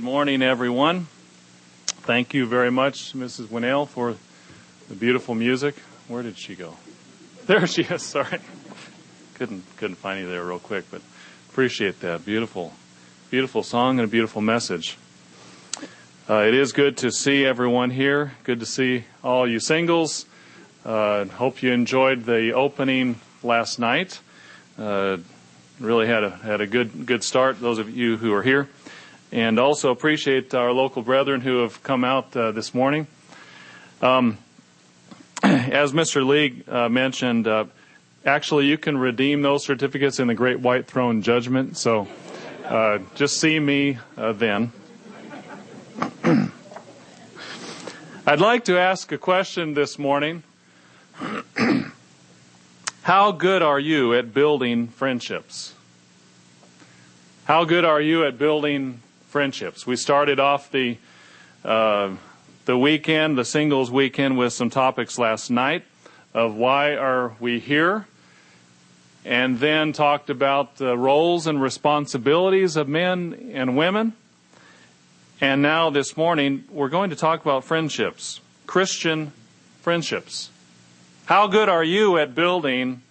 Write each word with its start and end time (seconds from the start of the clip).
Good 0.00 0.06
morning, 0.06 0.40
everyone. 0.40 1.08
Thank 1.84 2.32
you 2.32 2.46
very 2.46 2.70
much, 2.70 3.12
Mrs. 3.12 3.48
Winnell, 3.48 3.86
for 3.86 4.16
the 4.88 4.94
beautiful 4.94 5.34
music. 5.34 5.74
Where 6.08 6.22
did 6.22 6.38
she 6.38 6.54
go? 6.54 6.78
There 7.46 7.66
she 7.66 7.82
is. 7.82 8.02
Sorry, 8.02 8.38
couldn't 9.34 9.62
couldn't 9.76 9.96
find 9.96 10.20
you 10.20 10.30
there 10.30 10.42
real 10.42 10.58
quick, 10.58 10.90
but 10.90 11.02
appreciate 11.50 12.00
that 12.00 12.24
beautiful, 12.24 12.72
beautiful 13.30 13.62
song 13.62 13.98
and 13.98 14.08
a 14.08 14.10
beautiful 14.10 14.40
message. 14.40 14.96
Uh, 16.30 16.44
it 16.48 16.54
is 16.54 16.72
good 16.72 16.96
to 16.96 17.12
see 17.12 17.44
everyone 17.44 17.90
here. 17.90 18.32
Good 18.44 18.60
to 18.60 18.66
see 18.66 19.04
all 19.22 19.46
you 19.46 19.60
singles. 19.60 20.24
Uh, 20.82 21.26
hope 21.26 21.62
you 21.62 21.72
enjoyed 21.72 22.24
the 22.24 22.54
opening 22.54 23.20
last 23.42 23.78
night. 23.78 24.18
Uh, 24.78 25.18
really 25.78 26.06
had 26.06 26.24
a 26.24 26.30
had 26.30 26.62
a 26.62 26.66
good 26.66 27.04
good 27.04 27.22
start. 27.22 27.60
Those 27.60 27.78
of 27.78 27.94
you 27.94 28.16
who 28.16 28.32
are 28.32 28.42
here 28.42 28.66
and 29.32 29.58
also 29.58 29.90
appreciate 29.90 30.54
our 30.54 30.72
local 30.72 31.02
brethren 31.02 31.40
who 31.40 31.58
have 31.58 31.82
come 31.82 32.04
out 32.04 32.36
uh, 32.36 32.52
this 32.52 32.74
morning. 32.74 33.06
Um, 34.02 34.38
as 35.42 35.92
Mr. 35.92 36.26
Lee 36.26 36.62
uh, 36.68 36.88
mentioned, 36.88 37.46
uh, 37.46 37.66
actually 38.24 38.66
you 38.66 38.76
can 38.78 38.98
redeem 38.98 39.42
those 39.42 39.64
certificates 39.64 40.18
in 40.18 40.28
the 40.28 40.34
Great 40.34 40.60
White 40.60 40.86
Throne 40.86 41.22
Judgment. 41.22 41.76
So 41.76 42.08
uh, 42.64 42.98
just 43.14 43.40
see 43.40 43.58
me 43.60 43.98
uh, 44.16 44.32
then. 44.32 44.72
I'd 48.26 48.40
like 48.40 48.64
to 48.66 48.78
ask 48.78 49.12
a 49.12 49.18
question 49.18 49.74
this 49.74 49.98
morning. 49.98 50.42
How 53.02 53.32
good 53.32 53.62
are 53.62 53.80
you 53.80 54.14
at 54.14 54.34
building 54.34 54.88
friendships? 54.88 55.74
How 57.44 57.64
good 57.64 57.84
are 57.84 58.00
you 58.00 58.24
at 58.24 58.38
building 58.38 59.00
friendships. 59.30 59.86
We 59.86 59.94
started 59.94 60.40
off 60.40 60.70
the 60.72 60.98
uh, 61.64 62.16
the 62.64 62.76
weekend, 62.76 63.38
the 63.38 63.44
singles 63.44 63.90
weekend, 63.90 64.36
with 64.36 64.52
some 64.52 64.70
topics 64.70 65.18
last 65.18 65.50
night 65.50 65.84
of 66.34 66.54
why 66.54 66.94
are 66.96 67.34
we 67.40 67.60
here, 67.60 68.06
and 69.24 69.58
then 69.58 69.92
talked 69.92 70.30
about 70.30 70.76
the 70.76 70.96
roles 70.96 71.46
and 71.46 71.62
responsibilities 71.62 72.76
of 72.76 72.88
men 72.88 73.52
and 73.54 73.76
women. 73.76 74.12
And 75.40 75.62
now 75.62 75.90
this 75.90 76.16
morning 76.16 76.64
we're 76.68 76.88
going 76.88 77.10
to 77.10 77.16
talk 77.16 77.40
about 77.40 77.64
friendships, 77.64 78.40
Christian 78.66 79.32
friendships. 79.80 80.50
How 81.26 81.46
good 81.46 81.68
are 81.68 81.84
you 81.84 82.18
at 82.18 82.34
building 82.34 83.02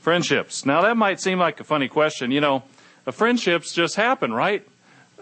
friendships? 0.00 0.64
Now 0.64 0.82
that 0.82 0.96
might 0.96 1.20
seem 1.20 1.38
like 1.38 1.60
a 1.60 1.64
funny 1.64 1.88
question. 1.88 2.30
You 2.30 2.40
know, 2.40 2.62
friendships 3.12 3.74
just 3.74 3.96
happen, 3.96 4.32
right? 4.32 4.66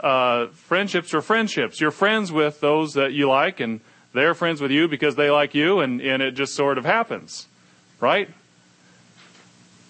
Uh, 0.00 0.46
friendships 0.48 1.14
are 1.14 1.22
friendships. 1.22 1.80
You're 1.80 1.90
friends 1.90 2.32
with 2.32 2.60
those 2.60 2.94
that 2.94 3.12
you 3.12 3.28
like, 3.28 3.60
and 3.60 3.80
they're 4.12 4.34
friends 4.34 4.60
with 4.60 4.70
you 4.70 4.88
because 4.88 5.16
they 5.16 5.30
like 5.30 5.54
you, 5.54 5.80
and, 5.80 6.00
and 6.00 6.22
it 6.22 6.32
just 6.32 6.54
sort 6.54 6.78
of 6.78 6.84
happens, 6.84 7.46
right? 8.00 8.28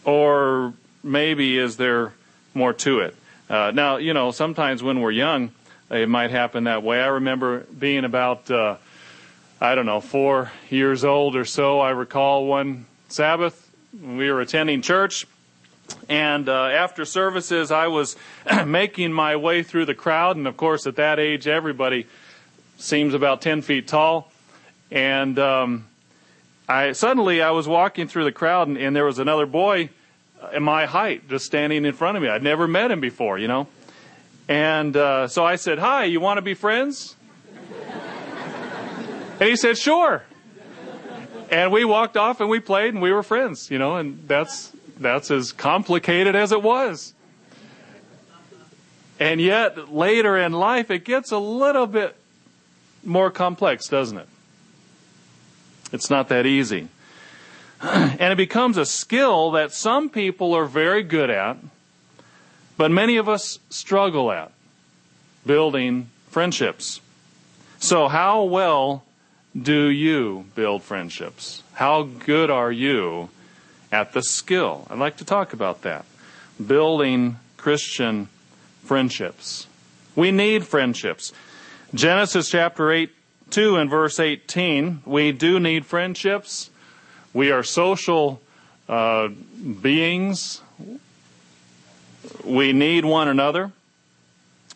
Or 0.05 0.75
maybe 1.03 1.59
is 1.59 1.77
there 1.77 2.13
more 2.55 2.73
to 2.73 3.01
it? 3.01 3.17
Uh, 3.49 3.71
now, 3.75 3.97
you 3.97 4.13
know, 4.13 4.31
sometimes 4.31 4.83
when 4.83 5.01
we're 5.01 5.11
young, 5.11 5.53
it 5.91 6.09
might 6.09 6.31
happen 6.31 6.65
that 6.65 6.83
way. 6.83 7.01
I 7.01 7.07
remember 7.07 7.61
being 7.61 8.05
about, 8.05 8.51
uh, 8.51 8.77
I 9.61 9.75
don't 9.75 9.87
know, 9.87 10.01
four 10.01 10.51
years 10.69 11.05
old 11.05 11.35
or 11.35 11.45
so. 11.45 11.81
I 11.81 11.91
recall 11.91 12.47
one 12.47 12.87
Sabbath, 13.09 13.71
we 13.99 14.31
were 14.31 14.41
attending 14.41 14.83
church 14.83 15.27
and 16.09 16.49
uh, 16.49 16.67
after 16.67 17.05
services, 17.05 17.71
I 17.71 17.89
was 17.89 18.17
making 18.67 19.13
my 19.13 19.37
way 19.37 19.63
through 19.63 19.85
the 19.87 19.95
crowd. 19.95 20.37
And 20.37 20.47
of 20.47 20.57
course, 20.57 20.87
at 20.87 20.97
that 20.97 21.19
age, 21.19 21.47
everybody 21.47 22.07
seems 22.79 23.15
about 23.15 23.43
10 23.43 23.63
feet 23.63 23.89
tall. 23.89 24.31
And 24.91 25.39
um, 25.39 25.87
I 26.69 26.93
suddenly 26.93 27.43
I 27.43 27.51
was 27.51 27.69
walking 27.69 28.09
through 28.09 28.25
the 28.25 28.33
crowd, 28.33 28.69
and, 28.69 28.79
and 28.79 28.97
there 28.97 29.05
was 29.05 29.19
another 29.19 29.47
boy 29.47 29.91
in 30.53 30.63
my 30.63 30.87
height 30.87 31.29
just 31.29 31.45
standing 31.45 31.85
in 31.85 31.93
front 31.93 32.17
of 32.17 32.23
me. 32.23 32.29
I'd 32.29 32.43
never 32.43 32.67
met 32.67 32.91
him 32.91 33.01
before, 33.01 33.39
you 33.39 33.49
know. 33.49 33.67
And 34.49 34.97
uh, 34.97 35.29
so 35.29 35.45
I 35.45 35.57
said, 35.57 35.79
Hi, 35.79 36.05
you 36.05 36.21
want 36.21 36.39
to 36.39 36.43
be 36.43 36.55
friends? 36.55 37.17
and 39.41 39.49
he 39.49 39.57
said, 39.57 39.77
Sure. 39.77 40.25
And 41.51 41.73
we 41.73 41.85
walked 41.85 42.17
off 42.17 42.41
and 42.41 42.51
we 42.51 42.61
played 42.61 42.93
and 42.93 43.03
we 43.03 43.11
were 43.13 43.23
friends, 43.23 43.71
you 43.71 43.79
know, 43.79 43.97
and 43.97 44.27
that's 44.29 44.73
that's 45.01 45.31
as 45.31 45.53
complicated 45.53 46.35
as 46.35 46.53
it 46.53 46.63
was. 46.63 47.15
And 49.21 49.41
yet, 49.41 49.93
later 49.93 50.37
in 50.37 50.53
life, 50.53 50.91
it 50.91 51.05
gets 51.05 51.33
a 51.33 51.39
little 51.39 51.87
bit 51.87 52.17
more 53.05 53.31
complex, 53.31 53.89
doesn't 53.89 54.19
it? 54.19 54.29
It's 55.93 56.11
not 56.11 56.29
that 56.29 56.47
easy. 56.47 56.89
And 57.81 58.33
it 58.33 58.37
becomes 58.37 58.77
a 58.77 58.85
skill 58.85 59.53
that 59.53 59.73
some 59.73 60.11
people 60.11 60.53
are 60.53 60.65
very 60.65 61.05
good 61.05 61.31
at, 61.31 61.57
but 62.77 62.91
many 62.91 63.17
of 63.17 63.29
us 63.29 63.61
struggle 63.71 64.33
at 64.33 64.51
building 65.47 66.11
friendships. 66.29 67.01
So, 67.79 68.09
how 68.09 68.43
well 68.43 69.05
do 69.61 69.87
you 69.89 70.47
build 70.57 70.83
friendships? 70.83 71.63
How 71.75 72.03
good 72.03 72.51
are 72.51 72.73
you 72.73 73.31
at 73.91 74.13
the 74.13 74.23
skill. 74.23 74.87
I'd 74.91 74.99
like 74.99 75.17
to 75.19 75.25
talk 75.25 75.53
about 75.53 75.83
that. 75.83 76.05
Building 76.65 77.39
Christian 77.57 78.29
friendships. 78.85 79.67
We 80.15 80.31
need 80.31 80.67
friendships. 80.67 81.33
Genesis 81.95 82.51
chapter 82.51 82.91
8, 82.91 83.11
2 83.51 83.77
and 83.77 83.89
verse 83.89 84.21
18, 84.21 85.03
we 85.07 85.33
do 85.33 85.59
need 85.59 85.87
friendships. 85.87 86.71
We 87.33 87.51
are 87.51 87.63
social 87.63 88.41
uh, 88.89 89.29
beings. 89.29 90.61
We 92.45 92.73
need 92.73 93.05
one 93.05 93.29
another. 93.29 93.73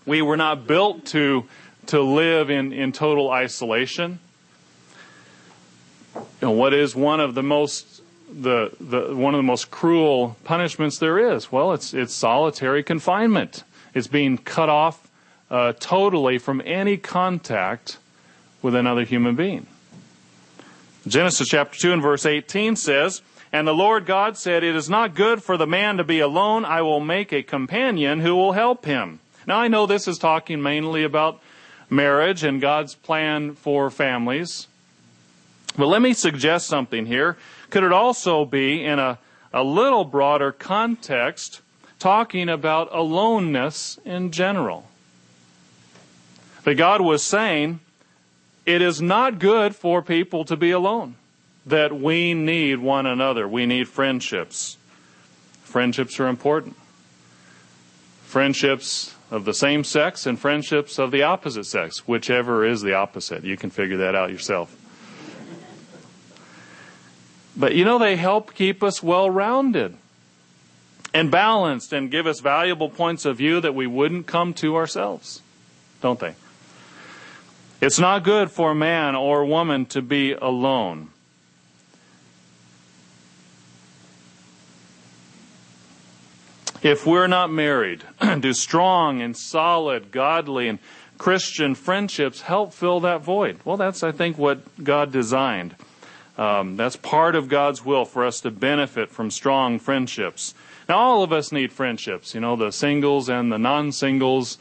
We 0.07 0.23
were 0.23 0.37
not 0.37 0.67
built 0.67 1.07
to, 1.07 1.45
to 1.87 2.01
live 2.01 2.51
in, 2.51 2.73
in 2.73 2.93
total 2.93 3.31
isolation. 3.31 4.21
Know, 6.41 6.51
what 6.51 6.75
is 6.75 6.97
one 6.97 7.21
of 7.21 7.35
the 7.35 7.43
most 7.43 7.92
the, 8.33 8.73
the, 8.81 9.15
one 9.15 9.35
of 9.35 9.39
the 9.39 9.45
most 9.45 9.71
cruel 9.71 10.37
punishments 10.45 10.99
there 10.99 11.19
is? 11.19 11.53
Well, 11.53 11.73
it's, 11.73 11.93
it's 11.95 12.15
solitary 12.15 12.83
confinement. 12.83 13.65
It's 13.95 14.07
being 14.07 14.39
cut 14.39 14.69
off 14.69 15.11
uh, 15.51 15.75
totally 15.79 16.39
from 16.39 16.63
any 16.65 16.97
contact 16.97 17.99
with 18.63 18.75
another 18.75 19.05
human 19.05 19.35
being. 19.35 19.67
Genesis 21.07 21.49
chapter 21.49 21.79
2 21.79 21.93
and 21.93 22.03
verse 22.03 22.25
18 22.25 22.77
says, 22.77 23.23
And 23.53 23.67
the 23.67 23.75
Lord 23.75 24.07
God 24.07 24.39
said, 24.39 24.63
It 24.63 24.77
is 24.77 24.89
not 24.89 25.15
good 25.15 25.43
for 25.43 25.57
the 25.57 25.67
man 25.67 25.97
to 25.97 26.05
be 26.05 26.21
alone. 26.21 26.65
I 26.65 26.83
will 26.83 27.01
make 27.01 27.33
a 27.33 27.43
companion 27.43 28.21
who 28.21 28.37
will 28.37 28.53
help 28.53 28.85
him. 28.85 29.19
Now 29.47 29.59
I 29.59 29.69
know 29.69 29.87
this 29.87 30.07
is 30.07 30.19
talking 30.19 30.63
mainly 30.63 31.03
about 31.03 31.41
marriage 31.91 32.45
and 32.45 32.61
God's 32.61 32.95
plan 32.95 33.55
for 33.55 33.91
families. 33.91 34.69
But 35.77 35.87
let 35.87 36.03
me 36.03 36.13
suggest 36.13 36.67
something 36.67 37.07
here. 37.07 37.37
Could 37.73 37.85
it 37.85 37.93
also 37.93 38.45
be, 38.45 38.85
in 38.85 38.99
a, 38.99 39.19
a 39.51 39.65
little 39.65 40.05
broader 40.05 40.53
context, 40.53 41.63
talking 41.99 42.51
about 42.51 42.91
aloneness 42.93 43.99
in 44.05 44.31
general? 44.31 44.87
That 46.65 46.75
God 46.75 47.01
was 47.01 47.23
saying, 47.23 47.81
it 48.67 48.83
is 48.83 49.01
not 49.01 49.39
good 49.39 49.75
for 49.75 50.03
people 50.03 50.45
to 50.45 50.55
be 50.55 50.71
alone. 50.71 51.15
That 51.65 51.99
we 51.99 52.35
need 52.35 52.79
one 52.79 53.07
another. 53.07 53.49
We 53.49 53.65
need 53.65 53.89
friendships. 53.89 54.77
Friendships 55.63 56.21
are 56.21 56.29
important. 56.29 56.77
Friendships 58.25 59.15
of 59.31 59.47
the 59.47 59.55
same 59.55 59.83
sex 59.83 60.27
and 60.27 60.39
friendships 60.39 60.99
of 60.99 61.11
the 61.11 61.23
opposite 61.23 61.65
sex, 61.65 62.07
whichever 62.07 62.67
is 62.67 62.83
the 62.83 62.93
opposite. 62.93 63.45
You 63.45 63.57
can 63.57 63.71
figure 63.71 63.97
that 63.97 64.15
out 64.15 64.31
yourself. 64.31 64.77
But 67.57 67.75
you 67.75 67.85
know, 67.85 67.99
they 67.99 68.17
help 68.17 68.55
keep 68.55 68.83
us 68.83 69.03
well 69.03 69.29
rounded 69.29 69.97
and 71.15 71.31
balanced 71.31 71.93
and 71.93 72.11
give 72.11 72.27
us 72.27 72.41
valuable 72.41 72.89
points 72.89 73.25
of 73.25 73.37
view 73.37 73.61
that 73.61 73.75
we 73.75 73.87
wouldn't 73.87 74.27
come 74.27 74.55
to 74.55 74.77
ourselves, 74.77 75.43
don't 76.01 76.19
they? 76.19 76.35
It's 77.81 77.99
not 77.99 78.23
good 78.23 78.51
for 78.51 78.71
a 78.71 78.75
man 78.75 79.15
or 79.15 79.41
a 79.41 79.47
woman 79.47 79.87
to 79.87 80.01
be 80.01 80.33
alone. 80.33 81.09
If 86.83 87.07
we're 87.07 87.29
not 87.29 87.53
married, 87.53 88.03
do 88.41 88.53
strong 88.53 89.21
and 89.21 89.37
solid, 89.37 90.11
godly, 90.11 90.69
and 90.69 90.79
Christian 91.19 91.77
friendships 91.77 92.43
help 92.43 92.73
fill 92.73 93.01
that 93.01 93.21
void? 93.21 93.61
Well, 93.65 93.77
that's, 93.77 94.03
I 94.03 94.11
think, 94.11 94.37
what 94.37 94.83
God 94.83 95.13
designed. 95.13 95.77
Um, 96.39 96.77
that's 96.77 96.97
part 96.97 97.35
of 97.35 97.49
God's 97.49 97.85
will 97.85 98.05
for 98.05 98.25
us 98.25 98.41
to 98.41 98.51
benefit 98.51 99.11
from 99.11 99.31
strong 99.31 99.79
friendships. 99.79 100.55
Now, 100.89 100.99
all 100.99 101.23
of 101.23 101.33
us 101.33 101.53
need 101.53 101.73
friendships, 101.73 102.35
you 102.35 102.41
know, 102.41 102.57
the 102.57 102.73
singles 102.73 103.29
and 103.29 103.53
the 103.53 103.59
non 103.59 103.93
singles 103.93 104.59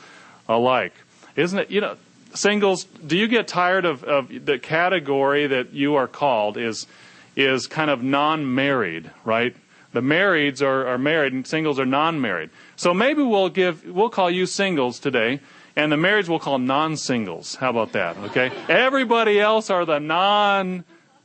alike. 0.48 0.94
Isn't 1.36 1.60
it? 1.60 1.72
You 1.72 1.82
know, 1.82 1.98
singles, 2.34 2.84
do 2.84 3.18
you 3.18 3.28
get 3.28 3.48
tired 3.48 3.86
of, 3.86 4.04
of 4.04 4.46
the 4.46 4.60
category 4.60 5.48
that 5.48 5.74
you 5.74 5.96
are 5.96 6.08
called 6.08 6.58
is 6.58 6.88
is 7.36 7.66
kind 7.66 7.90
of 7.90 8.04
non-married, 8.04 9.10
right? 9.24 9.56
The 9.94 10.02
marrieds 10.02 10.62
are, 10.62 10.88
are 10.88 10.98
married 10.98 11.32
and 11.32 11.48
singles 11.48 11.80
are 11.80 11.86
non-married. 11.86 12.50
So 12.76 12.94
maybe 12.94 13.22
we'll 13.24 13.50
give 13.50 13.86
we'll 13.86 14.10
call 14.10 14.30
you 14.30 14.46
singles 14.46 15.00
today, 15.00 15.40
and 15.76 15.92
the 15.92 15.96
marrieds 15.96 16.28
we'll 16.28 16.40
call 16.40 16.60
non-singles. 16.60 17.56
How 17.56 17.70
about 17.70 17.94
that? 17.94 18.18
Okay. 18.18 18.52
Everybody 18.68 19.40
else 19.40 19.70
are 19.70 19.86
the 19.86 20.00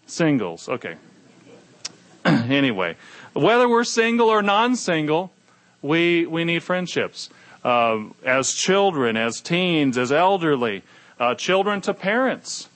non-singles. 0.07 0.69
Okay. 0.69 0.97
anyway, 2.25 2.97
whether 3.33 3.69
we're 3.69 3.85
single 3.85 4.29
or 4.29 4.43
non-single, 4.43 5.33
we 5.83 6.27
we 6.27 6.45
need 6.45 6.63
friendships. 6.63 7.31
Uh, 7.65 8.05
as 8.25 8.53
children, 8.53 9.17
as 9.17 9.41
teens, 9.41 9.99
as 9.99 10.13
elderly, 10.13 10.83
uh, 11.19 11.35
children 11.35 11.81
to 11.81 11.93
parents. 11.93 12.69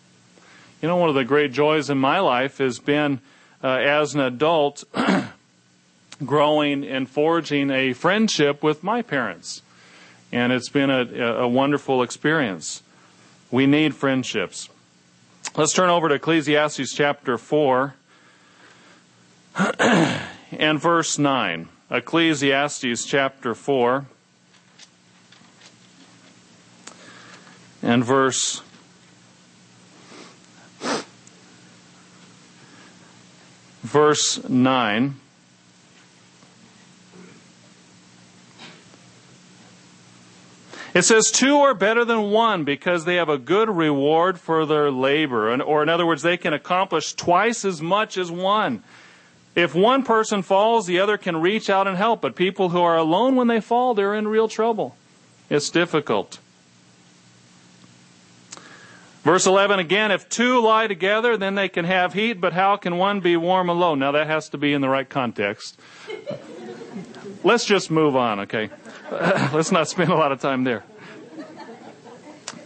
You 0.82 0.88
know, 0.88 0.97
one 0.97 1.09
of 1.09 1.15
the 1.15 1.25
great 1.25 1.53
joys 1.53 1.91
in 1.91 1.99
my 1.99 2.19
life 2.19 2.59
has 2.59 2.81
been 2.81 3.21
uh, 3.62 3.69
as 3.69 4.15
an 4.15 4.21
adult 4.21 4.82
growing 6.27 6.85
and 6.85 7.09
forging 7.09 7.71
a 7.71 7.93
friendship 7.93 8.65
with 8.65 8.82
my 8.82 9.03
parents. 9.03 9.62
And 10.32 10.53
it's 10.53 10.71
been 10.71 10.91
a, 10.91 11.03
a 11.43 11.49
wonderful 11.49 12.03
experience. 12.03 12.82
We 13.53 13.67
need 13.67 13.94
friendships. 13.94 14.69
Let's 15.60 15.74
turn 15.74 15.90
over 15.90 16.08
to 16.08 16.14
Ecclesiastes 16.14 16.94
chapter 16.94 17.36
4 17.36 17.94
and 19.78 20.80
verse 20.80 21.18
9. 21.18 21.68
Ecclesiastes 21.90 23.04
chapter 23.04 23.54
4 23.54 24.06
and 27.82 28.02
verse 28.02 28.62
verse 33.82 34.42
9 34.48 35.20
It 40.92 41.02
says 41.02 41.31
two 41.31 41.58
are 41.58 41.75
better 41.75 42.04
than 42.04 42.31
one 42.31 42.64
because 42.64 43.04
they 43.04 43.16
have 43.16 43.28
a 43.28 43.38
good 43.38 43.69
reward 43.69 44.40
for 44.40 44.66
their 44.66 44.90
labor. 44.90 45.54
Or 45.62 45.82
in 45.82 45.88
other 45.88 46.06
words, 46.06 46.22
they 46.22 46.37
can 46.37 46.52
accomplish 46.52 47.14
twice 47.14 47.64
as 47.64 47.81
much 47.81 48.19
as 48.19 48.31
one. 48.31 48.82
If 49.54 49.75
one 49.75 50.02
person 50.02 50.42
falls, 50.42 50.87
the 50.87 50.98
other 50.98 51.16
can 51.16 51.37
reach 51.37 51.70
out 51.70 51.87
and 51.87 51.96
help. 51.96 52.20
But 52.20 52.34
people 52.34 52.70
who 52.70 52.81
are 52.81 52.96
alone 52.96 53.37
when 53.37 53.46
they 53.46 53.60
fall, 53.60 53.94
they're 53.94 54.14
in 54.14 54.26
real 54.26 54.48
trouble. 54.48 54.96
It's 55.48 55.70
difficult. 55.70 56.38
Verse 59.22 59.46
11 59.46 59.78
again, 59.78 60.10
if 60.10 60.28
two 60.28 60.60
lie 60.60 60.86
together, 60.86 61.36
then 61.36 61.54
they 61.54 61.69
can 61.69 61.84
have 61.84 62.14
heat, 62.14 62.40
but 62.40 62.54
how 62.54 62.76
can 62.76 62.96
one 62.96 63.20
be 63.20 63.36
warm 63.36 63.69
alone? 63.69 63.98
Now 63.98 64.12
that 64.12 64.26
has 64.26 64.48
to 64.50 64.58
be 64.58 64.72
in 64.72 64.81
the 64.81 64.88
right 64.88 65.08
context. 65.08 65.78
Let's 67.44 67.66
just 67.66 67.90
move 67.90 68.16
on, 68.16 68.40
okay? 68.40 68.70
Let's 69.52 69.72
not 69.72 69.88
spend 69.88 70.10
a 70.10 70.14
lot 70.14 70.30
of 70.30 70.40
time 70.40 70.62
there. 70.62 70.84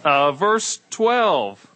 Uh, 0.04 0.32
verse 0.32 0.80
12. 0.90 1.66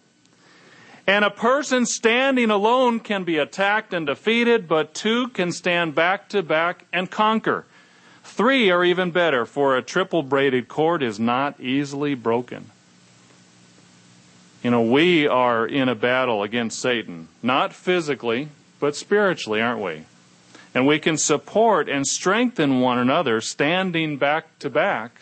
And 1.07 1.25
a 1.25 1.31
person 1.31 1.87
standing 1.87 2.51
alone 2.51 2.99
can 2.99 3.23
be 3.23 3.39
attacked 3.39 3.95
and 3.95 4.05
defeated, 4.05 4.67
but 4.67 4.93
two 4.93 5.29
can 5.29 5.51
stand 5.51 5.95
back 5.95 6.29
to 6.29 6.43
back 6.43 6.85
and 6.93 7.09
conquer. 7.09 7.65
Three 8.23 8.69
are 8.69 8.83
even 8.83 9.09
better, 9.09 9.47
for 9.47 9.75
a 9.75 9.81
triple 9.81 10.21
braided 10.21 10.67
cord 10.67 11.01
is 11.01 11.19
not 11.19 11.59
easily 11.59 12.13
broken. 12.13 12.69
You 14.63 14.69
know, 14.69 14.83
we 14.83 15.25
are 15.25 15.65
in 15.65 15.89
a 15.89 15.95
battle 15.95 16.43
against 16.43 16.79
Satan, 16.79 17.27
not 17.41 17.73
physically, 17.73 18.49
but 18.79 18.95
spiritually, 18.95 19.61
aren't 19.61 19.81
we? 19.81 20.03
And 20.73 20.85
we 20.85 20.99
can 20.99 21.17
support 21.17 21.89
and 21.89 22.05
strengthen 22.05 22.79
one 22.79 22.99
another 22.99 23.41
standing 23.41 24.17
back 24.17 24.59
to 24.59 24.69
back 24.69 25.21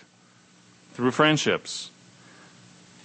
through 0.94 1.11
friendships. 1.11 1.89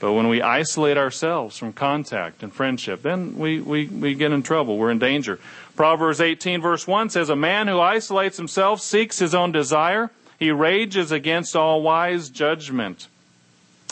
But 0.01 0.15
when 0.15 0.29
we 0.29 0.43
isolate 0.43 0.97
ourselves 0.97 1.57
from 1.57 1.73
contact 1.73 2.43
and 2.43 2.53
friendship, 2.53 3.03
then 3.03 3.39
we, 3.39 3.61
we, 3.61 3.87
we 3.87 4.15
get 4.15 4.33
in 4.33 4.43
trouble. 4.43 4.77
We're 4.77 4.91
in 4.91 4.99
danger. 4.99 5.39
Proverbs 5.77 6.21
18 6.21 6.61
verse 6.61 6.87
1 6.87 7.11
says, 7.11 7.29
A 7.29 7.37
man 7.37 7.69
who 7.69 7.79
isolates 7.79 8.37
himself 8.37 8.81
seeks 8.81 9.21
his 9.21 9.35
own 9.35 9.53
desire. 9.53 10.11
He 10.41 10.51
rages 10.51 11.13
against 11.13 11.55
all 11.55 11.83
wise 11.83 12.29
judgment 12.29 13.07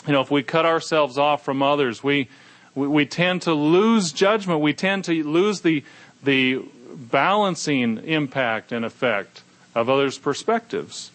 you 0.07 0.13
know, 0.13 0.21
if 0.21 0.31
we 0.31 0.41
cut 0.41 0.65
ourselves 0.65 1.17
off 1.17 1.45
from 1.45 1.61
others, 1.61 2.03
we, 2.03 2.27
we, 2.73 2.87
we 2.87 3.05
tend 3.05 3.43
to 3.43 3.53
lose 3.53 4.11
judgment. 4.11 4.61
We 4.61 4.73
tend 4.73 5.05
to 5.05 5.23
lose 5.23 5.61
the, 5.61 5.83
the 6.23 6.63
balancing 6.95 7.97
impact 7.99 8.71
and 8.71 8.85
effect 8.85 9.41
of 9.75 9.89
others' 9.89 10.17
perspectives. 10.17 11.11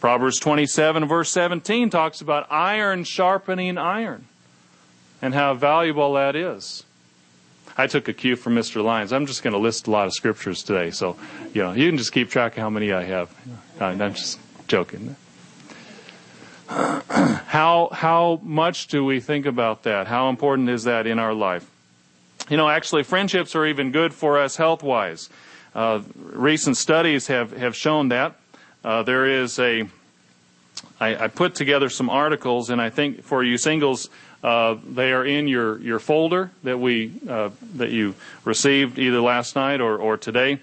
Proverbs 0.00 0.40
27 0.40 1.06
verse 1.06 1.30
17 1.30 1.90
talks 1.90 2.20
about 2.20 2.50
iron 2.50 3.04
sharpening 3.04 3.78
iron 3.78 4.26
and 5.20 5.32
how 5.32 5.54
valuable 5.54 6.14
that 6.14 6.34
is. 6.34 6.84
I 7.76 7.86
took 7.86 8.08
a 8.08 8.12
cue 8.12 8.36
from 8.36 8.54
Mr. 8.54 8.84
Lyons. 8.84 9.12
I'm 9.12 9.26
just 9.26 9.42
going 9.42 9.52
to 9.52 9.58
list 9.58 9.86
a 9.86 9.90
lot 9.90 10.06
of 10.06 10.12
scriptures 10.12 10.62
today, 10.62 10.90
so 10.90 11.16
you 11.54 11.62
know 11.62 11.72
you 11.72 11.88
can 11.88 11.96
just 11.96 12.12
keep 12.12 12.30
track 12.30 12.56
of 12.56 12.62
how 12.62 12.70
many 12.70 12.92
I 12.92 13.04
have. 13.04 13.30
I'm 13.80 13.98
just 14.14 14.38
joking. 14.68 15.16
how 16.68 17.88
how 17.92 18.40
much 18.42 18.88
do 18.88 19.04
we 19.04 19.20
think 19.20 19.46
about 19.46 19.84
that? 19.84 20.06
How 20.06 20.28
important 20.28 20.68
is 20.68 20.84
that 20.84 21.06
in 21.06 21.18
our 21.18 21.32
life? 21.32 21.68
You 22.48 22.56
know, 22.56 22.68
actually, 22.68 23.04
friendships 23.04 23.54
are 23.54 23.64
even 23.66 23.92
good 23.92 24.12
for 24.12 24.38
us 24.38 24.56
health 24.56 24.82
wise. 24.82 25.30
Uh, 25.74 26.02
recent 26.16 26.76
studies 26.76 27.28
have 27.28 27.52
have 27.56 27.74
shown 27.74 28.08
that. 28.08 28.36
Uh, 28.84 29.02
there 29.02 29.26
is 29.26 29.58
a 29.58 29.88
I, 31.00 31.24
I 31.24 31.28
put 31.28 31.54
together 31.54 31.88
some 31.88 32.10
articles, 32.10 32.70
and 32.70 32.80
I 32.80 32.90
think 32.90 33.22
for 33.22 33.42
you 33.42 33.58
singles, 33.58 34.08
uh, 34.42 34.76
they 34.86 35.12
are 35.12 35.24
in 35.24 35.46
your, 35.46 35.78
your 35.80 35.98
folder 35.98 36.50
that 36.64 36.78
we 36.78 37.12
uh, 37.28 37.50
that 37.76 37.90
you 37.90 38.14
received 38.44 38.98
either 38.98 39.20
last 39.20 39.54
night 39.56 39.80
or, 39.80 39.96
or 39.96 40.16
today. 40.16 40.58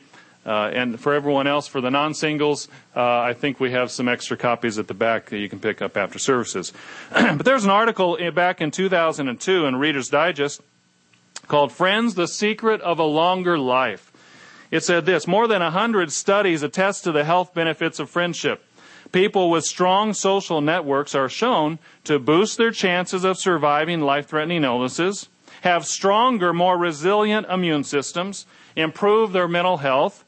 Uh, 0.46 0.72
and 0.74 1.00
for 1.00 1.14
everyone 1.14 1.48
else, 1.48 1.68
for 1.68 1.82
the 1.82 1.92
non-singles, 1.92 2.70
uh, 2.96 3.20
I 3.20 3.34
think 3.34 3.60
we 3.60 3.72
have 3.72 3.92
some 3.92 4.08
extra 4.08 4.38
copies 4.38 4.80
at 4.80 4.88
the 4.88 4.94
back 4.94 5.30
that 5.30 5.38
you 5.38 5.50
can 5.50 5.60
pick 5.60 5.82
up 5.82 5.98
after 5.98 6.18
services. 6.18 6.74
but 7.12 7.46
there's 7.46 7.66
an 7.66 7.70
article 7.70 8.18
back 8.32 8.62
in 8.62 8.72
2002 8.72 9.66
in 9.66 9.76
Reader's 9.76 10.08
Digest 10.08 10.62
called 11.50 11.74
"Friends: 11.74 12.16
The 12.16 12.28
Secret 12.28 12.80
of 12.80 13.00
a 13.00 13.04
Longer 13.04 13.58
Life." 13.58 14.14
It 14.72 14.84
said 14.84 15.06
this: 15.06 15.28
More 15.28 15.48
than 15.48 15.62
a 15.62 15.72
hundred 15.72 16.14
studies 16.14 16.64
attest 16.64 17.04
to 17.04 17.12
the 17.12 17.26
health 17.26 17.54
benefits 17.54 18.00
of 18.00 18.10
friendship. 18.10 18.64
People 19.12 19.50
with 19.50 19.66
strong 19.66 20.14
social 20.14 20.62
networks 20.62 21.16
are 21.16 21.28
shown 21.28 21.80
to 22.04 22.20
boost 22.20 22.58
their 22.58 22.72
chances 22.72 23.24
of 23.24 23.40
surviving 23.40 24.02
life-threatening 24.02 24.64
illnesses, 24.64 25.28
have 25.62 25.86
stronger, 25.86 26.54
more 26.54 26.78
resilient 26.78 27.48
immune 27.50 27.84
systems, 27.84 28.46
improve 28.76 29.32
their 29.32 29.48
mental 29.48 29.78
health, 29.78 30.24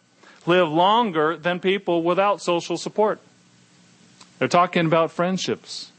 live 0.48 0.68
longer 0.68 1.38
than 1.38 1.60
people 1.60 2.02
without 2.02 2.42
social 2.42 2.76
support. 2.76 3.22
They're 4.40 4.48
talking 4.48 4.88
about 4.88 5.12
friendships, 5.12 5.92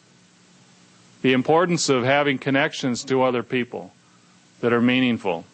the 1.23 1.33
importance 1.33 1.88
of 1.88 2.02
having 2.02 2.38
connections 2.38 3.05
to 3.05 3.23
other 3.23 3.45
people 3.45 3.93
that 4.62 4.73
are 4.73 4.81
meaningful. 4.81 5.45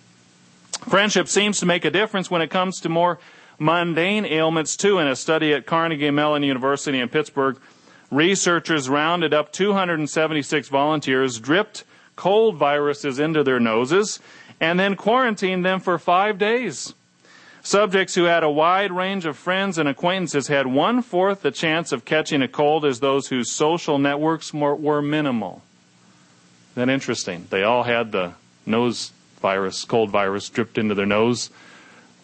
Friendship 0.89 1.27
seems 1.27 1.59
to 1.59 1.67
make 1.67 1.85
a 1.85 1.91
difference 1.91 2.31
when 2.31 2.41
it 2.41 2.51
comes 2.51 2.81
to 2.81 2.89
more 2.89 3.19
mundane 3.59 4.25
ailments, 4.25 4.77
too. 4.77 4.99
In 4.99 5.09
a 5.09 5.17
study 5.17 5.53
at 5.53 5.67
Carnegie 5.67 6.11
Mellon 6.11 6.45
University 6.45 7.01
in 7.01 7.09
Pittsburgh, 7.09 7.59
researchers 8.11 8.89
rounded 8.89 9.35
up 9.35 9.53
276 9.53 10.69
volunteers, 10.69 11.41
dripped 11.41 11.85
cold 12.15 12.57
viruses 12.57 13.19
into 13.19 13.43
their 13.43 13.59
noses, 13.59 14.21
and 14.61 14.79
then 14.79 14.95
quarantined 14.95 15.65
them 15.65 15.81
for 15.81 15.99
five 15.99 16.39
days. 16.39 16.95
Subjects 17.63 18.15
who 18.15 18.25
had 18.25 18.43
a 18.43 18.51
wide 18.51 18.93
range 18.93 19.27
of 19.27 19.37
friends 19.37 19.79
and 19.79 19.89
acquaintances 19.89 20.49
had 20.49 20.67
one 20.67 21.03
fourth 21.03 21.43
the 21.43 21.51
chance 21.51 21.93
of 21.93 22.05
catching 22.05 22.41
a 22.41 22.49
cold 22.49 22.85
as 22.85 23.01
those 23.01 23.29
whose 23.29 23.51
social 23.51 23.99
networks 23.99 24.55
were 24.55 25.03
minimal. 25.03 25.63
That 26.75 26.89
interesting? 26.89 27.47
They 27.51 27.65
all 27.65 27.83
had 27.83 28.13
the 28.13 28.35
nose 28.69 29.13
virus, 29.41 29.85
cold 29.85 30.11
virus, 30.11 30.49
dripped 30.49 30.79
into 30.79 30.95
their 30.95 31.07
nose. 31.07 31.51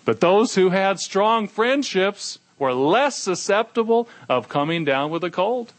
But 0.05 0.21
those 0.21 0.55
who 0.55 0.71
had 0.71 0.99
strong 0.99 1.49
friendships 1.49 2.39
were 2.59 2.73
less 2.73 3.17
susceptible 3.19 4.09
of 4.29 4.49
coming 4.49 4.85
down 4.85 5.11
with 5.11 5.25
a 5.25 5.31
cold. 5.31 5.73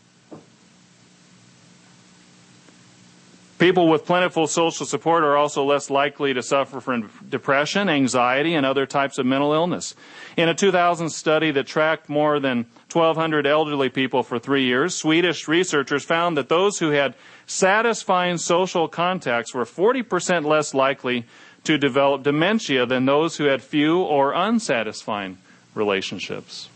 People 3.58 3.88
with 3.88 4.06
plentiful 4.06 4.48
social 4.48 4.86
support 4.86 5.24
are 5.24 5.38
also 5.38 5.64
less 5.64 5.90
likely 5.90 6.34
to 6.34 6.44
suffer 6.44 6.82
from 6.82 7.10
depression, 7.30 7.88
anxiety, 7.88 8.54
and 8.54 8.66
other 8.66 8.86
types 8.86 9.18
of 9.18 9.26
mental 9.26 9.54
illness. 9.54 9.96
In 10.36 10.50
a 10.50 10.54
2000 10.54 11.10
study 11.10 11.52
that 11.52 11.66
tracked 11.66 12.10
more 12.10 12.42
than 12.42 12.66
1,200 12.92 13.48
elderly 13.48 13.88
people 13.88 14.24
for 14.24 14.40
three 14.40 14.66
years, 14.66 14.94
Swedish 14.94 15.48
researchers 15.48 16.04
found 16.04 16.36
that 16.36 16.50
those 16.50 16.80
who 16.80 16.90
had 16.90 17.16
satisfying 17.48 18.38
social 18.38 18.88
contacts 18.88 19.54
were 19.54 19.66
40% 19.66 20.46
less 20.46 20.74
likely 20.74 21.26
to 21.64 21.78
develop 21.78 22.24
dementia 22.24 22.86
than 22.86 23.06
those 23.06 23.38
who 23.38 23.46
had 23.46 23.62
few 23.62 24.02
or 24.02 24.34
unsatisfying 24.34 25.38
relationships. 25.74 26.70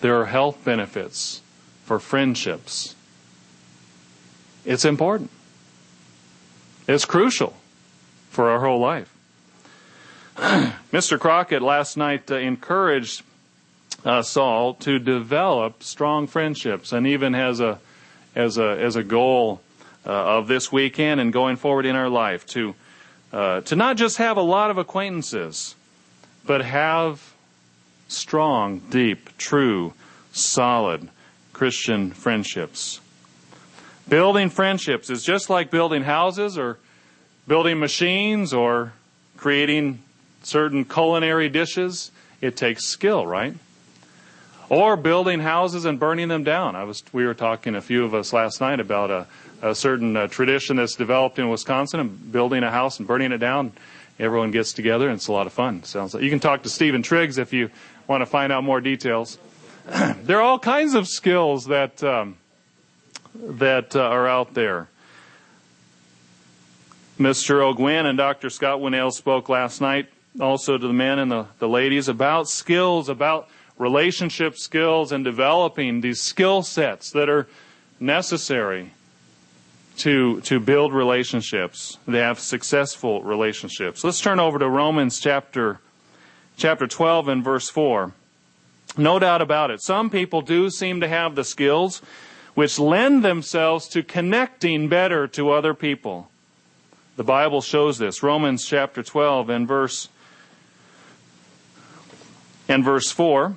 There 0.00 0.20
are 0.20 0.26
health 0.26 0.64
benefits 0.64 1.42
for 1.84 1.98
friendships 1.98 2.96
it's 4.66 4.84
important. 4.84 5.30
It's 6.88 7.04
crucial 7.04 7.54
for 8.30 8.50
our 8.50 8.60
whole 8.60 8.80
life. 8.80 9.12
Mr. 10.36 11.18
Crockett 11.18 11.62
last 11.62 11.96
night 11.96 12.30
uh, 12.30 12.36
encouraged 12.36 13.22
us 14.04 14.36
all 14.36 14.74
to 14.74 14.98
develop 14.98 15.82
strong 15.82 16.26
friendships 16.26 16.92
and 16.92 17.06
even 17.06 17.32
has 17.32 17.60
a 17.60 17.78
as 18.36 18.58
a 18.58 18.78
as 18.80 18.94
a 18.94 19.02
goal 19.02 19.60
uh, 20.06 20.10
of 20.10 20.46
this 20.46 20.70
weekend 20.70 21.20
and 21.20 21.32
going 21.32 21.56
forward 21.56 21.86
in 21.86 21.96
our 21.96 22.08
life 22.08 22.46
to 22.46 22.74
uh, 23.32 23.62
to 23.62 23.74
not 23.74 23.96
just 23.96 24.18
have 24.18 24.36
a 24.36 24.42
lot 24.42 24.70
of 24.70 24.78
acquaintances 24.78 25.74
but 26.46 26.64
have 26.64 27.34
strong, 28.08 28.78
deep, 28.90 29.36
true, 29.36 29.92
solid 30.32 31.08
Christian 31.52 32.12
friendships. 32.12 33.00
Building 34.08 34.50
friendships 34.50 35.10
is 35.10 35.24
just 35.24 35.50
like 35.50 35.70
building 35.70 36.04
houses 36.04 36.56
or 36.56 36.78
building 37.48 37.80
machines 37.80 38.54
or 38.54 38.92
creating 39.36 40.00
certain 40.42 40.84
culinary 40.84 41.48
dishes. 41.48 42.12
It 42.40 42.56
takes 42.56 42.84
skill, 42.84 43.26
right? 43.26 43.54
Or 44.68 44.96
building 44.96 45.40
houses 45.40 45.84
and 45.84 45.98
burning 45.98 46.28
them 46.28 46.42
down. 46.42 46.74
I 46.74 46.84
was, 46.84 47.02
we 47.12 47.24
were 47.24 47.34
talking, 47.34 47.74
a 47.74 47.80
few 47.80 48.04
of 48.04 48.14
us 48.14 48.32
last 48.32 48.60
night, 48.60 48.80
about 48.80 49.10
a, 49.10 49.26
a 49.62 49.74
certain 49.74 50.16
uh, 50.16 50.26
tradition 50.26 50.76
that's 50.76 50.96
developed 50.96 51.38
in 51.38 51.48
Wisconsin 51.48 52.00
of 52.00 52.32
building 52.32 52.64
a 52.64 52.70
house 52.70 52.98
and 52.98 53.06
burning 53.06 53.32
it 53.32 53.38
down. 53.38 53.72
Everyone 54.18 54.50
gets 54.50 54.72
together 54.72 55.08
and 55.08 55.16
it's 55.16 55.28
a 55.28 55.32
lot 55.32 55.46
of 55.46 55.52
fun. 55.52 55.84
Sounds 55.84 56.14
like 56.14 56.22
you 56.22 56.30
can 56.30 56.40
talk 56.40 56.62
to 56.64 56.68
Stephen 56.68 57.02
Triggs 57.02 57.38
if 57.38 57.52
you 57.52 57.70
want 58.08 58.22
to 58.22 58.26
find 58.26 58.52
out 58.52 58.64
more 58.64 58.80
details. 58.80 59.38
there 60.22 60.38
are 60.38 60.42
all 60.42 60.58
kinds 60.58 60.94
of 60.94 61.06
skills 61.06 61.66
that 61.66 62.02
um, 62.02 62.36
that 63.34 63.94
uh, 63.94 64.00
are 64.00 64.26
out 64.26 64.54
there. 64.54 64.88
Mr. 67.18 67.62
O'Gwen 67.62 68.06
and 68.06 68.18
Dr. 68.18 68.50
Scott 68.50 68.80
Winnell 68.80 69.12
spoke 69.12 69.48
last 69.48 69.80
night 69.80 70.08
also 70.40 70.76
to 70.76 70.86
the 70.86 70.92
men 70.92 71.18
and 71.18 71.30
the, 71.30 71.46
the 71.58 71.68
ladies 71.68 72.08
about 72.08 72.48
skills, 72.48 73.08
about 73.08 73.48
relationship 73.78 74.56
skills 74.56 75.12
and 75.12 75.24
developing 75.24 76.00
these 76.00 76.20
skill 76.20 76.62
sets 76.62 77.10
that 77.10 77.28
are 77.28 77.46
necessary 78.00 78.90
to, 79.98 80.40
to 80.42 80.60
build 80.60 80.92
relationships, 80.92 81.98
to 82.06 82.12
have 82.12 82.38
successful 82.38 83.22
relationships. 83.22 84.04
Let's 84.04 84.20
turn 84.20 84.38
over 84.38 84.58
to 84.58 84.68
Romans 84.68 85.20
chapter, 85.20 85.80
chapter 86.56 86.86
12 86.86 87.28
and 87.28 87.44
verse 87.44 87.68
4. 87.68 88.12
No 88.98 89.18
doubt 89.18 89.42
about 89.42 89.70
it. 89.70 89.82
Some 89.82 90.10
people 90.10 90.42
do 90.42 90.70
seem 90.70 91.00
to 91.00 91.08
have 91.08 91.34
the 91.34 91.44
skills 91.44 92.02
which 92.54 92.78
lend 92.78 93.22
themselves 93.22 93.86
to 93.88 94.02
connecting 94.02 94.88
better 94.88 95.26
to 95.28 95.50
other 95.50 95.74
people. 95.74 96.30
The 97.16 97.24
Bible 97.24 97.60
shows 97.60 97.98
this. 97.98 98.22
Romans 98.22 98.66
chapter 98.66 99.02
12 99.02 99.50
and 99.50 99.68
verse 99.68 100.08
and 102.68 102.84
verse 102.84 103.10
4. 103.10 103.56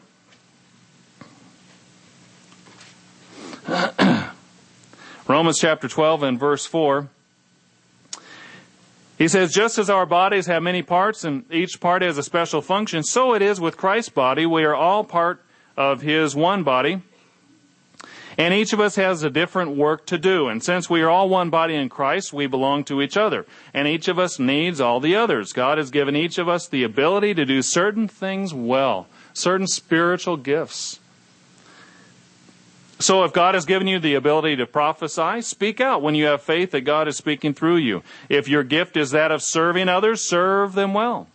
Romans 5.27 5.59
chapter 5.59 5.87
12 5.87 6.23
and 6.23 6.39
verse 6.39 6.65
4. 6.65 7.07
He 9.17 9.27
says, 9.27 9.53
just 9.53 9.77
as 9.77 9.89
our 9.89 10.05
bodies 10.05 10.47
have 10.47 10.63
many 10.63 10.81
parts 10.81 11.23
and 11.23 11.43
each 11.51 11.79
part 11.79 12.01
has 12.01 12.17
a 12.17 12.23
special 12.23 12.61
function, 12.61 13.03
so 13.03 13.33
it 13.33 13.41
is 13.41 13.59
with 13.59 13.77
Christ's 13.77 14.09
body. 14.09 14.45
We 14.45 14.63
are 14.63 14.73
all 14.73 15.03
part 15.03 15.43
of 15.77 16.01
his 16.01 16.35
one 16.35 16.63
body. 16.63 17.01
And 18.37 18.53
each 18.53 18.71
of 18.71 18.79
us 18.79 18.95
has 18.95 19.21
a 19.21 19.29
different 19.29 19.75
work 19.75 20.05
to 20.07 20.17
do. 20.17 20.47
And 20.47 20.63
since 20.63 20.89
we 20.89 21.01
are 21.01 21.09
all 21.09 21.27
one 21.27 21.49
body 21.49 21.75
in 21.75 21.89
Christ, 21.89 22.31
we 22.31 22.47
belong 22.47 22.85
to 22.85 23.01
each 23.01 23.17
other. 23.17 23.45
And 23.73 23.87
each 23.87 24.07
of 24.07 24.17
us 24.17 24.39
needs 24.39 24.79
all 24.79 25.01
the 25.01 25.17
others. 25.17 25.51
God 25.51 25.77
has 25.77 25.91
given 25.91 26.15
each 26.15 26.37
of 26.37 26.47
us 26.47 26.67
the 26.67 26.83
ability 26.83 27.33
to 27.33 27.45
do 27.45 27.61
certain 27.61 28.07
things 28.07 28.53
well, 28.53 29.07
certain 29.33 29.67
spiritual 29.67 30.37
gifts. 30.37 30.99
So 32.99 33.23
if 33.23 33.31
God 33.31 33.55
has 33.55 33.65
given 33.65 33.87
you 33.87 33.97
the 33.97 34.15
ability 34.15 34.57
to 34.57 34.65
prophesy, 34.65 35.41
speak 35.41 35.79
out 35.79 36.01
when 36.01 36.15
you 36.15 36.25
have 36.25 36.41
faith 36.41 36.71
that 36.71 36.81
God 36.81 37.07
is 37.07 37.15
speaking 37.15 37.53
through 37.53 37.77
you. 37.77 38.03
If 38.27 38.49
your 38.49 38.63
gift 38.63 38.97
is 38.97 39.11
that 39.11 39.31
of 39.31 39.41
serving 39.41 39.87
others, 39.87 40.21
serve 40.21 40.73
them 40.73 40.93
well. 40.93 41.27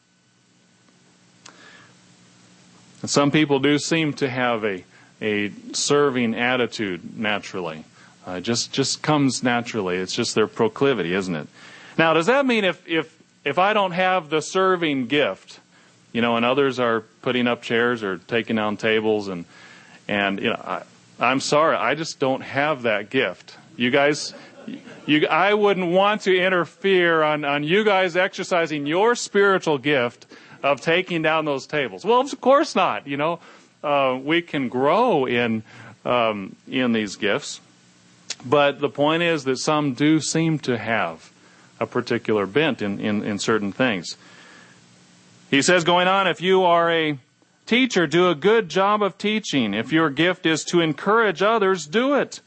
And 3.01 3.11
some 3.11 3.31
people 3.31 3.61
do 3.61 3.79
seem 3.79 4.13
to 4.15 4.29
have 4.29 4.65
a 4.65 4.85
a 5.23 5.51
serving 5.73 6.35
attitude 6.35 7.17
naturally. 7.17 7.85
Uh, 8.27 8.41
just 8.41 8.73
just 8.73 9.03
comes 9.03 9.43
naturally. 9.43 9.97
It's 9.97 10.15
just 10.15 10.35
their 10.35 10.47
proclivity, 10.47 11.15
isn't 11.15 11.35
it? 11.35 11.49
Now, 11.97 12.13
does 12.13 12.27
that 12.27 12.45
mean 12.45 12.65
if 12.65 12.87
if 12.87 13.23
if 13.45 13.59
I 13.59 13.73
don't 13.73 13.93
have 13.93 14.29
the 14.31 14.41
serving 14.41 15.07
gift, 15.07 15.61
you 16.13 16.21
know, 16.21 16.37
and 16.37 16.45
others 16.45 16.79
are 16.79 17.03
putting 17.23 17.47
up 17.47 17.63
chairs 17.63 18.03
or 18.03 18.19
taking 18.19 18.57
down 18.57 18.77
tables, 18.77 19.29
and 19.29 19.45
and 20.09 20.41
you 20.41 20.51
know, 20.51 20.61
I, 20.63 20.83
I'm 21.25 21.41
sorry, 21.41 21.77
I 21.77 21.95
just 21.95 22.19
don't 22.19 22.43
have 22.43 22.83
that 22.83 23.11
gift. 23.11 23.57
You 23.77 23.91
guys, 23.91 24.35
you, 25.07 25.27
I 25.27 25.55
wouldn't 25.55 25.91
want 25.91 26.23
to 26.23 26.37
interfere 26.37 27.23
on 27.23 27.45
on 27.45 27.65
you 27.65 27.85
guys 27.85 28.17
exercising 28.17 28.87
your 28.87 29.15
spiritual 29.15 29.79
gift 29.79 30.27
of 30.63 30.81
taking 30.81 31.23
down 31.23 31.45
those 31.45 31.67
tables. 31.67 32.05
Well, 32.05 32.21
of 32.21 32.41
course 32.41 32.75
not. 32.75 33.07
You 33.07 33.17
know, 33.17 33.41
uh, 33.83 34.19
we 34.23 34.43
can 34.43 34.69
grow 34.69 35.27
in 35.27 35.63
um, 36.05 36.57
in 36.69 36.93
these 36.93 37.17
gifts. 37.17 37.61
But 38.45 38.81
the 38.81 38.89
point 38.89 39.23
is 39.23 39.45
that 39.45 39.57
some 39.57 39.95
do 39.95 40.21
seem 40.21 40.59
to 40.61 40.77
have 40.77 41.31
a 41.81 41.87
particular 41.87 42.47
bent 42.47 42.83
in, 42.83 43.01
in, 43.01 43.25
in 43.25 43.39
certain 43.39 43.73
things. 43.73 44.17
He 45.51 45.63
says, 45.63 45.85
going 45.85 46.09
on, 46.09 46.27
if 46.27 46.41
you 46.41 46.65
are 46.65 46.91
a 46.91 47.19
teacher, 47.67 48.07
do 48.07 48.29
a 48.29 48.35
good 48.35 48.69
job 48.69 49.03
of 49.03 49.19
teaching. 49.19 49.75
If 49.75 49.93
your 49.93 50.11
gift 50.11 50.47
is 50.47 50.65
to 50.65 50.81
encourage 50.81 51.43
others, 51.43 51.87
do 51.87 52.15
it. 52.15 52.41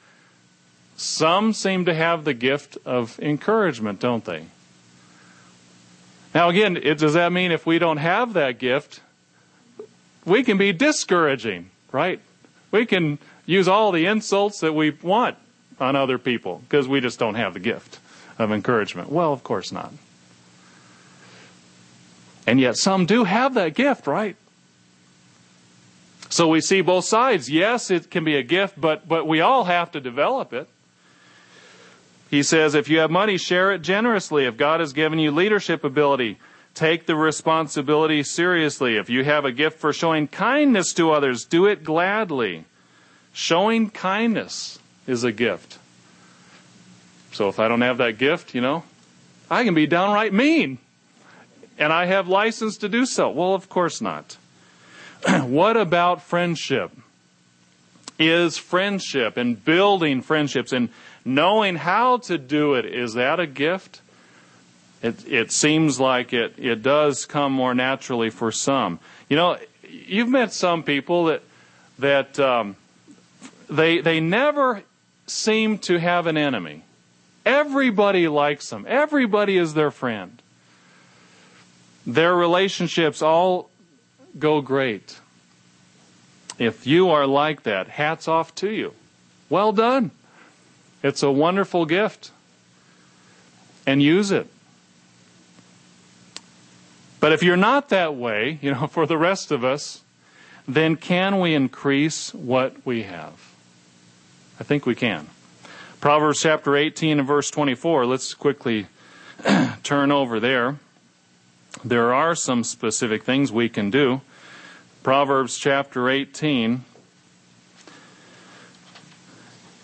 Some 0.96 1.54
seem 1.54 1.86
to 1.86 1.94
have 1.94 2.24
the 2.24 2.34
gift 2.34 2.78
of 2.86 3.20
encouragement, 3.20 4.00
don't 4.00 4.26
they? 4.26 4.46
Now, 6.34 6.50
again, 6.50 6.78
it, 6.78 6.98
does 6.98 7.14
that 7.14 7.32
mean 7.32 7.52
if 7.52 7.66
we 7.66 7.80
don't 7.80 7.98
have 7.98 8.34
that 8.34 8.60
gift, 8.60 9.00
we 10.26 10.44
can 10.44 10.58
be 10.58 10.74
discouraging, 10.74 11.70
right? 11.92 12.20
We 12.72 12.86
can 12.86 13.18
use 13.46 13.68
all 13.68 13.92
the 13.92 14.06
insults 14.06 14.60
that 14.60 14.74
we 14.74 14.92
want 14.92 15.38
on 15.80 15.96
other 15.96 16.18
people 16.18 16.62
because 16.68 16.88
we 16.88 17.00
just 17.00 17.18
don't 17.18 17.36
have 17.36 17.54
the 17.54 17.60
gift 17.60 18.00
of 18.38 18.52
encouragement. 18.52 19.12
Well, 19.12 19.34
of 19.34 19.44
course 19.44 19.72
not. 19.72 19.94
And 22.46 22.60
yet 22.60 22.78
some 22.78 23.06
do 23.06 23.24
have 23.24 23.54
that 23.56 23.74
gift, 23.74 24.08
right? 24.08 24.36
So 26.30 26.48
we 26.48 26.62
see 26.62 26.82
both 26.82 27.06
sides. 27.06 27.50
Yes, 27.50 27.90
it 27.90 28.12
can 28.12 28.24
be 28.24 28.36
a 28.36 28.44
gift, 28.44 28.80
but, 28.80 29.08
but 29.08 29.28
we 29.28 29.42
all 29.42 29.64
have 29.66 29.92
to 29.92 30.02
develop 30.02 30.54
it. 30.54 30.68
He 32.30 32.44
says, 32.44 32.76
if 32.76 32.90
you 32.90 33.00
have 33.00 33.10
money, 33.10 33.38
share 33.38 33.72
it 33.72 33.82
generously. 33.82 34.46
If 34.46 34.58
God 34.58 34.82
has 34.82 34.92
given 34.92 35.20
you 35.20 35.32
leadership 35.32 35.86
ability, 35.86 36.38
Take 36.78 37.08
the 37.08 37.16
responsibility 37.16 38.22
seriously. 38.22 38.98
If 38.98 39.10
you 39.10 39.24
have 39.24 39.46
a 39.46 39.52
gift 39.52 39.80
for 39.80 39.92
showing 39.92 40.28
kindness 40.28 40.94
to 40.94 41.10
others, 41.10 41.44
do 41.44 41.66
it 41.66 41.84
gladly. 41.84 42.66
Showing 43.34 43.90
kindness 43.90 44.78
is 45.08 45.24
a 45.24 45.32
gift. 45.32 45.80
So 47.32 47.50
if 47.50 47.58
I 47.58 47.68
don't 47.68 47.82
have 47.82 47.98
that 47.98 48.20
gift, 48.20 48.54
you 48.54 48.62
know, 48.62 48.84
I 49.50 49.64
can 49.64 49.74
be 49.74 49.88
downright 49.88 50.34
mean. 50.34 50.78
And 51.80 51.92
I 51.92 52.06
have 52.06 52.28
license 52.28 52.78
to 52.78 52.88
do 52.88 53.08
so. 53.08 53.32
Well, 53.32 53.56
of 53.56 53.70
course 53.70 54.00
not. 54.00 54.38
what 55.44 55.78
about 55.78 56.22
friendship? 56.22 56.92
Is 58.20 58.58
friendship 58.58 59.38
and 59.38 59.64
building 59.64 60.22
friendships 60.22 60.74
and 60.74 60.90
knowing 61.24 61.76
how 61.76 62.18
to 62.18 62.38
do 62.38 62.74
it, 62.74 62.86
is 62.86 63.14
that 63.14 63.40
a 63.40 63.46
gift? 63.46 64.02
It, 65.04 65.28
it 65.28 65.52
seems 65.52 66.00
like 66.00 66.34
it, 66.34 66.56
it 66.58 66.82
does 66.82 67.26
come 67.26 67.52
more 67.52 67.76
naturally 67.76 68.30
for 68.30 68.52
some. 68.52 69.00
You 69.30 69.36
know, 69.36 69.58
you've 69.88 70.30
met 70.30 70.54
some 70.54 70.82
people 70.84 71.26
that, 71.26 71.44
that 72.00 72.40
um, 72.40 72.76
they, 73.70 74.02
they 74.02 74.20
never 74.20 74.82
seem 75.28 75.78
to 75.80 76.00
have 76.00 76.26
an 76.26 76.38
enemy. 76.38 76.84
Everybody 77.46 78.28
likes 78.28 78.70
them. 78.70 78.86
Everybody 78.88 79.58
is 79.58 79.74
their 79.74 79.92
friend. 79.92 80.42
Their 82.06 82.36
relationships 82.36 83.22
all 83.22 83.70
go 84.40 84.62
great. 84.62 85.20
If 86.60 86.88
you 86.88 87.10
are 87.10 87.26
like 87.28 87.64
that, 87.64 87.88
hats 87.88 88.28
off 88.28 88.54
to 88.56 88.70
you. 88.70 88.94
Well 89.50 89.72
done. 89.72 90.12
It's 91.04 91.24
a 91.24 91.32
wonderful 91.32 91.86
gift. 91.86 92.32
And 93.86 94.02
use 94.02 94.32
it. 94.32 94.48
But 97.20 97.32
if 97.32 97.42
you're 97.42 97.58
not 97.58 97.90
that 97.90 98.16
way, 98.16 98.60
you 98.62 98.72
know, 98.72 98.88
for 98.88 99.06
the 99.06 99.18
rest 99.18 99.52
of 99.52 99.64
us, 99.64 100.02
then 100.68 100.96
can 100.98 101.40
we 101.40 101.54
increase 101.54 102.34
what 102.34 102.86
we 102.86 103.04
have? 103.04 103.34
I 104.60 104.64
think 104.64 104.86
we 104.86 104.96
can. 104.96 105.28
Proverbs 106.02 106.42
chapter 106.42 106.76
18 106.76 107.20
and 107.20 107.28
verse 107.28 107.50
24. 107.50 108.06
Let's 108.06 108.34
quickly 108.34 108.88
turn 109.84 110.12
over 110.12 110.40
there. 110.40 110.78
There 111.84 112.14
are 112.14 112.36
some 112.36 112.64
specific 112.64 113.24
things 113.24 113.52
we 113.52 113.70
can 113.70 113.92
do. 113.92 114.22
Proverbs 115.04 115.58
chapter 115.58 116.10
18 116.10 116.84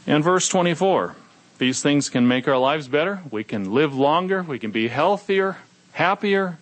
and 0.08 0.24
verse 0.24 0.48
24. 0.50 1.16
These 1.60 1.82
things 1.82 2.10
can 2.10 2.28
make 2.28 2.48
our 2.48 2.58
lives 2.58 2.88
better. 2.88 3.22
We 3.32 3.44
can 3.44 3.72
live 3.74 3.94
longer. 3.96 4.44
We 4.44 4.60
can 4.60 4.72
be 4.72 4.88
healthier, 4.88 5.58
happier. 5.94 6.58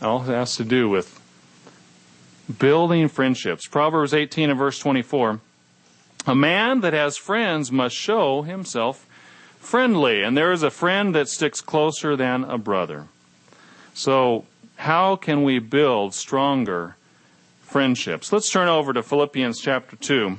All 0.00 0.20
has 0.20 0.56
to 0.56 0.64
do 0.64 0.88
with 0.88 1.20
building 2.58 3.08
friendships. 3.08 3.66
Proverbs 3.66 4.12
18 4.12 4.50
and 4.50 4.58
verse 4.58 4.78
24. 4.78 5.40
A 6.26 6.34
man 6.34 6.80
that 6.80 6.92
has 6.92 7.16
friends 7.16 7.72
must 7.72 7.96
show 7.96 8.42
himself 8.42 9.06
friendly, 9.58 10.22
and 10.22 10.36
there 10.36 10.52
is 10.52 10.62
a 10.62 10.70
friend 10.70 11.14
that 11.14 11.28
sticks 11.28 11.60
closer 11.60 12.16
than 12.16 12.44
a 12.44 12.58
brother. 12.58 13.08
So, 13.94 14.44
how 14.76 15.14
can 15.14 15.44
we 15.44 15.60
build 15.60 16.14
stronger 16.14 16.96
friendships? 17.62 18.32
Let's 18.32 18.50
turn 18.50 18.68
over 18.68 18.92
to 18.92 19.02
Philippians 19.02 19.60
chapter 19.60 19.94
2. 19.94 20.38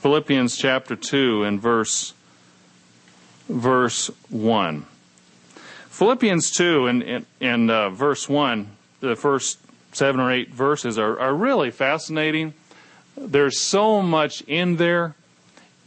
Philippians 0.00 0.56
chapter 0.56 0.96
2 0.96 1.44
and 1.44 1.60
verse 1.60 2.14
verse 3.48 4.10
1. 4.30 4.86
Philippians 5.90 6.50
2 6.50 6.86
and, 6.86 7.26
and, 7.40 7.70
uh, 7.70 7.90
verse 7.90 8.28
1, 8.28 8.70
the 9.00 9.16
first 9.16 9.58
seven 9.92 10.20
or 10.20 10.30
eight 10.30 10.52
verses 10.52 10.98
are, 10.98 11.18
are 11.18 11.34
really 11.34 11.70
fascinating. 11.70 12.54
There's 13.16 13.60
so 13.60 14.02
much 14.02 14.42
in 14.42 14.76
there 14.76 15.14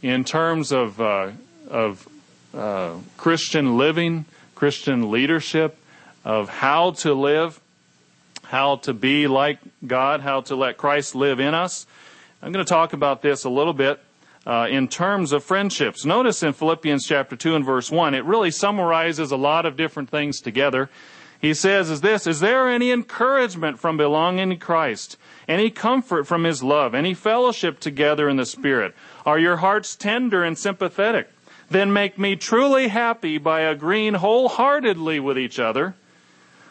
in 0.02 0.24
terms 0.24 0.72
of, 0.72 1.00
uh, 1.00 1.30
of 1.68 2.08
uh, 2.54 2.94
Christian 3.16 3.76
living, 3.76 4.24
Christian 4.54 5.10
leadership, 5.10 5.76
of 6.24 6.48
how 6.48 6.92
to 6.92 7.14
live, 7.14 7.60
how 8.44 8.76
to 8.76 8.92
be 8.92 9.26
like 9.26 9.58
God, 9.86 10.20
how 10.20 10.42
to 10.42 10.56
let 10.56 10.76
Christ 10.76 11.14
live 11.14 11.40
in 11.40 11.54
us. 11.54 11.86
I'm 12.42 12.52
going 12.52 12.64
to 12.64 12.68
talk 12.68 12.92
about 12.92 13.22
this 13.22 13.44
a 13.44 13.50
little 13.50 13.72
bit 13.72 14.00
uh, 14.46 14.66
in 14.70 14.88
terms 14.88 15.32
of 15.32 15.44
friendships. 15.44 16.04
Notice 16.04 16.42
in 16.42 16.52
Philippians 16.52 17.06
chapter 17.06 17.36
2 17.36 17.56
and 17.56 17.64
verse 17.64 17.90
1, 17.90 18.14
it 18.14 18.24
really 18.24 18.50
summarizes 18.50 19.30
a 19.30 19.36
lot 19.36 19.66
of 19.66 19.76
different 19.76 20.10
things 20.10 20.40
together. 20.40 20.88
He 21.40 21.54
says, 21.54 21.88
is 21.90 22.02
this, 22.02 22.26
is 22.26 22.40
there 22.40 22.68
any 22.68 22.90
encouragement 22.90 23.78
from 23.78 23.96
belonging 23.96 24.50
to 24.50 24.56
Christ? 24.56 25.16
Any 25.48 25.70
comfort 25.70 26.26
from 26.26 26.44
His 26.44 26.62
love? 26.62 26.94
Any 26.94 27.14
fellowship 27.14 27.80
together 27.80 28.28
in 28.28 28.36
the 28.36 28.44
Spirit? 28.44 28.94
Are 29.24 29.38
your 29.38 29.56
hearts 29.56 29.96
tender 29.96 30.44
and 30.44 30.58
sympathetic? 30.58 31.30
Then 31.70 31.92
make 31.92 32.18
me 32.18 32.36
truly 32.36 32.88
happy 32.88 33.38
by 33.38 33.60
agreeing 33.60 34.14
wholeheartedly 34.14 35.20
with 35.20 35.38
each 35.38 35.58
other, 35.58 35.94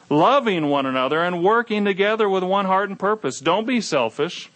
loving 0.09 0.67
one 0.67 0.85
another, 0.85 1.21
and 1.21 1.43
working 1.43 1.85
together 1.85 2.27
with 2.29 2.43
one 2.43 2.65
heart 2.65 2.89
and 2.89 2.97
purpose. 2.97 3.39
Don't 3.39 3.67
be 3.67 3.81
selfish. 3.81 4.49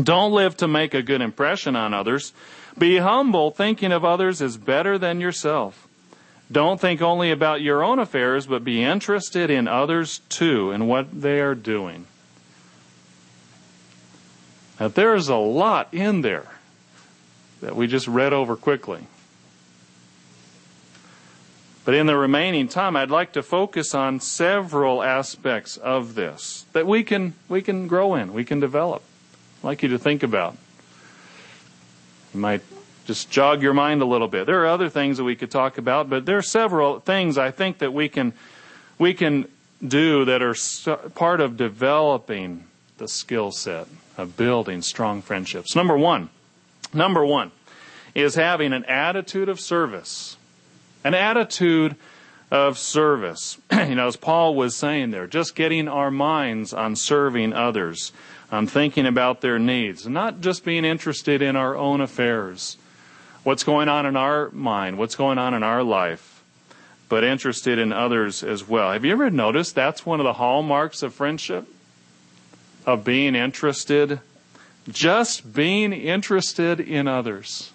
Don't 0.00 0.32
live 0.32 0.56
to 0.58 0.68
make 0.68 0.94
a 0.94 1.02
good 1.02 1.20
impression 1.20 1.76
on 1.76 1.94
others. 1.94 2.32
Be 2.78 2.98
humble, 2.98 3.50
thinking 3.50 3.92
of 3.92 4.04
others 4.04 4.42
as 4.42 4.56
better 4.56 4.98
than 4.98 5.20
yourself. 5.20 5.86
Don't 6.50 6.80
think 6.80 7.02
only 7.02 7.30
about 7.30 7.60
your 7.60 7.82
own 7.82 7.98
affairs, 7.98 8.46
but 8.46 8.62
be 8.62 8.82
interested 8.82 9.50
in 9.50 9.66
others 9.66 10.20
too 10.28 10.70
and 10.70 10.88
what 10.88 11.20
they 11.22 11.40
are 11.40 11.54
doing. 11.54 12.06
Now, 14.78 14.88
there's 14.88 15.28
a 15.28 15.36
lot 15.36 15.88
in 15.92 16.20
there 16.20 16.46
that 17.62 17.74
we 17.74 17.86
just 17.86 18.06
read 18.06 18.32
over 18.32 18.54
quickly. 18.56 19.06
But 21.86 21.94
in 21.94 22.06
the 22.06 22.16
remaining 22.16 22.66
time, 22.66 22.96
I'd 22.96 23.12
like 23.12 23.32
to 23.34 23.44
focus 23.44 23.94
on 23.94 24.18
several 24.18 25.04
aspects 25.04 25.76
of 25.76 26.16
this 26.16 26.66
that 26.72 26.84
we 26.84 27.04
can, 27.04 27.34
we 27.48 27.62
can 27.62 27.86
grow 27.86 28.16
in, 28.16 28.32
we 28.32 28.44
can 28.44 28.58
develop. 28.58 29.02
I'd 29.60 29.66
like 29.68 29.82
you 29.84 29.90
to 29.90 29.98
think 29.98 30.24
about. 30.24 30.56
You 32.34 32.40
might 32.40 32.62
just 33.06 33.30
jog 33.30 33.62
your 33.62 33.72
mind 33.72 34.02
a 34.02 34.04
little 34.04 34.26
bit. 34.26 34.46
There 34.46 34.62
are 34.62 34.66
other 34.66 34.88
things 34.88 35.18
that 35.18 35.22
we 35.22 35.36
could 35.36 35.52
talk 35.52 35.78
about, 35.78 36.10
but 36.10 36.26
there 36.26 36.36
are 36.36 36.42
several 36.42 36.98
things 36.98 37.38
I 37.38 37.52
think 37.52 37.78
that 37.78 37.92
we 37.92 38.08
can 38.08 38.32
we 38.98 39.14
can 39.14 39.46
do 39.86 40.24
that 40.24 40.42
are 40.42 40.56
part 41.10 41.40
of 41.40 41.56
developing 41.56 42.64
the 42.98 43.06
skill 43.06 43.52
set 43.52 43.86
of 44.18 44.36
building 44.36 44.82
strong 44.82 45.22
friendships. 45.22 45.76
Number 45.76 45.96
1. 45.96 46.30
Number 46.92 47.24
1 47.24 47.52
is 48.16 48.34
having 48.34 48.72
an 48.72 48.84
attitude 48.86 49.48
of 49.48 49.60
service. 49.60 50.36
An 51.06 51.14
attitude 51.14 51.94
of 52.50 52.78
service. 52.78 53.58
you 53.72 53.94
know, 53.94 54.08
as 54.08 54.16
Paul 54.16 54.56
was 54.56 54.74
saying 54.74 55.12
there, 55.12 55.28
just 55.28 55.54
getting 55.54 55.86
our 55.86 56.10
minds 56.10 56.72
on 56.72 56.96
serving 56.96 57.52
others, 57.52 58.10
on 58.50 58.66
thinking 58.66 59.06
about 59.06 59.40
their 59.40 59.58
needs, 59.60 60.08
not 60.08 60.40
just 60.40 60.64
being 60.64 60.84
interested 60.84 61.42
in 61.42 61.54
our 61.54 61.76
own 61.76 62.00
affairs 62.00 62.76
what's 63.44 63.62
going 63.62 63.88
on 63.88 64.06
in 64.06 64.16
our 64.16 64.50
mind, 64.50 64.98
what's 64.98 65.14
going 65.14 65.38
on 65.38 65.54
in 65.54 65.62
our 65.62 65.84
life, 65.84 66.42
but 67.08 67.22
interested 67.22 67.78
in 67.78 67.92
others 67.92 68.42
as 68.42 68.66
well. 68.66 68.90
Have 68.90 69.04
you 69.04 69.12
ever 69.12 69.30
noticed 69.30 69.76
that's 69.76 70.04
one 70.04 70.18
of 70.18 70.24
the 70.24 70.32
hallmarks 70.32 71.04
of 71.04 71.14
friendship? 71.14 71.68
Of 72.84 73.04
being 73.04 73.36
interested, 73.36 74.18
just 74.88 75.54
being 75.54 75.92
interested 75.92 76.80
in 76.80 77.06
others, 77.06 77.70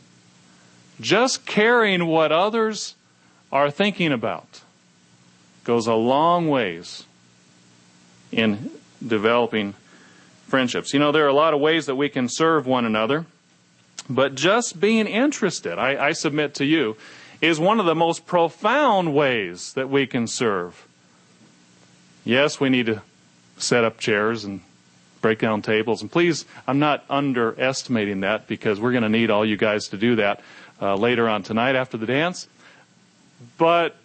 just 1.00 1.46
caring 1.46 2.06
what 2.06 2.34
others 2.34 2.96
are 3.52 3.70
thinking 3.70 4.12
about 4.12 4.62
goes 5.64 5.88
a 5.88 5.94
long 5.94 6.50
ways 6.50 7.06
in 8.32 8.72
developing 9.06 9.74
friendships. 10.48 10.94
You 10.94 11.00
know, 11.00 11.12
there 11.12 11.26
are 11.26 11.30
a 11.30 11.34
lot 11.34 11.54
of 11.54 11.60
ways 11.60 11.86
that 11.86 11.96
we 11.96 12.10
can 12.10 12.28
serve 12.28 12.66
one 12.66 12.86
another. 12.86 13.26
But 14.10 14.36
just 14.36 14.80
being 14.80 15.08
interested, 15.08 15.78
I, 15.78 16.08
I 16.08 16.12
submit 16.14 16.56
to 16.56 16.66
you, 16.66 16.98
is 17.40 17.60
one 17.60 17.80
of 17.80 17.86
the 17.86 17.96
most 17.96 18.26
profound 18.26 19.14
ways 19.14 19.74
that 19.74 19.90
we 19.90 20.08
can 20.08 20.28
serve. 20.28 20.88
Yes, 22.24 22.60
we 22.60 22.70
need 22.70 22.88
to 22.88 23.02
set 23.58 23.84
up 23.84 24.00
chairs 24.00 24.44
and 24.44 24.62
break 25.22 25.40
down 25.40 25.62
tables. 25.62 26.02
And 26.02 26.12
please, 26.12 26.46
I'm 26.68 26.80
not 26.80 27.06
underestimating 27.10 28.22
that 28.22 28.48
because 28.48 28.80
we're 28.80 28.92
going 28.92 29.04
to 29.04 29.10
need 29.10 29.30
all 29.30 29.46
you 29.46 29.58
guys 29.58 29.88
to 29.90 29.98
do 29.98 30.16
that 30.18 30.42
uh, 30.82 30.96
later 30.96 31.30
on 31.30 31.44
tonight 31.44 31.76
after 31.76 31.98
the 31.98 32.06
dance. 32.06 32.48
But 33.58 33.96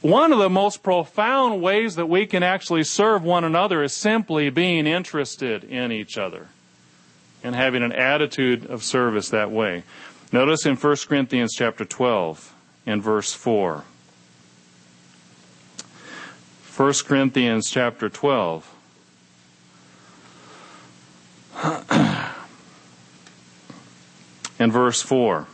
one 0.00 0.32
of 0.32 0.38
the 0.38 0.50
most 0.50 0.82
profound 0.82 1.62
ways 1.62 1.94
that 1.96 2.06
we 2.06 2.26
can 2.26 2.42
actually 2.42 2.82
serve 2.84 3.22
one 3.22 3.44
another 3.44 3.82
is 3.82 3.92
simply 3.92 4.50
being 4.50 4.86
interested 4.86 5.62
in 5.64 5.92
each 5.92 6.18
other 6.18 6.48
and 7.44 7.54
having 7.54 7.82
an 7.82 7.92
attitude 7.92 8.66
of 8.66 8.82
service 8.82 9.28
that 9.30 9.50
way. 9.50 9.84
Notice 10.32 10.66
in 10.66 10.76
1 10.76 10.96
Corinthians 11.08 11.54
chapter 11.54 11.84
12 11.84 12.54
and 12.86 13.02
verse 13.02 13.32
4. 13.32 13.84
1 16.76 16.92
Corinthians 17.04 17.70
chapter 17.70 18.08
12. 18.08 18.74
and 24.58 24.72
verse 24.72 25.02
4. 25.02 25.46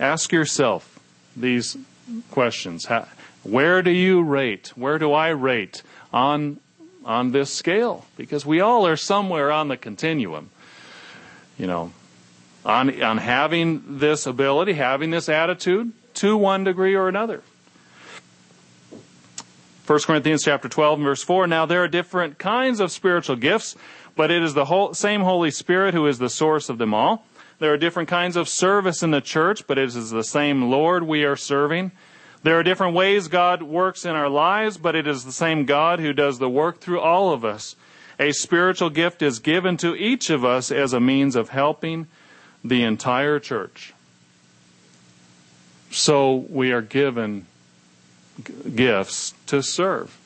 Ask 0.00 0.32
yourself 0.32 0.95
these 1.36 1.76
questions. 2.30 2.86
where 3.42 3.82
do 3.82 3.90
you 3.90 4.22
rate? 4.22 4.72
Where 4.74 4.98
do 4.98 5.12
I 5.12 5.28
rate 5.28 5.82
on, 6.12 6.58
on 7.04 7.32
this 7.32 7.52
scale? 7.52 8.06
Because 8.16 8.46
we 8.46 8.60
all 8.60 8.86
are 8.86 8.96
somewhere 8.96 9.52
on 9.52 9.68
the 9.68 9.76
continuum 9.76 10.50
you 11.58 11.66
know, 11.66 11.92
on, 12.64 13.02
on 13.02 13.18
having 13.18 13.98
this 13.98 14.26
ability, 14.26 14.74
having 14.74 15.10
this 15.10 15.28
attitude 15.28 15.92
to 16.14 16.36
one 16.36 16.64
degree 16.64 16.94
or 16.94 17.08
another. 17.08 17.42
1 19.86 20.00
Corinthians 20.00 20.42
chapter 20.44 20.68
12 20.68 21.00
verse 21.00 21.22
4, 21.22 21.46
now 21.46 21.64
there 21.64 21.84
are 21.84 21.88
different 21.88 22.38
kinds 22.38 22.80
of 22.80 22.90
spiritual 22.90 23.36
gifts, 23.36 23.76
but 24.16 24.30
it 24.30 24.42
is 24.42 24.54
the 24.54 24.64
whole, 24.64 24.94
same 24.94 25.22
Holy 25.22 25.50
Spirit 25.50 25.94
who 25.94 26.06
is 26.06 26.18
the 26.18 26.28
source 26.28 26.68
of 26.68 26.78
them 26.78 26.92
all. 26.92 27.24
There 27.58 27.72
are 27.72 27.78
different 27.78 28.08
kinds 28.08 28.36
of 28.36 28.48
service 28.48 29.02
in 29.02 29.12
the 29.12 29.20
church, 29.20 29.66
but 29.66 29.78
it 29.78 29.84
is 29.84 30.10
the 30.10 30.24
same 30.24 30.70
Lord 30.70 31.04
we 31.04 31.24
are 31.24 31.36
serving. 31.36 31.92
There 32.42 32.58
are 32.58 32.62
different 32.62 32.94
ways 32.94 33.28
God 33.28 33.62
works 33.62 34.04
in 34.04 34.12
our 34.12 34.28
lives, 34.28 34.76
but 34.76 34.94
it 34.94 35.06
is 35.06 35.24
the 35.24 35.32
same 35.32 35.64
God 35.64 35.98
who 35.98 36.12
does 36.12 36.38
the 36.38 36.50
work 36.50 36.80
through 36.80 37.00
all 37.00 37.32
of 37.32 37.44
us. 37.44 37.74
A 38.18 38.32
spiritual 38.32 38.90
gift 38.90 39.22
is 39.22 39.38
given 39.38 39.76
to 39.78 39.94
each 39.94 40.30
of 40.30 40.44
us 40.44 40.70
as 40.70 40.92
a 40.92 41.00
means 41.00 41.34
of 41.34 41.48
helping 41.48 42.06
the 42.62 42.82
entire 42.82 43.38
church. 43.38 43.94
So 45.90 46.34
we 46.34 46.72
are 46.72 46.82
given 46.82 47.46
gifts 48.74 49.34
to 49.46 49.62
serve. 49.62 50.18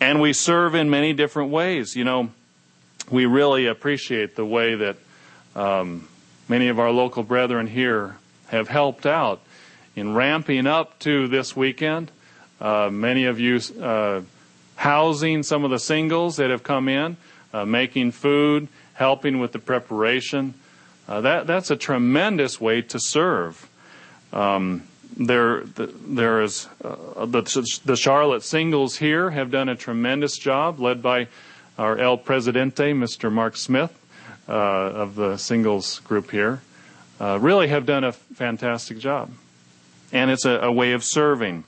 And 0.00 0.20
we 0.20 0.32
serve 0.32 0.74
in 0.74 0.90
many 0.90 1.12
different 1.12 1.50
ways. 1.50 1.94
You 1.94 2.04
know, 2.04 2.30
we 3.10 3.26
really 3.26 3.66
appreciate 3.66 4.36
the 4.36 4.46
way 4.46 4.74
that 4.74 4.96
um, 5.54 6.08
many 6.48 6.68
of 6.68 6.78
our 6.78 6.90
local 6.90 7.22
brethren 7.22 7.66
here 7.66 8.16
have 8.48 8.68
helped 8.68 9.06
out 9.06 9.40
in 9.96 10.14
ramping 10.14 10.66
up 10.66 10.98
to 11.00 11.28
this 11.28 11.56
weekend. 11.56 12.10
Uh, 12.60 12.88
many 12.90 13.24
of 13.24 13.40
you 13.40 13.60
uh, 13.80 14.22
housing 14.76 15.42
some 15.42 15.64
of 15.64 15.70
the 15.70 15.78
singles 15.78 16.36
that 16.36 16.50
have 16.50 16.62
come 16.62 16.88
in, 16.88 17.16
uh, 17.52 17.64
making 17.64 18.12
food, 18.12 18.68
helping 18.94 19.38
with 19.38 19.52
the 19.52 19.58
preparation. 19.58 20.54
Uh, 21.08 21.20
that 21.20 21.46
that's 21.46 21.70
a 21.70 21.76
tremendous 21.76 22.60
way 22.60 22.80
to 22.80 22.98
serve. 22.98 23.68
Um, 24.32 24.84
there, 25.16 25.64
there 25.64 26.40
is 26.40 26.68
uh, 26.82 27.26
the, 27.26 27.80
the 27.84 27.96
Charlotte 27.96 28.42
singles 28.42 28.96
here 28.96 29.30
have 29.30 29.50
done 29.50 29.68
a 29.68 29.76
tremendous 29.76 30.38
job, 30.38 30.80
led 30.80 31.02
by 31.02 31.28
our 31.78 31.98
El 31.98 32.16
Presidente, 32.16 32.92
Mr. 32.92 33.30
Mark 33.30 33.56
Smith, 33.56 33.98
of 34.56 35.14
the 35.14 35.36
singles 35.36 36.00
group 36.00 36.30
here. 36.30 36.60
Uh, 37.20 37.38
really 37.40 37.68
have 37.68 37.86
done 37.86 38.04
a 38.04 38.12
fantastic 38.12 38.98
job, 38.98 39.30
and 40.12 40.30
it's 40.30 40.44
a, 40.44 40.58
a, 40.58 40.72
way 40.72 40.92
of 40.92 41.04
serving. 41.04 41.64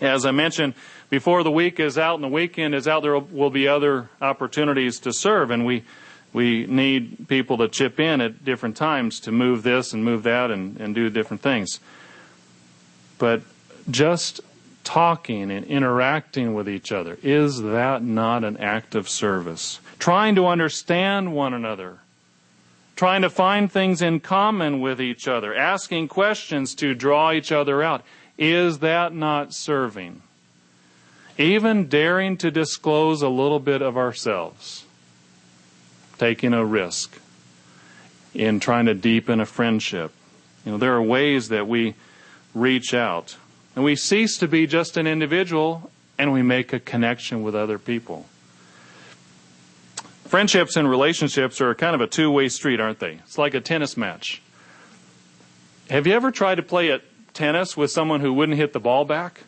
As 0.00 0.26
I 0.26 0.32
mentioned 0.32 0.74
before, 1.10 1.42
the 1.44 1.50
week 1.50 1.78
is 1.78 1.96
out 1.96 2.16
and 2.16 2.24
the 2.24 2.28
weekend 2.28 2.74
is 2.74 2.88
out. 2.88 3.02
There 3.02 3.18
will 3.18 3.50
be 3.50 3.68
other 3.68 4.10
opportunities 4.20 4.98
to 5.00 5.12
serve, 5.12 5.50
and 5.50 5.64
we 5.64 5.84
we 6.32 6.66
need 6.66 7.28
people 7.28 7.58
to 7.58 7.68
chip 7.68 8.00
in 8.00 8.20
at 8.20 8.44
different 8.44 8.76
times 8.76 9.20
to 9.20 9.32
move 9.32 9.62
this 9.62 9.92
and 9.92 10.04
move 10.04 10.24
that 10.24 10.50
and, 10.50 10.80
and 10.80 10.94
do 10.94 11.08
different 11.08 11.42
things. 11.42 11.78
But 13.18 13.42
just 13.88 14.40
talking 14.82 15.50
and 15.50 15.64
interacting 15.64 16.52
with 16.52 16.68
each 16.68 16.90
other, 16.90 17.16
is 17.22 17.62
that 17.62 18.02
not 18.02 18.42
an 18.42 18.56
act 18.56 18.96
of 18.96 19.08
service? 19.08 19.78
Trying 20.04 20.34
to 20.34 20.48
understand 20.48 21.32
one 21.32 21.54
another, 21.54 22.00
trying 22.94 23.22
to 23.22 23.30
find 23.30 23.72
things 23.72 24.02
in 24.02 24.20
common 24.20 24.82
with 24.82 25.00
each 25.00 25.26
other, 25.26 25.54
asking 25.54 26.08
questions 26.08 26.74
to 26.74 26.92
draw 26.92 27.32
each 27.32 27.50
other 27.50 27.82
out, 27.82 28.02
is 28.36 28.80
that 28.80 29.14
not 29.14 29.54
serving? 29.54 30.20
Even 31.38 31.88
daring 31.88 32.36
to 32.36 32.50
disclose 32.50 33.22
a 33.22 33.30
little 33.30 33.58
bit 33.58 33.80
of 33.80 33.96
ourselves, 33.96 34.84
taking 36.18 36.52
a 36.52 36.66
risk 36.66 37.18
in 38.34 38.60
trying 38.60 38.84
to 38.84 38.94
deepen 38.94 39.40
a 39.40 39.46
friendship. 39.46 40.12
You 40.66 40.72
know, 40.72 40.76
there 40.76 40.92
are 40.92 41.02
ways 41.02 41.48
that 41.48 41.66
we 41.66 41.94
reach 42.54 42.92
out. 42.92 43.36
And 43.74 43.82
we 43.82 43.96
cease 43.96 44.36
to 44.36 44.48
be 44.48 44.66
just 44.66 44.98
an 44.98 45.06
individual 45.06 45.90
and 46.18 46.30
we 46.30 46.42
make 46.42 46.74
a 46.74 46.78
connection 46.78 47.42
with 47.42 47.54
other 47.54 47.78
people. 47.78 48.26
Friendships 50.34 50.74
and 50.74 50.90
relationships 50.90 51.60
are 51.60 51.76
kind 51.76 51.94
of 51.94 52.00
a 52.00 52.08
two 52.08 52.28
way 52.28 52.48
street, 52.48 52.80
aren't 52.80 52.98
they? 52.98 53.20
It's 53.22 53.38
like 53.38 53.54
a 53.54 53.60
tennis 53.60 53.96
match. 53.96 54.42
Have 55.88 56.08
you 56.08 56.12
ever 56.12 56.32
tried 56.32 56.56
to 56.56 56.62
play 56.64 56.90
at 56.90 57.02
tennis 57.34 57.76
with 57.76 57.92
someone 57.92 58.20
who 58.20 58.32
wouldn't 58.32 58.58
hit 58.58 58.72
the 58.72 58.80
ball 58.80 59.04
back? 59.04 59.42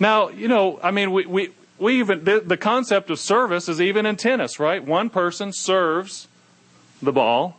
Now, 0.00 0.30
you 0.30 0.48
know, 0.48 0.80
I 0.82 0.90
mean, 0.90 1.12
we, 1.12 1.26
we, 1.26 1.50
we 1.78 1.98
even, 1.98 2.24
the, 2.24 2.40
the 2.40 2.56
concept 2.56 3.10
of 3.10 3.18
service 3.18 3.68
is 3.68 3.78
even 3.78 4.06
in 4.06 4.16
tennis, 4.16 4.58
right? 4.58 4.82
One 4.82 5.10
person 5.10 5.52
serves 5.52 6.26
the 7.02 7.12
ball, 7.12 7.58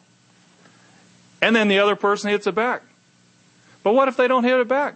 and 1.44 1.56
then 1.56 1.68
the 1.68 1.78
other 1.78 1.96
person 1.96 2.32
hits 2.32 2.48
it 2.48 2.56
back. 2.56 2.82
But 3.84 3.94
what 3.94 4.08
if 4.08 4.18
they 4.18 4.28
don't 4.28 4.46
hit 4.46 4.60
it 4.60 4.68
back? 4.68 4.96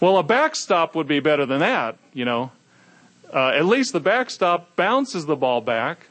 Well, 0.00 0.16
a 0.16 0.22
backstop 0.22 0.94
would 0.94 1.08
be 1.08 1.20
better 1.20 1.44
than 1.44 1.60
that, 1.60 1.98
you 2.14 2.24
know. 2.24 2.52
Uh, 3.32 3.48
at 3.48 3.66
least 3.66 3.92
the 3.92 4.00
backstop 4.00 4.74
bounces 4.76 5.26
the 5.26 5.36
ball 5.36 5.60
back, 5.60 6.06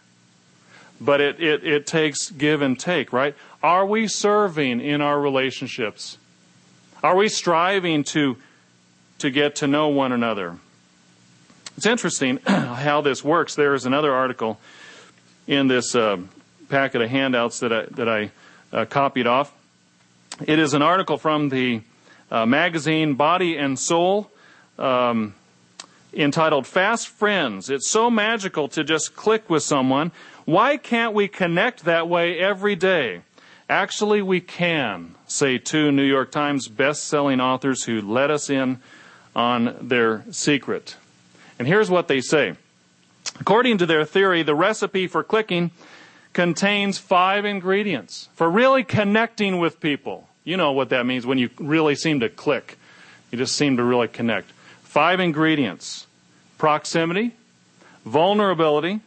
but 1.02 1.22
it, 1.22 1.40
it, 1.40 1.66
it 1.66 1.88
takes 1.88 2.30
give 2.30 2.62
and 2.62 2.80
take, 2.80 3.12
right? 3.12 3.36
Are 3.64 3.86
we 3.86 4.08
serving 4.08 4.82
in 4.82 5.02
our 5.02 5.20
relationships? 5.20 6.18
Are 7.04 7.16
we 7.16 7.30
striving 7.30 8.04
to, 8.06 8.38
to 9.20 9.30
get 9.30 9.56
to 9.58 9.68
know 9.68 9.88
one 9.90 10.12
another? 10.12 10.58
It's 11.76 11.86
interesting 11.86 12.38
how 12.48 13.02
this 13.02 13.24
works. 13.24 13.56
There 13.56 13.74
is 13.74 13.86
another 13.86 14.14
article 14.14 14.60
in 15.48 15.68
this 15.68 15.96
uh, 15.96 16.18
packet 16.70 17.02
of 17.02 17.10
handouts 17.10 17.60
that 17.60 17.72
I, 17.72 17.86
that 17.92 18.10
I 18.10 18.32
uh, 18.74 18.86
copied 18.86 19.28
off. 19.28 19.54
It 20.46 20.60
is 20.60 20.74
an 20.74 20.82
article 20.82 21.18
from 21.18 21.50
the 21.50 21.82
uh, 22.30 22.46
magazine 22.46 23.16
Body 23.16 23.58
and 23.58 23.80
Soul 23.80 24.30
um, 24.78 25.34
entitled 26.14 26.66
Fast 26.66 27.08
Friends. 27.08 27.70
It's 27.70 27.90
so 27.90 28.10
magical 28.10 28.68
to 28.70 28.84
just 28.84 29.16
click 29.16 29.50
with 29.50 29.64
someone. 29.64 30.12
Why 30.46 30.78
can't 30.78 31.14
we 31.14 31.28
connect 31.28 31.86
that 31.86 32.08
way 32.08 32.40
every 32.40 32.76
day? 32.76 33.22
Actually, 33.70 34.22
we 34.22 34.40
can, 34.40 35.16
say 35.28 35.58
two 35.58 35.92
New 35.92 36.04
York 36.04 36.32
Times 36.32 36.70
best-selling 36.70 37.42
authors 37.42 37.84
who 37.84 38.02
let 38.02 38.32
us 38.32 38.50
in 38.50 38.80
on 39.36 39.76
their 39.82 40.24
secret. 40.32 40.96
And 41.60 41.68
here's 41.68 41.90
what 41.90 42.08
they 42.08 42.22
say. 42.22 42.56
According 43.40 43.78
to 43.80 43.86
their 43.86 44.06
theory, 44.06 44.42
the 44.42 44.56
recipe 44.56 45.06
for 45.08 45.24
clicking 45.24 45.72
contains 46.32 46.98
five 46.98 47.46
ingredients 47.46 48.30
for 48.36 48.50
really 48.50 48.84
connecting 48.84 49.60
with 49.60 49.80
people. 49.80 50.30
You 50.44 50.56
know 50.56 50.72
what 50.72 50.90
that 50.90 51.06
means 51.06 51.26
when 51.26 51.38
you 51.38 51.50
really 51.60 51.96
seem 51.96 52.22
to 52.22 52.30
click. 52.30 52.78
You 53.32 53.38
just 53.38 53.56
seem 53.56 53.78
to 53.78 53.84
really 53.84 54.08
connect. 54.08 54.52
Five 54.98 55.20
ingredients 55.20 56.08
proximity, 56.58 57.36
vulnerability, 58.04 59.02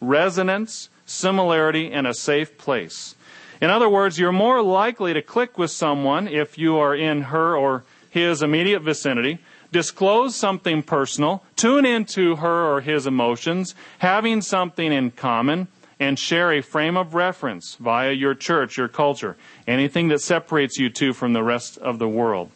resonance, 0.00 0.88
similarity, 1.04 1.92
and 1.92 2.04
a 2.04 2.14
safe 2.14 2.58
place. 2.58 3.14
In 3.60 3.70
other 3.70 3.88
words, 3.88 4.18
you're 4.18 4.32
more 4.32 4.60
likely 4.60 5.14
to 5.14 5.22
click 5.22 5.56
with 5.56 5.70
someone 5.70 6.26
if 6.26 6.58
you 6.58 6.78
are 6.78 6.96
in 6.96 7.22
her 7.30 7.56
or 7.56 7.84
his 8.10 8.42
immediate 8.42 8.80
vicinity, 8.80 9.38
disclose 9.70 10.34
something 10.34 10.82
personal, 10.82 11.44
tune 11.54 11.86
into 11.86 12.34
her 12.34 12.64
or 12.64 12.80
his 12.80 13.06
emotions, 13.06 13.76
having 13.98 14.40
something 14.40 14.92
in 14.92 15.12
common, 15.12 15.68
and 16.00 16.18
share 16.18 16.54
a 16.54 16.60
frame 16.60 16.96
of 16.96 17.14
reference 17.14 17.76
via 17.76 18.10
your 18.10 18.34
church, 18.34 18.76
your 18.76 18.88
culture, 18.88 19.36
anything 19.68 20.08
that 20.08 20.20
separates 20.20 20.76
you 20.76 20.90
two 20.90 21.12
from 21.12 21.34
the 21.34 21.44
rest 21.44 21.78
of 21.78 22.00
the 22.00 22.08
world. 22.08 22.50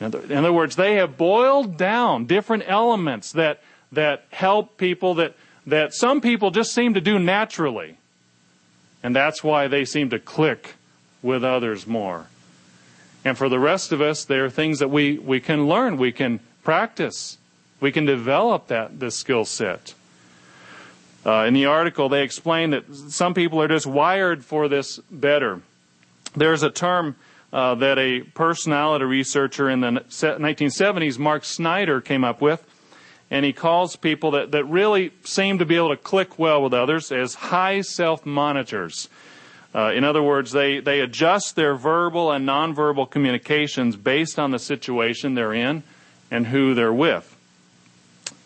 In 0.00 0.32
other 0.32 0.52
words, 0.52 0.76
they 0.76 0.94
have 0.94 1.18
boiled 1.18 1.76
down 1.76 2.24
different 2.24 2.64
elements 2.66 3.32
that, 3.32 3.62
that 3.92 4.24
help 4.30 4.78
people 4.78 5.14
that, 5.16 5.36
that 5.66 5.92
some 5.92 6.20
people 6.20 6.50
just 6.50 6.74
seem 6.74 6.94
to 6.94 7.00
do 7.00 7.18
naturally. 7.18 7.98
And 9.02 9.14
that's 9.14 9.44
why 9.44 9.68
they 9.68 9.84
seem 9.84 10.10
to 10.10 10.18
click 10.18 10.74
with 11.22 11.44
others 11.44 11.86
more. 11.86 12.26
And 13.24 13.36
for 13.36 13.50
the 13.50 13.58
rest 13.58 13.92
of 13.92 14.00
us, 14.00 14.24
there 14.24 14.46
are 14.46 14.50
things 14.50 14.78
that 14.78 14.88
we, 14.88 15.18
we 15.18 15.40
can 15.40 15.68
learn, 15.68 15.98
we 15.98 16.12
can 16.12 16.40
practice, 16.62 17.36
we 17.78 17.92
can 17.92 18.06
develop 18.06 18.68
that, 18.68 18.98
this 19.00 19.16
skill 19.16 19.44
set. 19.44 19.94
Uh, 21.24 21.44
in 21.46 21.52
the 21.52 21.66
article, 21.66 22.08
they 22.08 22.22
explain 22.22 22.70
that 22.70 22.94
some 22.94 23.34
people 23.34 23.60
are 23.60 23.68
just 23.68 23.86
wired 23.86 24.42
for 24.42 24.68
this 24.68 24.98
better. 25.10 25.60
There's 26.34 26.62
a 26.62 26.70
term 26.70 27.16
uh, 27.52 27.74
that 27.76 27.98
a 27.98 28.20
personality 28.20 29.04
researcher 29.04 29.68
in 29.68 29.80
the 29.80 29.88
1970s, 29.88 31.18
Mark 31.18 31.44
Snyder, 31.44 32.00
came 32.00 32.24
up 32.24 32.40
with, 32.40 32.64
and 33.30 33.44
he 33.44 33.52
calls 33.52 33.96
people 33.96 34.32
that, 34.32 34.50
that 34.52 34.64
really 34.64 35.12
seem 35.24 35.58
to 35.58 35.66
be 35.66 35.76
able 35.76 35.90
to 35.90 35.96
click 35.96 36.38
well 36.38 36.62
with 36.62 36.74
others 36.74 37.12
as 37.12 37.34
high 37.34 37.80
self 37.80 38.24
monitors. 38.24 39.08
Uh, 39.72 39.92
in 39.92 40.02
other 40.02 40.22
words, 40.22 40.50
they, 40.50 40.80
they 40.80 41.00
adjust 41.00 41.54
their 41.54 41.76
verbal 41.76 42.32
and 42.32 42.46
nonverbal 42.46 43.08
communications 43.08 43.94
based 43.94 44.38
on 44.38 44.50
the 44.50 44.58
situation 44.58 45.34
they're 45.34 45.54
in 45.54 45.82
and 46.30 46.48
who 46.48 46.74
they're 46.74 46.92
with. 46.92 47.36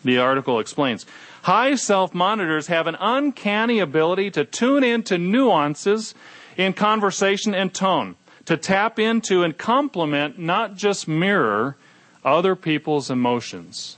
The 0.03 0.19
article 0.19 0.59
explains 0.59 1.05
High 1.45 1.75
self 1.75 2.13
monitors 2.15 2.67
have 2.67 2.87
an 2.87 2.97
uncanny 2.99 3.79
ability 3.79 4.31
to 4.31 4.45
tune 4.45 4.83
into 4.83 5.19
nuances 5.19 6.15
in 6.57 6.73
conversation 6.73 7.53
and 7.53 7.71
tone, 7.71 8.15
to 8.45 8.57
tap 8.57 8.99
into 8.99 9.43
and 9.43 9.57
complement, 9.57 10.37
not 10.37 10.75
just 10.75 11.07
mirror, 11.07 11.75
other 12.23 12.55
people's 12.55 13.09
emotions. 13.09 13.97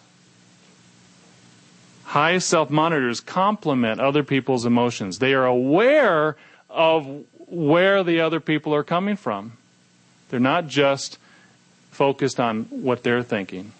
High 2.03 2.37
self 2.37 2.69
monitors 2.69 3.19
complement 3.19 3.99
other 3.99 4.23
people's 4.23 4.65
emotions. 4.65 5.19
They 5.19 5.33
are 5.33 5.45
aware 5.45 6.37
of 6.69 7.25
where 7.47 8.03
the 8.03 8.21
other 8.21 8.39
people 8.39 8.73
are 8.73 8.83
coming 8.83 9.15
from. 9.15 9.53
They're 10.29 10.39
not 10.39 10.67
just 10.67 11.17
focused 11.91 12.39
on 12.39 12.63
what 12.65 13.03
they're 13.03 13.23
thinking. 13.23 13.71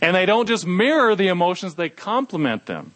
And 0.00 0.14
they 0.14 0.26
don't 0.26 0.46
just 0.46 0.66
mirror 0.66 1.16
the 1.16 1.28
emotions, 1.28 1.74
they 1.74 1.88
complement 1.88 2.66
them. 2.66 2.92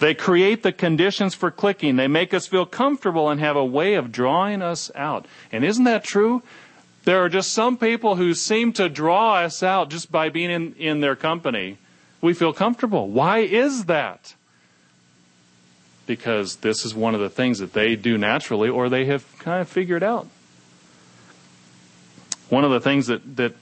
They 0.00 0.14
create 0.14 0.62
the 0.62 0.72
conditions 0.72 1.34
for 1.34 1.50
clicking. 1.50 1.96
They 1.96 2.08
make 2.08 2.32
us 2.32 2.46
feel 2.46 2.64
comfortable 2.64 3.28
and 3.28 3.38
have 3.38 3.54
a 3.54 3.64
way 3.64 3.94
of 3.94 4.10
drawing 4.10 4.62
us 4.62 4.90
out. 4.94 5.26
And 5.52 5.62
isn't 5.62 5.84
that 5.84 6.04
true? 6.04 6.42
There 7.04 7.22
are 7.22 7.28
just 7.28 7.52
some 7.52 7.76
people 7.76 8.16
who 8.16 8.32
seem 8.32 8.72
to 8.74 8.88
draw 8.88 9.34
us 9.34 9.62
out 9.62 9.90
just 9.90 10.10
by 10.10 10.30
being 10.30 10.50
in, 10.50 10.74
in 10.76 11.00
their 11.00 11.16
company. 11.16 11.76
We 12.22 12.32
feel 12.32 12.54
comfortable. 12.54 13.08
Why 13.08 13.40
is 13.40 13.84
that? 13.84 14.34
Because 16.06 16.56
this 16.56 16.86
is 16.86 16.94
one 16.94 17.14
of 17.14 17.20
the 17.20 17.30
things 17.30 17.58
that 17.58 17.74
they 17.74 17.94
do 17.94 18.16
naturally 18.16 18.70
or 18.70 18.88
they 18.88 19.04
have 19.04 19.38
kind 19.38 19.60
of 19.60 19.68
figured 19.68 20.02
out. 20.02 20.26
One 22.48 22.64
of 22.64 22.70
the 22.70 22.80
things 22.80 23.06
that, 23.06 23.36
that 23.36 23.54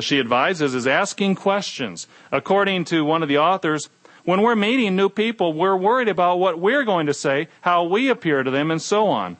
she 0.00 0.20
advises 0.20 0.74
is 0.74 0.86
asking 0.86 1.34
questions. 1.34 2.06
According 2.30 2.84
to 2.86 3.04
one 3.04 3.22
of 3.22 3.28
the 3.28 3.38
authors, 3.38 3.88
when 4.28 4.42
we're 4.42 4.54
meeting 4.54 4.94
new 4.94 5.08
people, 5.08 5.54
we're 5.54 5.74
worried 5.74 6.06
about 6.06 6.38
what 6.38 6.58
we're 6.58 6.84
going 6.84 7.06
to 7.06 7.14
say, 7.14 7.48
how 7.62 7.84
we 7.84 8.10
appear 8.10 8.42
to 8.42 8.50
them, 8.50 8.70
and 8.70 8.82
so 8.82 9.06
on. 9.06 9.38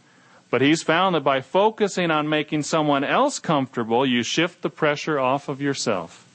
But 0.49 0.63
he's 0.63 0.83
found 0.83 1.15
that 1.15 1.21
by 1.21 1.43
focusing 1.43 2.11
on 2.11 2.27
making 2.27 2.63
someone 2.63 3.05
else 3.05 3.39
comfortable, 3.39 4.07
you 4.07 4.23
shift 4.23 4.63
the 4.63 4.71
pressure 4.71 5.21
off 5.21 5.51
of 5.51 5.61
yourself. 5.61 6.27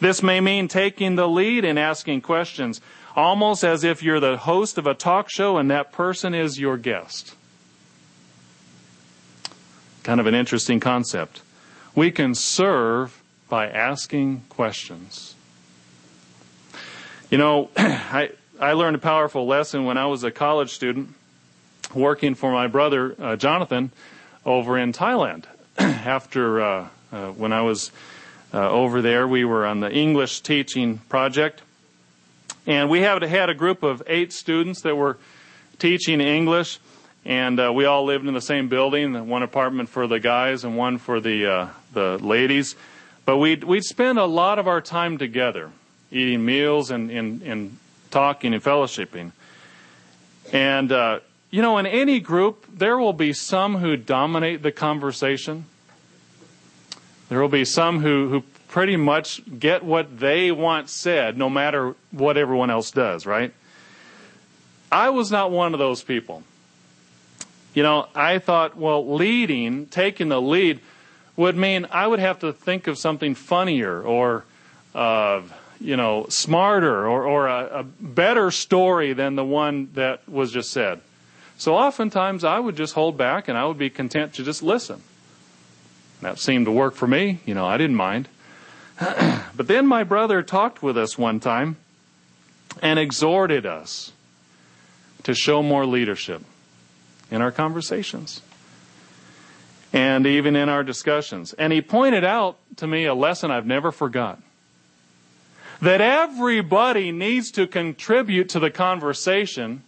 This 0.00 0.24
may 0.24 0.40
mean 0.40 0.66
taking 0.66 1.14
the 1.14 1.28
lead 1.28 1.64
in 1.64 1.78
asking 1.78 2.22
questions, 2.22 2.80
almost 3.14 3.62
as 3.62 3.84
if 3.84 4.02
you're 4.02 4.18
the 4.18 4.38
host 4.38 4.76
of 4.76 4.88
a 4.88 4.94
talk 4.94 5.30
show 5.30 5.56
and 5.56 5.70
that 5.70 5.92
person 5.92 6.34
is 6.34 6.58
your 6.58 6.76
guest. 6.76 7.36
Kind 10.02 10.18
of 10.18 10.26
an 10.26 10.34
interesting 10.34 10.80
concept. 10.80 11.42
We 11.94 12.10
can 12.10 12.34
serve 12.34 13.22
by 13.48 13.68
asking 13.68 14.42
questions. 14.48 15.33
You 17.34 17.38
know, 17.38 17.68
I, 17.76 18.30
I 18.60 18.74
learned 18.74 18.94
a 18.94 19.00
powerful 19.00 19.44
lesson 19.44 19.86
when 19.86 19.98
I 19.98 20.06
was 20.06 20.22
a 20.22 20.30
college 20.30 20.70
student 20.70 21.08
working 21.92 22.36
for 22.36 22.52
my 22.52 22.68
brother 22.68 23.16
uh, 23.18 23.34
Jonathan 23.34 23.90
over 24.46 24.78
in 24.78 24.92
Thailand. 24.92 25.46
After 25.76 26.62
uh, 26.62 26.88
uh, 27.10 27.30
when 27.30 27.52
I 27.52 27.62
was 27.62 27.90
uh, 28.52 28.70
over 28.70 29.02
there, 29.02 29.26
we 29.26 29.44
were 29.44 29.66
on 29.66 29.80
the 29.80 29.90
English 29.90 30.42
teaching 30.42 30.98
project, 31.08 31.62
and 32.68 32.88
we 32.88 33.00
had 33.00 33.20
had 33.22 33.50
a 33.50 33.54
group 33.54 33.82
of 33.82 34.00
eight 34.06 34.32
students 34.32 34.82
that 34.82 34.94
were 34.94 35.18
teaching 35.80 36.20
English, 36.20 36.78
and 37.24 37.58
uh, 37.58 37.72
we 37.72 37.84
all 37.84 38.04
lived 38.04 38.28
in 38.28 38.34
the 38.34 38.40
same 38.40 38.68
building, 38.68 39.26
one 39.26 39.42
apartment 39.42 39.88
for 39.88 40.06
the 40.06 40.20
guys 40.20 40.62
and 40.62 40.76
one 40.76 40.98
for 40.98 41.18
the 41.18 41.50
uh, 41.50 41.68
the 41.94 42.16
ladies. 42.18 42.76
But 43.24 43.38
we'd 43.38 43.64
we'd 43.64 43.82
spend 43.82 44.20
a 44.20 44.24
lot 44.24 44.60
of 44.60 44.68
our 44.68 44.80
time 44.80 45.18
together, 45.18 45.72
eating 46.14 46.44
meals 46.44 46.90
and 46.90 47.10
and, 47.10 47.42
and 47.42 47.78
talking 48.10 48.54
and 48.54 48.62
fellowshipping, 48.62 49.32
and 50.52 51.20
you 51.54 51.62
know, 51.62 51.78
in 51.78 51.86
any 51.86 52.18
group, 52.18 52.66
there 52.76 52.98
will 52.98 53.12
be 53.12 53.32
some 53.32 53.76
who 53.76 53.96
dominate 53.96 54.64
the 54.64 54.72
conversation. 54.72 55.66
There 57.28 57.40
will 57.40 57.48
be 57.48 57.64
some 57.64 58.00
who, 58.00 58.28
who 58.28 58.40
pretty 58.66 58.96
much 58.96 59.40
get 59.60 59.84
what 59.84 60.18
they 60.18 60.50
want 60.50 60.90
said, 60.90 61.38
no 61.38 61.48
matter 61.48 61.94
what 62.10 62.36
everyone 62.36 62.70
else 62.70 62.90
does, 62.90 63.24
right? 63.24 63.54
I 64.90 65.10
was 65.10 65.30
not 65.30 65.52
one 65.52 65.74
of 65.74 65.78
those 65.78 66.02
people. 66.02 66.42
You 67.72 67.84
know, 67.84 68.08
I 68.16 68.40
thought, 68.40 68.76
well, 68.76 69.14
leading, 69.14 69.86
taking 69.86 70.30
the 70.30 70.42
lead, 70.42 70.80
would 71.36 71.56
mean 71.56 71.86
I 71.92 72.04
would 72.04 72.18
have 72.18 72.40
to 72.40 72.52
think 72.52 72.88
of 72.88 72.98
something 72.98 73.36
funnier 73.36 74.02
or, 74.02 74.44
uh, 74.92 75.42
you 75.84 75.96
know, 75.96 76.26
smarter 76.30 77.06
or, 77.06 77.24
or 77.24 77.46
a, 77.46 77.80
a 77.80 77.82
better 77.82 78.50
story 78.50 79.12
than 79.12 79.36
the 79.36 79.44
one 79.44 79.90
that 79.94 80.26
was 80.28 80.50
just 80.50 80.72
said. 80.72 81.00
So 81.58 81.76
oftentimes 81.76 82.42
I 82.42 82.58
would 82.58 82.76
just 82.76 82.94
hold 82.94 83.16
back 83.16 83.48
and 83.48 83.56
I 83.56 83.66
would 83.66 83.78
be 83.78 83.90
content 83.90 84.34
to 84.34 84.44
just 84.44 84.62
listen. 84.62 85.02
That 86.22 86.38
seemed 86.38 86.66
to 86.66 86.72
work 86.72 86.94
for 86.94 87.06
me. 87.06 87.40
You 87.44 87.54
know, 87.54 87.66
I 87.66 87.76
didn't 87.76 87.96
mind. 87.96 88.28
but 88.98 89.68
then 89.68 89.86
my 89.86 90.04
brother 90.04 90.42
talked 90.42 90.82
with 90.82 90.96
us 90.96 91.18
one 91.18 91.38
time 91.38 91.76
and 92.80 92.98
exhorted 92.98 93.66
us 93.66 94.12
to 95.24 95.34
show 95.34 95.62
more 95.62 95.84
leadership 95.84 96.42
in 97.30 97.42
our 97.42 97.52
conversations 97.52 98.40
and 99.92 100.26
even 100.26 100.56
in 100.56 100.68
our 100.68 100.82
discussions. 100.82 101.52
And 101.52 101.72
he 101.72 101.82
pointed 101.82 102.24
out 102.24 102.58
to 102.76 102.86
me 102.86 103.04
a 103.04 103.14
lesson 103.14 103.50
I've 103.50 103.66
never 103.66 103.92
forgot. 103.92 104.40
That 105.80 106.00
everybody 106.00 107.12
needs 107.12 107.50
to 107.52 107.66
contribute 107.66 108.48
to 108.50 108.58
the 108.58 108.70
conversation 108.70 109.82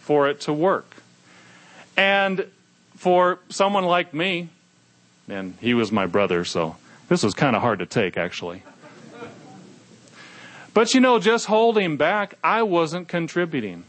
for 0.00 0.28
it 0.28 0.40
to 0.42 0.52
work. 0.52 0.96
And 1.96 2.46
for 2.96 3.38
someone 3.48 3.84
like 3.84 4.12
me, 4.12 4.48
and 5.28 5.56
he 5.60 5.74
was 5.74 5.90
my 5.90 6.06
brother, 6.06 6.44
so 6.44 6.76
this 7.08 7.22
was 7.22 7.34
kind 7.34 7.56
of 7.56 7.62
hard 7.62 7.78
to 7.78 7.86
take, 7.86 8.16
actually. 8.16 8.62
But 10.74 10.92
you 10.92 11.00
know, 11.00 11.18
just 11.18 11.46
holding 11.46 11.96
back, 11.96 12.34
I 12.44 12.62
wasn't 12.62 13.08
contributing. 13.08 13.84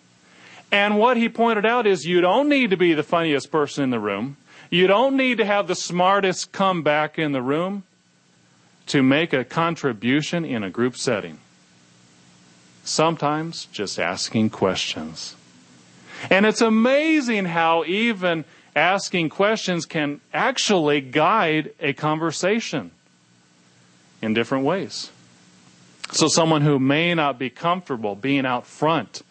And 0.71 0.97
what 0.97 1.17
he 1.17 1.30
pointed 1.30 1.65
out 1.65 1.86
is 1.86 2.06
you 2.06 2.21
don't 2.21 2.47
need 2.49 2.69
to 2.69 2.77
be 2.77 2.93
the 2.93 3.03
funniest 3.03 3.51
person 3.51 3.84
in 3.84 3.89
the 3.89 3.99
room. 3.99 4.38
You 4.69 4.88
don't 4.88 5.15
need 5.15 5.38
to 5.38 5.45
have 5.45 5.67
the 5.67 5.75
smartest 5.75 6.51
comeback 6.51 7.19
in 7.19 7.32
the 7.32 7.41
room 7.41 7.84
to 8.88 9.04
make 9.04 9.34
a 9.34 9.43
contribution 9.43 10.45
in 10.45 10.63
a 10.63 10.69
group 10.69 10.95
setting. 10.95 11.39
Sometimes 12.84 13.65
just 13.65 14.00
asking 14.00 14.50
questions. 14.50 15.36
And 16.30 16.45
it's 16.45 16.62
amazing 16.62 17.45
how 17.45 17.84
even 17.86 18.45
asking 18.76 19.30
questions 19.30 19.86
can 19.86 20.21
actually 20.34 21.02
guide 21.02 21.71
a 21.80 21.93
conversation 21.93 22.91
in 24.21 24.34
different 24.34 24.63
ways. 24.63 25.12
So, 26.12 26.28
someone 26.28 26.62
who 26.62 26.80
may 26.80 27.13
not 27.13 27.38
be 27.38 27.50
comfortable 27.50 28.15
being 28.15 28.45
out 28.45 28.65
front 28.65 29.21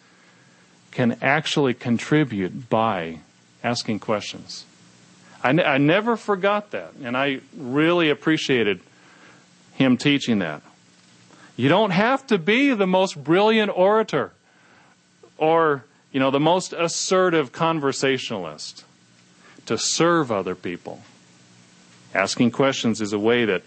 can 0.91 1.17
actually 1.21 1.73
contribute 1.73 2.69
by 2.69 3.19
asking 3.63 3.99
questions. 3.99 4.65
I, 5.43 5.49
n- 5.49 5.59
I 5.59 5.77
never 5.77 6.15
forgot 6.15 6.71
that, 6.71 6.93
and 7.03 7.17
I 7.17 7.39
really 7.55 8.09
appreciated 8.09 8.79
him 9.77 9.95
teaching 9.95 10.39
that. 10.39 10.61
You 11.55 11.69
don't 11.69 11.91
have 11.91 12.27
to 12.27 12.37
be 12.37 12.73
the 12.73 12.87
most 12.87 13.23
brilliant 13.23 13.71
orator 13.75 14.31
or 15.37 15.85
you 16.11 16.19
know, 16.19 16.31
the 16.31 16.39
most 16.39 16.73
assertive 16.73 17.51
conversationalist 17.51 18.83
to 19.67 19.77
serve 19.77 20.31
other 20.31 20.55
people. 20.55 21.01
Asking 22.13 22.49
questions 22.49 23.01
is 23.01 23.13
a 23.13 23.19
way 23.19 23.45
that, 23.45 23.61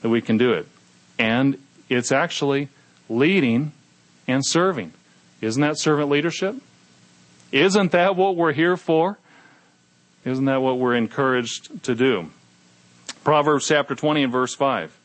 that 0.00 0.08
we 0.08 0.22
can 0.22 0.38
do 0.38 0.52
it. 0.52 0.66
And 1.18 1.58
it's 1.88 2.12
actually 2.12 2.68
leading 3.08 3.72
and 4.26 4.46
serving. 4.46 4.92
Isn't 5.40 5.60
that 5.60 5.78
servant 5.78 6.08
leadership? 6.08 6.56
Isn't 7.52 7.92
that 7.92 8.16
what 8.16 8.36
we're 8.36 8.52
here 8.52 8.76
for? 8.76 9.18
Isn't 10.24 10.44
that 10.44 10.62
what 10.62 10.78
we're 10.78 10.94
encouraged 10.94 11.82
to 11.84 11.94
do? 11.94 12.30
Proverbs 13.24 13.66
chapter 13.66 13.94
20 13.94 14.22
and 14.22 14.32
verse 14.32 14.54
5. 14.54 14.96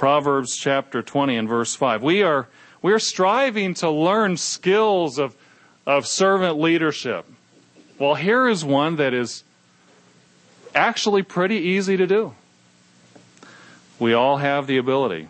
Proverbs 0.00 0.56
chapter 0.56 1.02
20 1.02 1.36
and 1.36 1.48
verse 1.48 1.74
5. 1.76 2.02
We 2.02 2.22
are, 2.22 2.48
we're 2.80 2.98
striving 2.98 3.74
to 3.74 3.90
learn 3.90 4.38
skills 4.38 5.18
of 5.18 5.36
of 5.86 6.06
servant 6.06 6.58
leadership. 6.58 7.26
Well, 7.98 8.14
here 8.14 8.48
is 8.48 8.64
one 8.64 8.96
that 8.96 9.12
is 9.12 9.44
actually 10.74 11.22
pretty 11.22 11.56
easy 11.56 11.96
to 11.96 12.06
do. 12.06 12.32
We 13.98 14.14
all 14.14 14.38
have 14.38 14.66
the 14.66 14.78
ability. 14.78 15.28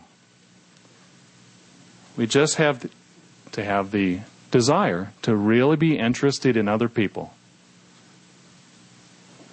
We 2.16 2.26
just 2.26 2.56
have 2.56 2.88
to 3.52 3.64
have 3.64 3.90
the 3.90 4.20
desire 4.50 5.12
to 5.22 5.34
really 5.34 5.76
be 5.76 5.98
interested 5.98 6.56
in 6.56 6.68
other 6.68 6.88
people. 6.88 7.34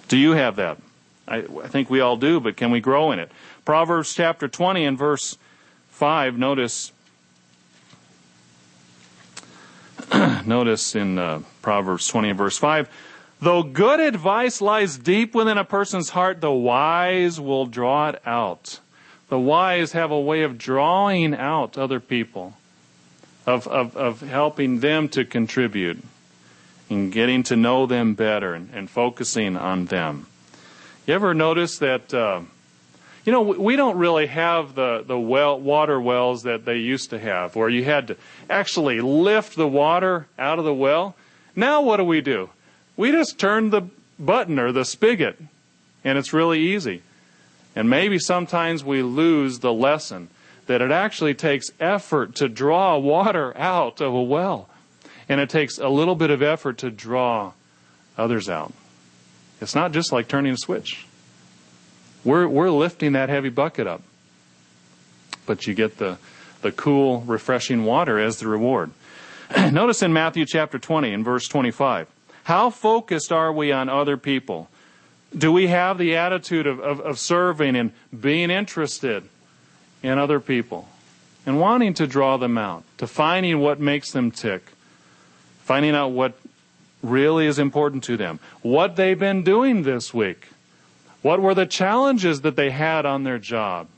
Do 0.06 0.16
you 0.16 0.32
have 0.32 0.56
that? 0.56 0.78
I, 1.26 1.38
I, 1.38 1.68
think 1.68 1.90
we 1.90 2.00
all 2.00 2.16
do, 2.16 2.40
but 2.40 2.56
can 2.56 2.70
we 2.70 2.80
grow 2.80 3.12
in 3.12 3.18
it? 3.18 3.30
Proverbs 3.68 4.14
chapter 4.14 4.48
20 4.48 4.86
and 4.86 4.96
verse 4.96 5.36
5, 5.90 6.38
notice 6.38 6.90
notice 10.46 10.94
in 10.94 11.18
uh, 11.18 11.42
Proverbs 11.60 12.08
20 12.08 12.30
and 12.30 12.38
verse 12.38 12.56
5 12.56 12.88
Though 13.42 13.62
good 13.62 14.00
advice 14.00 14.62
lies 14.62 14.96
deep 14.96 15.34
within 15.34 15.58
a 15.58 15.64
person's 15.64 16.08
heart, 16.08 16.40
the 16.40 16.50
wise 16.50 17.38
will 17.38 17.66
draw 17.66 18.08
it 18.08 18.22
out. 18.24 18.80
The 19.28 19.38
wise 19.38 19.92
have 19.92 20.10
a 20.10 20.18
way 20.18 20.44
of 20.44 20.56
drawing 20.56 21.34
out 21.34 21.76
other 21.76 22.00
people. 22.00 22.54
of, 23.44 23.68
of, 23.68 23.94
of 23.98 24.22
helping 24.22 24.80
them 24.80 25.10
to 25.10 25.26
contribute 25.26 26.02
and 26.88 27.12
getting 27.12 27.42
to 27.42 27.54
know 27.54 27.84
them 27.84 28.14
better 28.14 28.54
and, 28.54 28.70
and 28.72 28.88
focusing 28.88 29.58
on 29.58 29.84
them. 29.84 30.26
You 31.06 31.12
ever 31.12 31.34
notice 31.34 31.76
that, 31.80 32.14
uh, 32.14 32.40
you 33.28 33.32
know, 33.32 33.42
we 33.42 33.76
don't 33.76 33.98
really 33.98 34.26
have 34.26 34.74
the, 34.74 35.04
the 35.06 35.18
well, 35.18 35.60
water 35.60 36.00
wells 36.00 36.44
that 36.44 36.64
they 36.64 36.78
used 36.78 37.10
to 37.10 37.18
have, 37.18 37.54
where 37.56 37.68
you 37.68 37.84
had 37.84 38.06
to 38.06 38.16
actually 38.48 39.02
lift 39.02 39.54
the 39.54 39.68
water 39.68 40.26
out 40.38 40.58
of 40.58 40.64
the 40.64 40.72
well. 40.72 41.14
Now 41.54 41.82
what 41.82 41.98
do 41.98 42.04
we 42.04 42.22
do? 42.22 42.48
We 42.96 43.12
just 43.12 43.38
turn 43.38 43.68
the 43.68 43.82
button 44.18 44.58
or 44.58 44.72
the 44.72 44.86
spigot, 44.86 45.38
and 46.04 46.16
it's 46.16 46.32
really 46.32 46.58
easy. 46.58 47.02
And 47.76 47.90
maybe 47.90 48.18
sometimes 48.18 48.82
we 48.82 49.02
lose 49.02 49.58
the 49.58 49.74
lesson 49.74 50.30
that 50.64 50.80
it 50.80 50.90
actually 50.90 51.34
takes 51.34 51.66
effort 51.78 52.34
to 52.36 52.48
draw 52.48 52.96
water 52.96 53.54
out 53.58 54.00
of 54.00 54.14
a 54.14 54.22
well. 54.22 54.70
And 55.28 55.38
it 55.38 55.50
takes 55.50 55.76
a 55.76 55.90
little 55.90 56.14
bit 56.14 56.30
of 56.30 56.40
effort 56.40 56.78
to 56.78 56.90
draw 56.90 57.52
others 58.16 58.48
out. 58.48 58.72
It's 59.60 59.74
not 59.74 59.92
just 59.92 60.12
like 60.12 60.28
turning 60.28 60.54
a 60.54 60.56
switch. 60.56 61.04
We're, 62.28 62.46
we're 62.46 62.70
lifting 62.70 63.12
that 63.12 63.30
heavy 63.30 63.48
bucket 63.48 63.86
up. 63.86 64.02
But 65.46 65.66
you 65.66 65.72
get 65.72 65.96
the, 65.96 66.18
the 66.60 66.70
cool, 66.70 67.22
refreshing 67.22 67.86
water 67.86 68.18
as 68.18 68.36
the 68.36 68.48
reward. 68.48 68.90
Notice 69.56 70.02
in 70.02 70.12
Matthew 70.12 70.44
chapter 70.44 70.78
20 70.78 71.10
and 71.10 71.24
verse 71.24 71.48
25. 71.48 72.06
How 72.44 72.68
focused 72.68 73.32
are 73.32 73.50
we 73.50 73.72
on 73.72 73.88
other 73.88 74.18
people? 74.18 74.68
Do 75.36 75.50
we 75.50 75.68
have 75.68 75.96
the 75.96 76.16
attitude 76.16 76.66
of, 76.66 76.80
of, 76.80 77.00
of 77.00 77.18
serving 77.18 77.74
and 77.76 77.92
being 78.18 78.50
interested 78.50 79.26
in 80.02 80.18
other 80.18 80.38
people 80.38 80.86
and 81.46 81.58
wanting 81.58 81.94
to 81.94 82.06
draw 82.06 82.36
them 82.36 82.58
out, 82.58 82.84
to 82.98 83.06
finding 83.06 83.58
what 83.60 83.80
makes 83.80 84.12
them 84.12 84.32
tick, 84.32 84.72
finding 85.60 85.94
out 85.94 86.08
what 86.08 86.38
really 87.02 87.46
is 87.46 87.58
important 87.58 88.04
to 88.04 88.18
them, 88.18 88.38
what 88.60 88.96
they've 88.96 89.18
been 89.18 89.42
doing 89.44 89.84
this 89.84 90.12
week, 90.12 90.48
what 91.22 91.40
were 91.40 91.54
the 91.54 91.66
challenges 91.66 92.42
that 92.42 92.56
they 92.56 92.70
had 92.70 93.04
on 93.04 93.24
their 93.24 93.38
job, 93.38 93.88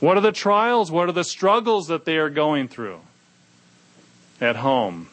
what 0.00 0.16
are 0.16 0.22
the 0.22 0.32
trials, 0.32 0.90
what 0.90 1.08
are 1.08 1.12
the 1.12 1.24
struggles 1.24 1.86
that 1.88 2.04
they 2.04 2.16
are 2.16 2.30
going 2.30 2.68
through 2.68 3.00
at 4.40 4.56
home. 4.56 5.08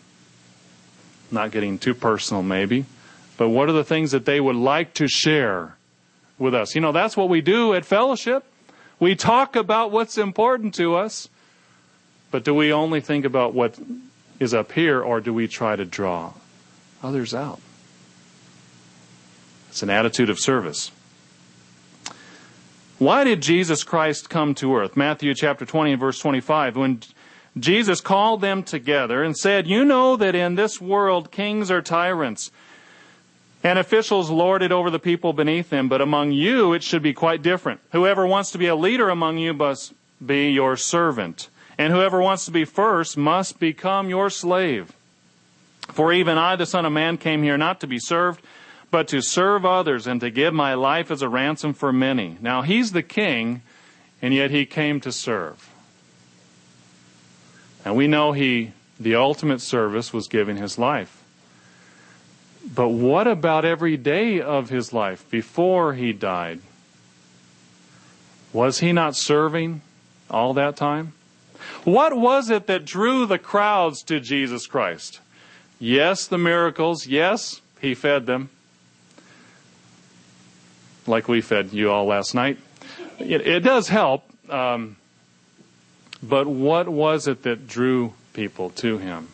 Not 1.31 1.51
getting 1.51 1.79
too 1.79 1.93
personal, 1.93 2.43
maybe, 2.43 2.85
but 3.37 3.49
what 3.49 3.69
are 3.69 3.73
the 3.73 3.83
things 3.83 4.11
that 4.11 4.25
they 4.25 4.39
would 4.39 4.55
like 4.55 4.93
to 4.95 5.07
share 5.07 5.75
with 6.37 6.53
us? 6.53 6.75
You 6.75 6.81
know, 6.81 6.91
that's 6.91 7.15
what 7.15 7.29
we 7.29 7.41
do 7.41 7.73
at 7.73 7.85
fellowship. 7.85 8.43
We 8.99 9.15
talk 9.15 9.55
about 9.55 9.91
what's 9.91 10.17
important 10.17 10.73
to 10.75 10.95
us, 10.95 11.29
but 12.29 12.43
do 12.43 12.53
we 12.53 12.73
only 12.73 13.01
think 13.01 13.25
about 13.25 13.53
what 13.53 13.79
is 14.39 14.53
up 14.53 14.71
here 14.73 15.01
or 15.01 15.21
do 15.21 15.33
we 15.33 15.47
try 15.47 15.75
to 15.75 15.85
draw 15.85 16.33
others 17.01 17.33
out? 17.33 17.59
It's 19.71 19.81
an 19.81 19.89
attitude 19.89 20.29
of 20.29 20.37
service. 20.37 20.91
Why 22.99 23.23
did 23.23 23.41
Jesus 23.41 23.85
Christ 23.85 24.29
come 24.29 24.53
to 24.55 24.75
earth? 24.75 24.97
Matthew 24.97 25.33
chapter 25.33 25.65
20 25.65 25.93
and 25.93 25.99
verse 25.99 26.19
25. 26.19 26.75
When 26.75 26.99
Jesus 27.57 28.01
called 28.01 28.41
them 28.41 28.63
together 28.63 29.23
and 29.23 29.35
said, 29.35 29.67
You 29.67 29.85
know 29.85 30.17
that 30.17 30.35
in 30.35 30.55
this 30.55 30.81
world 30.81 31.31
kings 31.31 31.71
are 31.71 31.81
tyrants 31.81 32.51
and 33.63 33.79
officials 33.79 34.29
lord 34.29 34.61
it 34.61 34.73
over 34.73 34.89
the 34.89 34.99
people 34.99 35.31
beneath 35.31 35.69
them, 35.69 35.87
but 35.87 36.01
among 36.01 36.33
you 36.33 36.73
it 36.73 36.83
should 36.83 37.01
be 37.01 37.13
quite 37.13 37.41
different. 37.41 37.79
Whoever 37.93 38.27
wants 38.27 38.51
to 38.51 38.57
be 38.57 38.67
a 38.67 38.75
leader 38.75 39.09
among 39.09 39.37
you 39.37 39.53
must 39.53 39.93
be 40.23 40.51
your 40.51 40.75
servant, 40.75 41.47
and 41.77 41.93
whoever 41.93 42.21
wants 42.21 42.43
to 42.43 42.51
be 42.51 42.65
first 42.65 43.15
must 43.15 43.57
become 43.57 44.09
your 44.09 44.29
slave. 44.29 44.91
For 45.93 46.11
even 46.11 46.37
I, 46.37 46.57
the 46.57 46.65
Son 46.65 46.85
of 46.85 46.91
Man, 46.91 47.17
came 47.17 47.41
here 47.41 47.57
not 47.57 47.79
to 47.79 47.87
be 47.87 47.99
served, 47.99 48.41
but 48.91 49.07
to 49.07 49.21
serve 49.21 49.65
others 49.65 50.05
and 50.05 50.19
to 50.19 50.29
give 50.29 50.53
my 50.53 50.73
life 50.73 51.09
as 51.09 51.21
a 51.21 51.29
ransom 51.29 51.73
for 51.73 51.93
many. 51.93 52.37
Now 52.41 52.61
he's 52.61 52.91
the 52.91 53.01
king, 53.01 53.61
and 54.21 54.33
yet 54.33 54.51
he 54.51 54.65
came 54.65 54.99
to 55.01 55.11
serve. 55.11 55.69
And 57.83 57.95
we 57.95 58.07
know 58.07 58.33
he, 58.33 58.73
the 58.99 59.15
ultimate 59.15 59.61
service 59.61 60.13
was 60.13 60.27
giving 60.27 60.57
his 60.57 60.77
life. 60.77 61.23
But 62.75 62.89
what 62.89 63.27
about 63.27 63.65
every 63.65 63.97
day 63.97 64.39
of 64.39 64.69
his 64.69 64.93
life 64.93 65.27
before 65.31 65.93
he 65.93 66.13
died? 66.13 66.59
Was 68.53 68.79
he 68.79 68.91
not 68.91 69.15
serving 69.15 69.81
all 70.29 70.53
that 70.53 70.75
time? 70.75 71.13
What 71.83 72.15
was 72.15 72.49
it 72.49 72.67
that 72.67 72.85
drew 72.85 73.25
the 73.25 73.39
crowds 73.39 74.03
to 74.03 74.19
Jesus 74.19 74.67
Christ? 74.67 75.21
Yes, 75.79 76.27
the 76.27 76.37
miracles. 76.37 77.07
Yes, 77.07 77.61
he 77.79 77.95
fed 77.95 78.27
them. 78.27 78.49
Like 81.11 81.27
we 81.27 81.41
fed 81.41 81.73
you 81.73 81.91
all 81.91 82.05
last 82.05 82.33
night. 82.33 82.57
It, 83.19 83.45
it 83.45 83.59
does 83.59 83.87
help. 83.89 84.23
Um, 84.49 84.97
but 86.23 86.47
what 86.47 86.89
was 86.89 87.27
it 87.27 87.43
that 87.43 87.67
drew 87.67 88.13
people 88.33 88.71
to 88.71 88.97
him? 88.97 89.27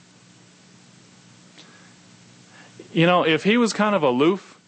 you 2.98 3.06
know, 3.06 3.24
if 3.24 3.44
he 3.44 3.58
was 3.58 3.74
kind 3.74 3.96
of 3.96 4.02
aloof, 4.02 4.60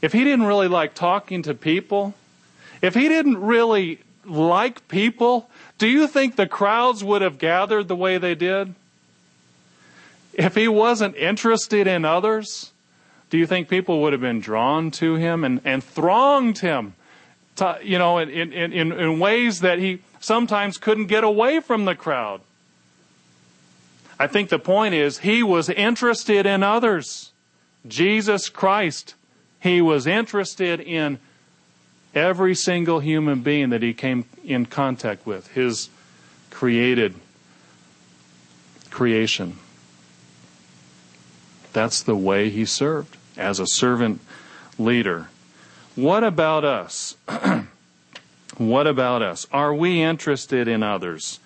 if 0.00 0.12
he 0.12 0.22
didn't 0.22 0.46
really 0.46 0.68
like 0.68 0.94
talking 0.94 1.42
to 1.42 1.52
people, 1.52 2.14
if 2.80 2.94
he 2.94 3.08
didn't 3.08 3.40
really 3.40 3.98
like 4.24 4.86
people, 4.86 5.50
do 5.78 5.88
you 5.88 6.06
think 6.06 6.36
the 6.36 6.46
crowds 6.46 7.02
would 7.02 7.22
have 7.22 7.38
gathered 7.38 7.88
the 7.88 7.96
way 7.96 8.18
they 8.18 8.36
did? 8.36 8.74
If 10.32 10.54
he 10.54 10.68
wasn't 10.68 11.16
interested 11.16 11.88
in 11.88 12.04
others, 12.04 12.70
do 13.32 13.38
you 13.38 13.46
think 13.46 13.70
people 13.70 14.02
would 14.02 14.12
have 14.12 14.20
been 14.20 14.40
drawn 14.40 14.90
to 14.90 15.14
him 15.14 15.42
and, 15.42 15.62
and 15.64 15.82
thronged 15.82 16.58
him, 16.58 16.92
to, 17.56 17.78
you 17.82 17.98
know, 17.98 18.18
in, 18.18 18.28
in, 18.28 18.74
in, 18.74 18.92
in 18.92 19.18
ways 19.18 19.60
that 19.60 19.78
he 19.78 20.02
sometimes 20.20 20.76
couldn't 20.76 21.06
get 21.06 21.24
away 21.24 21.60
from 21.60 21.86
the 21.86 21.94
crowd? 21.94 22.42
I 24.18 24.26
think 24.26 24.50
the 24.50 24.58
point 24.58 24.92
is 24.92 25.20
he 25.20 25.42
was 25.42 25.70
interested 25.70 26.44
in 26.44 26.62
others. 26.62 27.32
Jesus 27.88 28.50
Christ, 28.50 29.14
he 29.60 29.80
was 29.80 30.06
interested 30.06 30.80
in 30.80 31.18
every 32.14 32.54
single 32.54 33.00
human 33.00 33.40
being 33.40 33.70
that 33.70 33.80
he 33.82 33.94
came 33.94 34.26
in 34.44 34.66
contact 34.66 35.24
with, 35.24 35.48
his 35.52 35.88
created 36.50 37.14
creation. 38.90 39.56
That's 41.72 42.02
the 42.02 42.14
way 42.14 42.50
he 42.50 42.66
served 42.66 43.16
as 43.42 43.60
a 43.60 43.66
servant 43.66 44.20
leader. 44.78 45.28
What 45.94 46.24
about 46.24 46.64
us? 46.64 47.16
what 48.56 48.86
about 48.86 49.22
us? 49.22 49.46
Are 49.52 49.74
we 49.74 50.00
interested 50.02 50.68
in 50.68 50.82
others? 50.82 51.40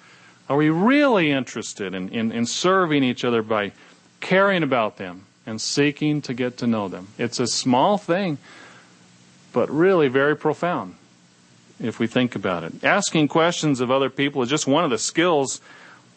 Are 0.48 0.56
we 0.56 0.70
really 0.70 1.32
interested 1.32 1.94
in, 1.94 2.08
in, 2.10 2.30
in 2.30 2.46
serving 2.46 3.02
each 3.02 3.24
other 3.24 3.42
by 3.42 3.72
caring 4.20 4.62
about 4.62 4.96
them, 4.96 5.24
and 5.46 5.60
seeking 5.60 6.20
to 6.22 6.34
get 6.34 6.58
to 6.58 6.66
know 6.66 6.88
them. 6.88 7.08
It's 7.18 7.38
a 7.38 7.46
small 7.46 7.98
thing, 7.98 8.38
but 9.52 9.70
really 9.70 10.08
very 10.08 10.36
profound 10.36 10.96
if 11.78 11.98
we 11.98 12.06
think 12.06 12.34
about 12.34 12.64
it. 12.64 12.82
Asking 12.82 13.28
questions 13.28 13.80
of 13.80 13.90
other 13.90 14.10
people 14.10 14.42
is 14.42 14.48
just 14.48 14.66
one 14.66 14.82
of 14.82 14.90
the 14.90 14.98
skills 14.98 15.60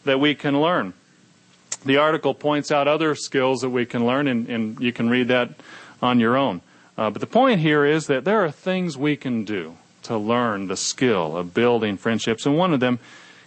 that 0.04 0.18
we 0.18 0.34
can 0.34 0.60
learn. 0.60 0.94
The 1.84 1.96
article 1.96 2.34
points 2.34 2.70
out 2.70 2.88
other 2.88 3.14
skills 3.14 3.62
that 3.62 3.70
we 3.70 3.86
can 3.86 4.06
learn, 4.06 4.28
and, 4.28 4.48
and 4.48 4.80
you 4.80 4.92
can 4.92 5.08
read 5.08 5.28
that 5.28 5.50
on 6.02 6.20
your 6.20 6.36
own. 6.36 6.60
Uh, 6.98 7.10
but 7.10 7.20
the 7.20 7.26
point 7.26 7.60
here 7.60 7.84
is 7.84 8.06
that 8.08 8.24
there 8.24 8.44
are 8.44 8.50
things 8.50 8.98
we 8.98 9.16
can 9.16 9.44
do 9.44 9.76
to 10.02 10.16
learn 10.16 10.68
the 10.68 10.76
skill 10.76 11.36
of 11.36 11.54
building 11.54 11.96
friendships, 11.96 12.44
and 12.44 12.56
one 12.56 12.74
of 12.74 12.80
them 12.80 12.98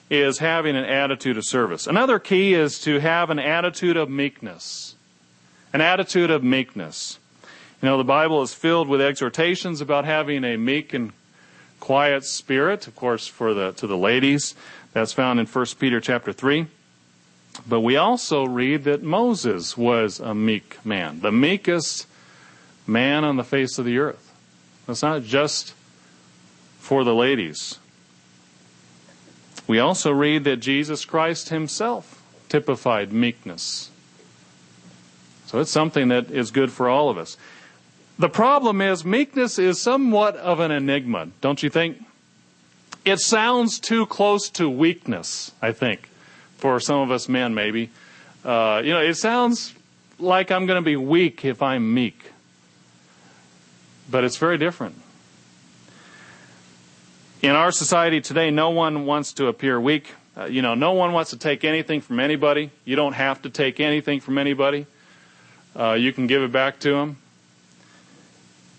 is 0.09 0.39
having 0.39 0.75
an 0.75 0.85
attitude 0.85 1.37
of 1.37 1.45
service. 1.45 1.87
Another 1.87 2.19
key 2.19 2.53
is 2.53 2.79
to 2.79 2.99
have 2.99 3.29
an 3.29 3.39
attitude 3.39 3.97
of 3.97 4.09
meekness 4.09 4.95
an 5.73 5.81
attitude 5.81 6.29
of 6.29 6.43
meekness. 6.43 7.17
You 7.81 7.89
know, 7.89 7.97
the 7.97 8.03
Bible 8.03 8.43
is 8.43 8.53
filled 8.53 8.87
with 8.87 9.01
exhortations 9.01 9.81
about 9.81 10.05
having 10.05 10.43
a 10.43 10.55
meek 10.55 10.93
and 10.93 11.11
quiet 11.79 12.23
spirit, 12.23 12.87
of 12.87 12.95
course, 12.95 13.27
for 13.27 13.53
the, 13.53 13.73
to 13.73 13.87
the 13.87 13.97
ladies. 13.97 14.55
That's 14.93 15.11
found 15.11 15.39
in 15.39 15.47
1 15.47 15.65
Peter 15.79 15.99
chapter 15.99 16.31
3. 16.31 16.67
But 17.67 17.81
we 17.81 17.95
also 17.95 18.45
read 18.45 18.83
that 18.85 19.03
Moses 19.03 19.77
was 19.77 20.19
a 20.19 20.33
meek 20.33 20.83
man, 20.85 21.21
the 21.21 21.31
meekest 21.31 22.07
man 22.87 23.23
on 23.23 23.37
the 23.37 23.43
face 23.43 23.77
of 23.77 23.85
the 23.85 23.99
earth. 23.99 24.31
It's 24.87 25.01
not 25.01 25.23
just 25.23 25.73
for 26.79 27.03
the 27.03 27.15
ladies. 27.15 27.79
We 29.67 29.79
also 29.79 30.11
read 30.11 30.43
that 30.43 30.57
Jesus 30.57 31.05
Christ 31.05 31.49
himself 31.49 32.21
typified 32.49 33.13
meekness. 33.13 33.89
So 35.45 35.59
it's 35.59 35.71
something 35.71 36.09
that 36.09 36.31
is 36.31 36.51
good 36.51 36.71
for 36.71 36.89
all 36.89 37.09
of 37.09 37.17
us. 37.17 37.37
The 38.19 38.29
problem 38.29 38.81
is 38.81 39.05
meekness 39.05 39.57
is 39.57 39.81
somewhat 39.81 40.35
of 40.35 40.59
an 40.59 40.71
enigma, 40.71 41.29
don't 41.41 41.63
you 41.63 41.69
think? 41.69 42.03
It 43.05 43.19
sounds 43.19 43.79
too 43.79 44.05
close 44.05 44.49
to 44.51 44.69
weakness, 44.69 45.51
I 45.61 45.71
think, 45.71 46.09
for 46.63 46.79
some 46.79 47.01
of 47.01 47.11
us 47.11 47.27
men, 47.27 47.53
maybe. 47.53 47.89
Uh, 48.45 48.81
you 48.85 48.93
know, 48.93 49.01
it 49.01 49.15
sounds 49.15 49.73
like 50.17 50.49
I'm 50.49 50.65
going 50.65 50.81
to 50.81 50.85
be 50.85 50.95
weak 50.95 51.43
if 51.43 51.61
I'm 51.61 51.93
meek. 51.93 52.31
But 54.09 54.23
it's 54.23 54.37
very 54.37 54.57
different. 54.57 54.95
In 57.41 57.49
our 57.49 57.73
society 57.73 58.21
today, 58.21 58.49
no 58.49 58.69
one 58.69 59.05
wants 59.05 59.33
to 59.33 59.47
appear 59.47 59.77
weak. 59.77 60.13
Uh, 60.37 60.45
you 60.45 60.61
know, 60.61 60.73
no 60.73 60.93
one 60.93 61.11
wants 61.11 61.31
to 61.31 61.37
take 61.37 61.65
anything 61.65 61.99
from 61.99 62.21
anybody. 62.21 62.71
You 62.85 62.95
don't 62.95 63.11
have 63.11 63.41
to 63.41 63.49
take 63.49 63.81
anything 63.81 64.21
from 64.21 64.37
anybody. 64.37 64.85
Uh, 65.77 65.97
you 65.99 66.13
can 66.13 66.27
give 66.27 66.43
it 66.43 66.53
back 66.53 66.79
to 66.79 66.93
them. 66.93 67.17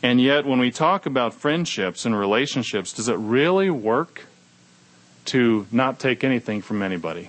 And 0.03 0.23
yet, 0.23 0.47
when 0.47 0.59
we 0.59 0.71
talk 0.71 1.05
about 1.05 1.35
friendships 1.35 2.07
and 2.07 2.19
relationships, 2.19 2.95
does 2.95 3.09
it 3.09 3.19
really 3.19 3.69
work 3.69 4.23
to 5.27 5.67
not 5.71 5.99
take 5.99 6.25
anything 6.25 6.63
from 6.63 6.83
anybody? 6.83 7.29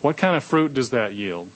What 0.00 0.16
kind 0.16 0.36
of 0.36 0.44
fruit 0.44 0.74
does 0.74 0.90
that 0.90 1.14
yield? 1.14 1.50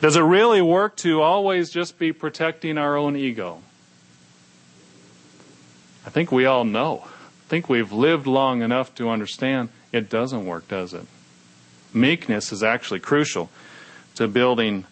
Does 0.00 0.16
it 0.16 0.22
really 0.22 0.60
work 0.60 0.96
to 0.98 1.22
always 1.22 1.70
just 1.70 1.98
be 1.98 2.12
protecting 2.12 2.78
our 2.78 2.96
own 2.96 3.16
ego? 3.16 3.62
I 6.06 6.10
think 6.10 6.30
we 6.30 6.44
all 6.44 6.64
know. 6.64 7.04
I 7.06 7.48
think 7.48 7.68
we've 7.68 7.92
lived 7.92 8.26
long 8.26 8.62
enough 8.62 8.94
to 8.96 9.08
understand 9.08 9.70
it 9.92 10.10
doesn't 10.10 10.44
work, 10.44 10.68
does 10.68 10.92
it? 10.94 11.06
Meekness 11.92 12.52
is 12.52 12.62
actually 12.62 13.00
crucial 13.00 13.48
to 14.16 14.28
building 14.28 14.84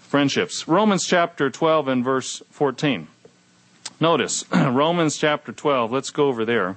friendships. 0.00 0.66
Romans 0.66 1.06
chapter 1.06 1.50
12 1.50 1.88
and 1.88 2.04
verse 2.04 2.42
14. 2.50 3.06
Notice, 4.00 4.44
Romans 4.52 5.16
chapter 5.16 5.52
12, 5.52 5.92
let's 5.92 6.10
go 6.10 6.26
over 6.26 6.44
there. 6.44 6.76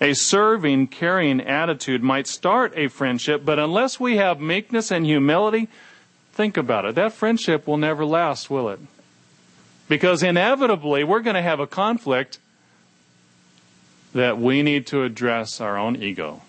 A 0.00 0.14
serving, 0.14 0.86
caring 0.86 1.40
attitude 1.40 2.02
might 2.02 2.26
start 2.26 2.72
a 2.74 2.88
friendship, 2.88 3.44
but 3.44 3.58
unless 3.58 4.00
we 4.00 4.16
have 4.16 4.40
meekness 4.40 4.90
and 4.90 5.04
humility, 5.04 5.68
think 6.32 6.56
about 6.56 6.86
it. 6.86 6.94
That 6.94 7.12
friendship 7.12 7.66
will 7.66 7.76
never 7.76 8.04
last, 8.06 8.48
will 8.48 8.70
it? 8.70 8.80
Because 9.88 10.22
inevitably, 10.22 11.04
we're 11.04 11.20
going 11.20 11.34
to 11.34 11.42
have 11.42 11.60
a 11.60 11.66
conflict 11.66 12.38
that 14.14 14.38
we 14.38 14.62
need 14.62 14.86
to 14.86 15.02
address 15.02 15.60
our 15.60 15.76
own 15.76 15.96
ego. 15.96 16.40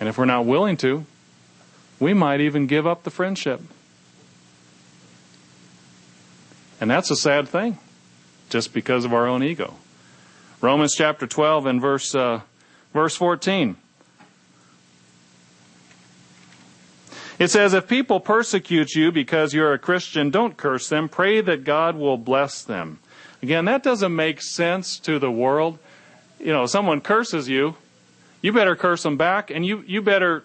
And 0.00 0.08
if 0.08 0.18
we're 0.18 0.24
not 0.24 0.46
willing 0.46 0.76
to, 0.78 1.06
we 2.00 2.14
might 2.14 2.40
even 2.40 2.66
give 2.66 2.86
up 2.86 3.04
the 3.04 3.10
friendship. 3.10 3.60
And 6.80 6.90
that's 6.90 7.10
a 7.10 7.16
sad 7.16 7.48
thing, 7.48 7.78
just 8.48 8.72
because 8.72 9.04
of 9.04 9.12
our 9.12 9.26
own 9.26 9.42
ego. 9.42 9.74
Romans 10.60 10.94
chapter 10.94 11.26
12 11.26 11.66
and 11.66 11.80
verse, 11.80 12.14
uh, 12.14 12.40
verse 12.92 13.14
14. 13.14 13.76
It 17.38 17.48
says, 17.48 17.74
If 17.74 17.86
people 17.86 18.18
persecute 18.18 18.94
you 18.94 19.12
because 19.12 19.54
you're 19.54 19.72
a 19.72 19.78
Christian, 19.78 20.30
don't 20.30 20.56
curse 20.56 20.88
them. 20.88 21.08
Pray 21.08 21.40
that 21.40 21.62
God 21.62 21.96
will 21.96 22.16
bless 22.16 22.62
them. 22.62 22.98
Again, 23.40 23.66
that 23.66 23.84
doesn't 23.84 24.14
make 24.14 24.42
sense 24.42 24.98
to 25.00 25.20
the 25.20 25.30
world. 25.30 25.78
You 26.40 26.52
know, 26.52 26.66
someone 26.66 27.00
curses 27.00 27.48
you, 27.48 27.76
you 28.42 28.52
better 28.52 28.74
curse 28.74 29.04
them 29.04 29.16
back, 29.16 29.50
and 29.50 29.64
you, 29.64 29.84
you 29.86 30.02
better 30.02 30.44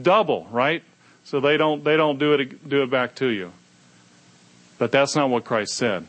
double, 0.00 0.46
right? 0.50 0.82
So 1.24 1.40
they 1.40 1.58
don't, 1.58 1.84
they 1.84 1.98
don't 1.98 2.18
do 2.18 2.32
it, 2.32 2.66
do 2.66 2.82
it 2.82 2.90
back 2.90 3.14
to 3.16 3.28
you. 3.28 3.52
But 4.78 4.92
that's 4.92 5.14
not 5.14 5.28
what 5.28 5.44
Christ 5.44 5.74
said. 5.74 6.06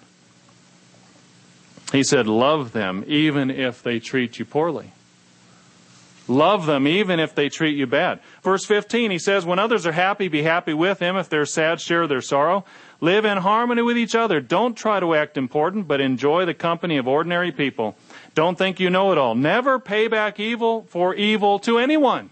He 1.93 2.03
said, 2.03 2.27
Love 2.27 2.73
them 2.73 3.05
even 3.07 3.51
if 3.51 3.83
they 3.83 3.99
treat 3.99 4.39
you 4.39 4.45
poorly. 4.45 4.91
Love 6.27 6.65
them 6.65 6.87
even 6.87 7.19
if 7.19 7.35
they 7.35 7.49
treat 7.49 7.77
you 7.77 7.85
bad. 7.85 8.19
Verse 8.41 8.65
15, 8.65 9.11
he 9.11 9.19
says, 9.19 9.45
When 9.45 9.59
others 9.59 9.85
are 9.85 9.91
happy, 9.91 10.27
be 10.27 10.41
happy 10.41 10.73
with 10.73 10.99
them. 10.99 11.15
If 11.17 11.29
they're 11.29 11.45
sad, 11.45 11.79
share 11.79 12.07
their 12.07 12.21
sorrow. 12.21 12.65
Live 12.99 13.25
in 13.25 13.37
harmony 13.37 13.83
with 13.83 13.97
each 13.97 14.15
other. 14.15 14.39
Don't 14.39 14.75
try 14.75 14.99
to 14.99 15.13
act 15.13 15.37
important, 15.37 15.87
but 15.87 16.01
enjoy 16.01 16.45
the 16.45 16.53
company 16.53 16.97
of 16.97 17.07
ordinary 17.07 17.51
people. 17.51 17.95
Don't 18.33 18.57
think 18.57 18.79
you 18.79 18.89
know 18.89 19.11
it 19.11 19.19
all. 19.19 19.35
Never 19.35 19.77
pay 19.77 20.07
back 20.07 20.39
evil 20.39 20.87
for 20.89 21.13
evil 21.13 21.59
to 21.59 21.77
anyone. 21.77 22.31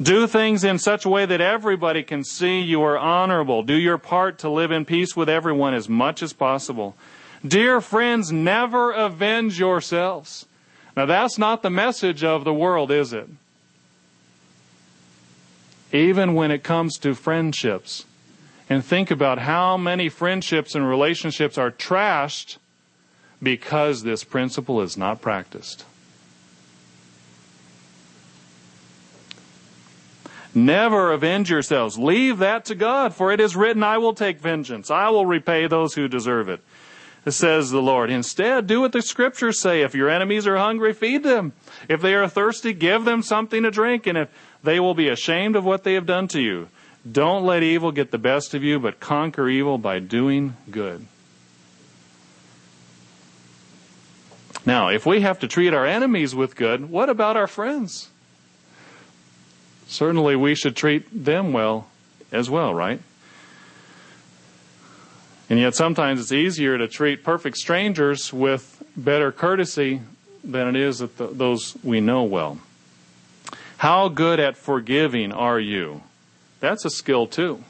Do 0.00 0.28
things 0.28 0.62
in 0.62 0.78
such 0.78 1.04
a 1.04 1.08
way 1.08 1.26
that 1.26 1.40
everybody 1.40 2.04
can 2.04 2.22
see 2.22 2.60
you 2.60 2.82
are 2.82 2.96
honorable. 2.96 3.64
Do 3.64 3.74
your 3.74 3.98
part 3.98 4.38
to 4.40 4.48
live 4.48 4.70
in 4.70 4.84
peace 4.84 5.16
with 5.16 5.28
everyone 5.28 5.74
as 5.74 5.88
much 5.88 6.22
as 6.22 6.32
possible. 6.32 6.96
Dear 7.46 7.80
friends, 7.80 8.30
never 8.30 8.92
avenge 8.92 9.58
yourselves. 9.58 10.46
Now 10.96 11.06
that's 11.06 11.38
not 11.38 11.62
the 11.62 11.70
message 11.70 12.22
of 12.22 12.44
the 12.44 12.54
world, 12.54 12.92
is 12.92 13.12
it? 13.12 13.28
Even 15.92 16.34
when 16.34 16.50
it 16.50 16.62
comes 16.62 16.96
to 16.98 17.14
friendships. 17.14 18.04
And 18.70 18.84
think 18.84 19.10
about 19.10 19.38
how 19.38 19.76
many 19.76 20.08
friendships 20.08 20.74
and 20.74 20.88
relationships 20.88 21.56
are 21.56 21.70
trashed 21.70 22.58
because 23.42 24.02
this 24.02 24.24
principle 24.24 24.80
is 24.82 24.96
not 24.96 25.20
practiced. 25.20 25.84
Never 30.54 31.12
avenge 31.12 31.50
yourselves. 31.50 31.98
Leave 31.98 32.38
that 32.38 32.64
to 32.66 32.74
God, 32.74 33.14
for 33.14 33.32
it 33.32 33.40
is 33.40 33.54
written, 33.54 33.82
I 33.82 33.98
will 33.98 34.14
take 34.14 34.40
vengeance. 34.40 34.90
I 34.90 35.10
will 35.10 35.26
repay 35.26 35.66
those 35.66 35.94
who 35.94 36.08
deserve 36.08 36.48
it. 36.48 36.60
Says 37.28 37.70
the 37.70 37.82
Lord. 37.82 38.08
Instead, 38.10 38.66
do 38.66 38.80
what 38.80 38.92
the 38.92 39.02
scriptures 39.02 39.60
say. 39.60 39.82
If 39.82 39.94
your 39.94 40.08
enemies 40.08 40.46
are 40.46 40.56
hungry, 40.56 40.94
feed 40.94 41.22
them. 41.24 41.52
If 41.86 42.00
they 42.00 42.14
are 42.14 42.26
thirsty, 42.26 42.72
give 42.72 43.04
them 43.04 43.22
something 43.22 43.64
to 43.64 43.70
drink. 43.70 44.06
And 44.06 44.16
if 44.16 44.30
they 44.64 44.80
will 44.80 44.94
be 44.94 45.08
ashamed 45.08 45.54
of 45.54 45.64
what 45.64 45.84
they 45.84 45.92
have 45.92 46.06
done 46.06 46.28
to 46.28 46.40
you, 46.40 46.68
don't 47.10 47.44
let 47.44 47.62
evil 47.62 47.92
get 47.92 48.12
the 48.12 48.18
best 48.18 48.54
of 48.54 48.62
you, 48.62 48.78
but 48.78 48.98
conquer 48.98 49.46
evil 49.46 49.76
by 49.76 49.98
doing 49.98 50.56
good. 50.70 51.06
Now, 54.64 54.88
if 54.88 55.04
we 55.04 55.20
have 55.20 55.38
to 55.40 55.48
treat 55.48 55.74
our 55.74 55.86
enemies 55.86 56.34
with 56.34 56.56
good, 56.56 56.90
what 56.90 57.10
about 57.10 57.36
our 57.36 57.46
friends? 57.46 58.10
Certainly 59.88 60.36
we 60.36 60.54
should 60.54 60.76
treat 60.76 61.24
them 61.24 61.52
well 61.52 61.88
as 62.30 62.48
well, 62.48 62.72
right? 62.72 63.00
And 65.50 65.58
yet 65.58 65.74
sometimes 65.74 66.20
it's 66.20 66.32
easier 66.32 66.76
to 66.78 66.86
treat 66.86 67.24
perfect 67.24 67.56
strangers 67.56 68.32
with 68.32 68.82
better 68.96 69.32
courtesy 69.32 70.02
than 70.44 70.68
it 70.68 70.76
is 70.76 70.98
the, 70.98 71.06
those 71.06 71.76
we 71.82 72.00
know 72.00 72.22
well. 72.22 72.58
How 73.78 74.08
good 74.08 74.40
at 74.40 74.56
forgiving 74.56 75.32
are 75.32 75.58
you? 75.58 76.02
That's 76.60 76.84
a 76.84 76.90
skill 76.90 77.26
too. 77.26 77.64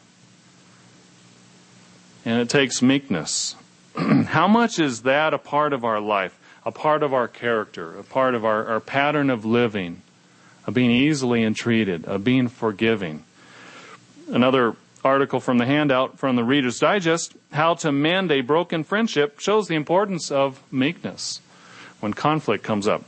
And 2.24 2.40
it 2.40 2.48
takes 2.48 2.82
meekness. 2.82 3.54
How 3.96 4.48
much 4.48 4.78
is 4.78 5.02
that 5.02 5.32
a 5.32 5.38
part 5.38 5.72
of 5.72 5.84
our 5.84 6.00
life, 6.00 6.36
a 6.66 6.72
part 6.72 7.02
of 7.02 7.14
our 7.14 7.28
character, 7.28 7.96
a 7.96 8.02
part 8.02 8.34
of 8.34 8.44
our, 8.44 8.66
our 8.66 8.80
pattern 8.80 9.30
of 9.30 9.44
living? 9.44 10.02
Of 10.68 10.74
being 10.74 10.90
easily 10.90 11.44
entreated, 11.44 12.04
of 12.04 12.24
being 12.24 12.48
forgiving. 12.48 13.24
Another 14.30 14.76
article 15.02 15.40
from 15.40 15.56
the 15.56 15.64
handout 15.64 16.18
from 16.18 16.36
the 16.36 16.44
Reader's 16.44 16.78
Digest, 16.78 17.34
How 17.52 17.72
to 17.76 17.90
Mend 17.90 18.30
a 18.30 18.42
Broken 18.42 18.84
Friendship, 18.84 19.40
shows 19.40 19.66
the 19.66 19.76
importance 19.76 20.30
of 20.30 20.62
meekness 20.70 21.40
when 22.00 22.12
conflict 22.12 22.64
comes 22.64 22.86
up. 22.86 23.02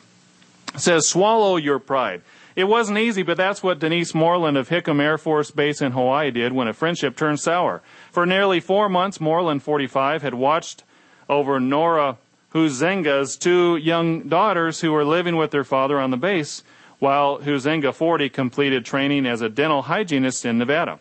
It 0.74 0.80
says, 0.80 1.06
Swallow 1.06 1.56
your 1.56 1.78
pride. 1.78 2.22
It 2.56 2.64
wasn't 2.64 2.96
easy, 2.96 3.22
but 3.22 3.36
that's 3.36 3.62
what 3.62 3.78
Denise 3.78 4.14
Moreland 4.14 4.56
of 4.56 4.70
Hickam 4.70 4.98
Air 4.98 5.18
Force 5.18 5.50
Base 5.50 5.82
in 5.82 5.92
Hawaii 5.92 6.30
did 6.30 6.54
when 6.54 6.66
a 6.66 6.72
friendship 6.72 7.14
turned 7.14 7.40
sour. 7.40 7.82
For 8.10 8.24
nearly 8.24 8.60
four 8.60 8.88
months, 8.88 9.20
Moreland, 9.20 9.62
45, 9.62 10.22
had 10.22 10.32
watched 10.32 10.82
over 11.28 11.60
Nora 11.60 12.16
Huizenga's 12.54 13.36
two 13.36 13.76
young 13.76 14.28
daughters 14.30 14.80
who 14.80 14.92
were 14.92 15.04
living 15.04 15.36
with 15.36 15.50
their 15.50 15.62
father 15.62 16.00
on 16.00 16.10
the 16.10 16.16
base 16.16 16.62
while 17.00 17.38
Huizenga 17.40 17.92
40 17.92 18.28
completed 18.28 18.84
training 18.84 19.26
as 19.26 19.40
a 19.40 19.48
dental 19.48 19.82
hygienist 19.82 20.44
in 20.44 20.58
Nevada. 20.58 21.00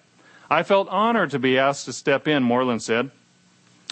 I 0.49 0.63
felt 0.63 0.89
honored 0.89 1.29
to 1.31 1.39
be 1.39 1.59
asked 1.59 1.85
to 1.85 1.93
step 1.93 2.27
in, 2.27 2.41
Moreland 2.41 2.81
said. 2.81 3.11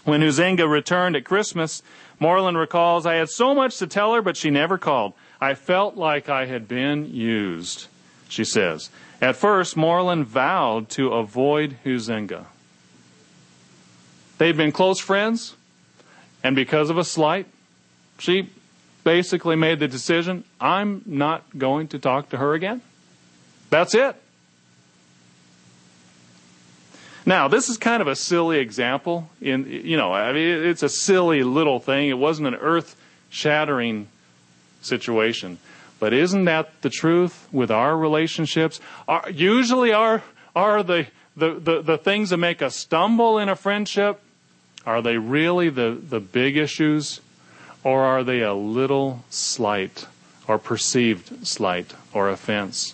When 0.05 0.21
Huizenga 0.21 0.67
returned 0.67 1.15
at 1.15 1.25
Christmas, 1.25 1.83
Moreland 2.19 2.57
recalls, 2.57 3.05
I 3.05 3.15
had 3.15 3.29
so 3.29 3.53
much 3.53 3.77
to 3.77 3.87
tell 3.87 4.13
her, 4.15 4.21
but 4.21 4.37
she 4.37 4.49
never 4.49 4.77
called. 4.77 5.13
I 5.39 5.53
felt 5.53 5.97
like 5.97 6.29
I 6.29 6.45
had 6.45 6.67
been 6.67 7.13
used, 7.13 7.87
she 8.29 8.43
says. 8.43 8.89
At 9.21 9.35
first, 9.35 9.75
Moreland 9.75 10.25
vowed 10.25 10.89
to 10.91 11.09
avoid 11.09 11.77
Huizenga. 11.83 12.45
They'd 14.37 14.57
been 14.57 14.71
close 14.71 14.99
friends, 14.99 15.55
and 16.43 16.55
because 16.55 16.89
of 16.89 16.97
a 16.97 17.03
slight, 17.03 17.47
she 18.17 18.49
basically 19.07 19.55
made 19.55 19.79
the 19.79 19.87
decision 19.87 20.43
I'm 20.59 21.01
not 21.05 21.57
going 21.57 21.87
to 21.89 21.97
talk 21.97 22.27
to 22.31 22.37
her 22.37 22.53
again. 22.53 22.81
That's 23.69 23.95
it. 23.95 24.17
Now, 27.25 27.47
this 27.47 27.69
is 27.69 27.77
kind 27.77 28.01
of 28.01 28.09
a 28.09 28.17
silly 28.17 28.59
example. 28.59 29.29
In 29.39 29.65
you 29.65 29.95
know, 29.95 30.11
I 30.11 30.33
mean, 30.33 30.65
it's 30.65 30.83
a 30.83 30.89
silly 30.89 31.43
little 31.43 31.79
thing. 31.79 32.09
It 32.09 32.17
wasn't 32.17 32.49
an 32.49 32.55
earth 32.55 32.97
shattering 33.29 34.09
situation. 34.81 35.57
But 36.01 36.11
isn't 36.11 36.43
that 36.43 36.81
the 36.81 36.89
truth 36.89 37.47
with 37.53 37.71
our 37.71 37.95
relationships? 37.95 38.81
Are, 39.07 39.31
usually 39.31 39.93
are, 39.93 40.21
are 40.53 40.83
the, 40.83 41.07
the, 41.37 41.53
the, 41.53 41.81
the 41.81 41.97
things 41.97 42.31
that 42.31 42.37
make 42.37 42.61
us 42.61 42.75
stumble 42.75 43.39
in 43.39 43.47
a 43.47 43.55
friendship, 43.55 44.19
are 44.85 45.01
they 45.01 45.17
really 45.17 45.69
the, 45.69 45.97
the 45.97 46.19
big 46.19 46.57
issues? 46.57 47.21
Or 47.87 48.03
are 48.03 48.21
they 48.21 48.41
a 48.41 48.53
little 48.53 49.23
slight 49.29 50.07
or 50.45 50.57
perceived 50.57 51.47
slight 51.47 51.93
or 52.13 52.29
offense? 52.29 52.93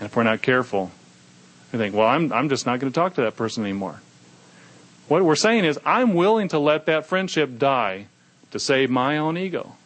And 0.00 0.06
if 0.06 0.16
we're 0.16 0.22
not 0.22 0.40
careful, 0.40 0.90
we 1.70 1.78
think, 1.78 1.94
well, 1.94 2.08
I'm, 2.08 2.32
I'm 2.32 2.48
just 2.48 2.64
not 2.64 2.80
going 2.80 2.90
to 2.90 2.98
talk 2.98 3.16
to 3.16 3.20
that 3.20 3.36
person 3.36 3.62
anymore. 3.62 4.00
What 5.06 5.22
we're 5.22 5.34
saying 5.34 5.66
is, 5.66 5.78
I'm 5.84 6.14
willing 6.14 6.48
to 6.48 6.58
let 6.58 6.86
that 6.86 7.04
friendship 7.04 7.58
die 7.58 8.06
to 8.52 8.58
save 8.58 8.88
my 8.88 9.18
own 9.18 9.36
ego. 9.36 9.76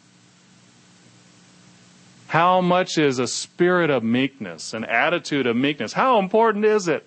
How 2.29 2.61
much 2.61 2.99
is 2.99 3.19
a 3.19 3.27
spirit 3.27 3.91
of 3.91 4.05
meekness, 4.05 4.73
an 4.73 4.85
attitude 4.85 5.49
of 5.49 5.57
meekness? 5.57 5.95
How 5.95 6.21
important 6.21 6.65
is 6.65 6.87
it 6.87 7.05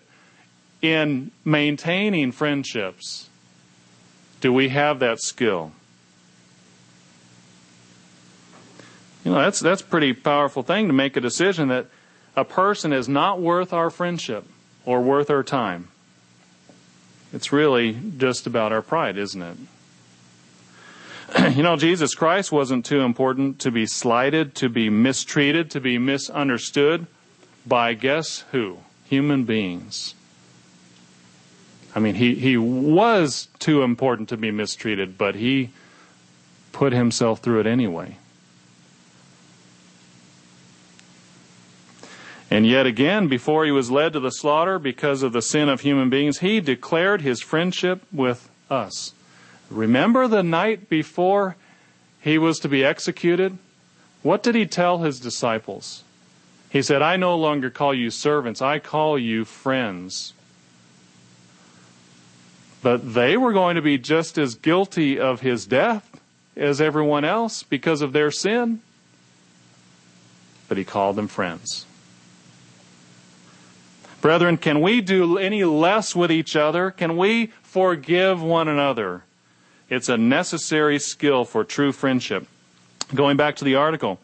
in 0.81 1.31
maintaining 1.45 2.33
friendships? 2.33 3.28
Do 4.41 4.53
we 4.53 4.69
have 4.69 4.99
that 4.99 5.19
skill? 5.19 5.71
You 9.23 9.31
know, 9.31 9.39
that's 9.39 9.59
that's 9.59 9.81
a 9.81 9.85
pretty 9.85 10.13
powerful 10.13 10.63
thing 10.63 10.87
to 10.87 10.93
make 10.93 11.17
a 11.17 11.21
decision 11.21 11.67
that 11.67 11.87
a 12.35 12.45
person 12.45 12.93
is 12.93 13.09
not 13.09 13.41
worth 13.41 13.73
our 13.73 13.89
friendship 13.89 14.45
or 14.85 15.01
worth 15.01 15.29
our 15.29 15.43
time. 15.43 15.89
It's 17.33 17.51
really 17.51 17.97
just 18.17 18.47
about 18.47 18.71
our 18.71 18.81
pride, 18.81 19.17
isn't 19.17 19.41
it? 19.41 19.57
you 21.55 21.63
know, 21.63 21.75
Jesus 21.75 22.15
Christ 22.15 22.51
wasn't 22.51 22.85
too 22.85 23.01
important 23.01 23.59
to 23.59 23.71
be 23.71 23.85
slighted, 23.85 24.55
to 24.55 24.69
be 24.69 24.89
mistreated, 24.89 25.69
to 25.71 25.79
be 25.79 25.97
misunderstood 25.97 27.05
by 27.67 27.93
guess 27.93 28.45
who? 28.51 28.79
Human 29.05 29.43
beings. 29.43 30.15
I 31.95 31.99
mean, 31.99 32.15
he, 32.15 32.35
he 32.35 32.57
was 32.57 33.47
too 33.57 33.81
important 33.81 34.29
to 34.29 34.37
be 34.37 34.51
mistreated, 34.51 35.17
but 35.17 35.35
he 35.35 35.71
put 36.71 36.93
himself 36.93 37.39
through 37.39 37.61
it 37.61 37.67
anyway. 37.67 38.17
And 42.51 42.65
yet 42.65 42.85
again, 42.85 43.27
before 43.27 43.65
he 43.65 43.71
was 43.71 43.91
led 43.91 44.13
to 44.13 44.19
the 44.19 44.31
slaughter 44.31 44.79
because 44.79 45.21
of 45.21 45.33
the 45.33 45.41
sin 45.41 45.69
of 45.69 45.81
human 45.81 46.09
beings, 46.09 46.39
he 46.39 46.59
declared 46.59 47.21
his 47.21 47.41
friendship 47.41 48.01
with 48.11 48.49
us. 48.69 49.13
Remember 49.69 50.27
the 50.27 50.41
night 50.41 50.89
before 50.89 51.55
he 52.19 52.37
was 52.37 52.57
to 52.59 52.67
be 52.67 52.83
executed? 52.83 53.57
What 54.23 54.41
did 54.41 54.55
he 54.55 54.65
tell 54.65 54.99
his 54.99 55.19
disciples? 55.19 56.03
He 56.71 56.81
said, 56.81 57.01
I 57.01 57.17
no 57.17 57.35
longer 57.35 57.69
call 57.69 57.93
you 57.93 58.09
servants, 58.09 58.61
I 58.61 58.79
call 58.79 59.17
you 59.17 59.45
friends. 59.45 60.33
But 62.81 63.13
they 63.13 63.35
were 63.35 63.53
going 63.53 63.75
to 63.75 63.81
be 63.81 63.97
just 63.97 64.37
as 64.37 64.55
guilty 64.55 65.19
of 65.19 65.41
his 65.41 65.65
death 65.65 66.19
as 66.55 66.79
everyone 66.79 67.25
else 67.25 67.63
because 67.63 68.01
of 68.01 68.13
their 68.13 68.31
sin. 68.31 68.81
But 70.67 70.77
he 70.77 70.83
called 70.83 71.15
them 71.15 71.27
friends. 71.27 71.85
Brethren, 74.21 74.57
can 74.57 74.81
we 74.81 75.01
do 75.01 75.37
any 75.37 75.63
less 75.63 76.15
with 76.15 76.31
each 76.31 76.55
other? 76.55 76.91
Can 76.91 77.15
we 77.15 77.47
forgive 77.61 78.41
one 78.41 78.67
another? 78.67 79.23
It's 79.89 80.09
a 80.09 80.17
necessary 80.17 80.99
skill 80.99 81.45
for 81.45 81.63
true 81.63 81.91
friendship. 81.91 82.45
Going 83.15 83.37
back 83.37 83.55
to 83.57 83.65
the 83.65 83.75
article, 83.75 84.19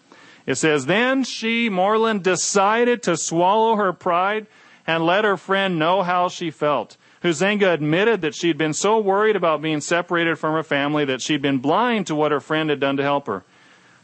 it 0.45 0.55
says, 0.55 0.85
Then 0.85 1.23
she, 1.23 1.69
Moreland, 1.69 2.23
decided 2.23 3.01
to 3.03 3.17
swallow 3.17 3.75
her 3.77 3.93
pride 3.93 4.47
and 4.85 5.05
let 5.05 5.25
her 5.25 5.37
friend 5.37 5.79
know 5.79 6.03
how 6.03 6.27
she 6.27 6.51
felt. 6.51 6.97
Huizenga 7.25 7.73
admitted 7.73 8.21
that 8.21 8.35
she'd 8.35 8.57
been 8.57 8.73
so 8.73 8.99
worried 8.99 9.35
about 9.35 9.59
being 9.59 9.81
separated 9.81 10.37
from 10.37 10.53
her 10.53 10.61
family 10.61 11.05
that 11.05 11.23
she'd 11.23 11.41
been 11.41 11.57
blind 11.57 12.05
to 12.05 12.13
what 12.13 12.31
her 12.31 12.39
friend 12.39 12.69
had 12.69 12.79
done 12.79 12.97
to 12.97 13.03
help 13.03 13.25
her. 13.25 13.43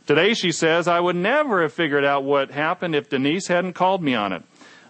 Today 0.07 0.33
she 0.33 0.51
says, 0.51 0.87
I 0.87 0.99
would 0.99 1.15
never 1.15 1.61
have 1.61 1.71
figured 1.71 2.03
out 2.03 2.23
what 2.23 2.49
happened 2.49 2.95
if 2.95 3.11
Denise 3.11 3.45
hadn't 3.45 3.73
called 3.73 4.01
me 4.01 4.15
on 4.15 4.33
it. 4.33 4.41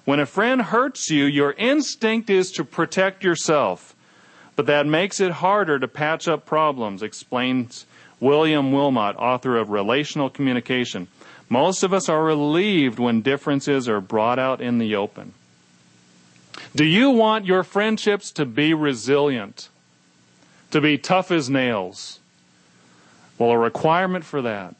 When 0.05 0.21
a 0.21 0.25
friend 0.25 0.61
hurts 0.61 1.09
you, 1.09 1.25
your 1.25 1.51
instinct 1.57 2.29
is 2.29 2.51
to 2.53 2.63
protect 2.63 3.21
yourself. 3.21 3.97
But 4.55 4.65
that 4.67 4.87
makes 4.87 5.19
it 5.19 5.31
harder 5.33 5.77
to 5.77 5.87
patch 5.89 6.29
up 6.29 6.45
problems, 6.45 7.03
explains 7.03 7.85
William 8.21 8.71
Wilmot, 8.71 9.17
author 9.17 9.57
of 9.57 9.71
Relational 9.71 10.29
Communication. 10.29 11.09
Most 11.49 11.83
of 11.83 11.93
us 11.93 12.07
are 12.07 12.23
relieved 12.23 12.97
when 12.97 13.23
differences 13.23 13.89
are 13.89 13.99
brought 13.99 14.39
out 14.39 14.61
in 14.61 14.77
the 14.77 14.95
open. 14.95 15.33
Do 16.75 16.85
you 16.85 17.09
want 17.09 17.45
your 17.45 17.63
friendships 17.63 18.31
to 18.31 18.45
be 18.45 18.73
resilient? 18.73 19.69
To 20.71 20.81
be 20.81 20.97
tough 20.97 21.31
as 21.31 21.49
nails? 21.49 22.19
Well, 23.37 23.51
a 23.51 23.57
requirement 23.57 24.23
for 24.23 24.41
that 24.41 24.75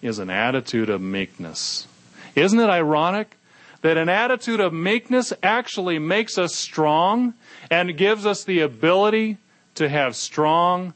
is 0.00 0.18
an 0.18 0.30
attitude 0.30 0.88
of 0.88 1.00
meekness. 1.00 1.86
Isn't 2.34 2.60
it 2.60 2.70
ironic 2.70 3.36
that 3.82 3.96
an 3.96 4.08
attitude 4.08 4.60
of 4.60 4.72
meekness 4.72 5.32
actually 5.42 5.98
makes 5.98 6.38
us 6.38 6.54
strong 6.54 7.34
and 7.70 7.96
gives 7.96 8.24
us 8.24 8.44
the 8.44 8.60
ability 8.60 9.36
to 9.74 9.88
have 9.88 10.16
strong, 10.16 10.94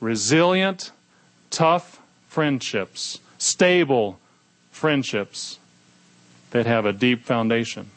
resilient, 0.00 0.90
tough 1.50 2.00
friendships, 2.28 3.20
stable 3.38 4.18
friendships 4.70 5.58
that 6.50 6.66
have 6.66 6.84
a 6.84 6.92
deep 6.92 7.24
foundation. 7.24 7.90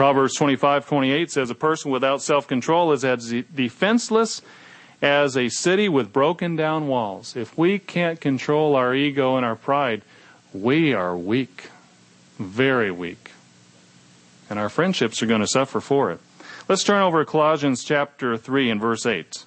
Proverbs 0.00 0.34
25:28 0.38 1.30
says 1.30 1.50
a 1.50 1.54
person 1.54 1.90
without 1.90 2.22
self-control 2.22 2.92
is 2.92 3.04
as 3.04 3.34
defenseless 3.54 4.40
as 5.02 5.36
a 5.36 5.50
city 5.50 5.90
with 5.90 6.10
broken 6.10 6.56
down 6.56 6.88
walls. 6.88 7.36
If 7.36 7.58
we 7.58 7.78
can't 7.78 8.18
control 8.18 8.76
our 8.76 8.94
ego 8.94 9.36
and 9.36 9.44
our 9.44 9.56
pride, 9.56 10.00
we 10.54 10.94
are 10.94 11.14
weak, 11.14 11.68
very 12.38 12.90
weak. 12.90 13.32
And 14.48 14.58
our 14.58 14.70
friendships 14.70 15.22
are 15.22 15.26
going 15.26 15.42
to 15.42 15.46
suffer 15.46 15.80
for 15.80 16.10
it. 16.12 16.20
Let's 16.66 16.82
turn 16.82 17.02
over 17.02 17.22
to 17.22 17.30
Colossians 17.30 17.84
chapter 17.84 18.38
3 18.38 18.70
and 18.70 18.80
verse 18.80 19.04
8. 19.04 19.44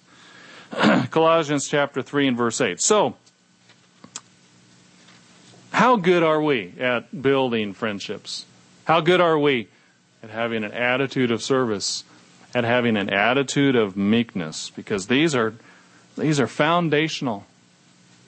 Colossians 1.09 1.67
chapter 1.67 2.03
3 2.03 2.27
and 2.27 2.37
verse 2.37 2.61
8. 2.61 2.79
So, 2.79 3.15
how 5.71 5.95
good 5.95 6.21
are 6.21 6.43
we 6.43 6.75
at 6.79 7.23
building 7.23 7.73
friendships? 7.73 8.45
How 8.85 9.01
good 9.01 9.19
are 9.19 9.39
we 9.39 9.69
at 10.23 10.29
having 10.29 10.63
an 10.63 10.71
attitude 10.71 11.31
of 11.31 11.43
service, 11.43 12.05
at 12.55 12.63
having 12.63 12.95
an 12.95 13.09
attitude 13.09 13.75
of 13.75 13.97
meekness? 13.97 14.69
Because 14.69 15.07
these 15.07 15.35
are, 15.35 15.53
these 16.17 16.39
are 16.39 16.47
foundational 16.47 17.45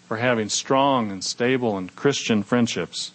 for 0.07 0.17
having 0.17 0.49
strong 0.49 1.09
and 1.09 1.23
stable 1.23 1.77
and 1.77 1.95
Christian 1.95 2.43
friendships. 2.43 3.11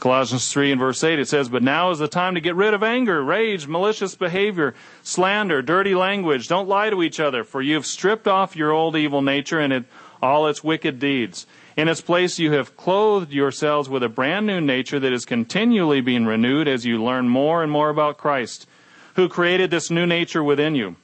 Colossians 0.00 0.50
3 0.50 0.72
and 0.72 0.80
verse 0.80 1.04
8 1.04 1.18
it 1.18 1.28
says, 1.28 1.50
But 1.50 1.62
now 1.62 1.90
is 1.90 1.98
the 1.98 2.08
time 2.08 2.34
to 2.34 2.40
get 2.40 2.56
rid 2.56 2.72
of 2.72 2.82
anger, 2.82 3.22
rage, 3.22 3.66
malicious 3.66 4.14
behavior, 4.14 4.74
slander, 5.02 5.60
dirty 5.60 5.94
language. 5.94 6.48
Don't 6.48 6.68
lie 6.68 6.88
to 6.88 7.02
each 7.02 7.20
other, 7.20 7.44
for 7.44 7.60
you 7.60 7.74
have 7.74 7.84
stripped 7.84 8.26
off 8.26 8.56
your 8.56 8.72
old 8.72 8.96
evil 8.96 9.20
nature 9.20 9.60
and 9.60 9.74
it, 9.74 9.84
all 10.22 10.46
its 10.46 10.64
wicked 10.64 10.98
deeds. 10.98 11.46
In 11.76 11.88
its 11.88 12.00
place 12.00 12.38
you 12.38 12.52
have 12.52 12.76
clothed 12.76 13.32
yourselves 13.32 13.88
with 13.88 14.02
a 14.02 14.08
brand 14.08 14.46
new 14.46 14.60
nature 14.60 14.98
that 14.98 15.12
is 15.12 15.24
continually 15.24 16.00
being 16.00 16.26
renewed 16.26 16.68
as 16.68 16.84
you 16.84 17.02
learn 17.02 17.28
more 17.28 17.62
and 17.62 17.70
more 17.70 17.90
about 17.90 18.18
Christ, 18.18 18.66
who 19.14 19.28
created 19.28 19.70
this 19.70 19.90
new 19.90 20.06
nature 20.06 20.42
within 20.42 20.74
you. 20.74 20.96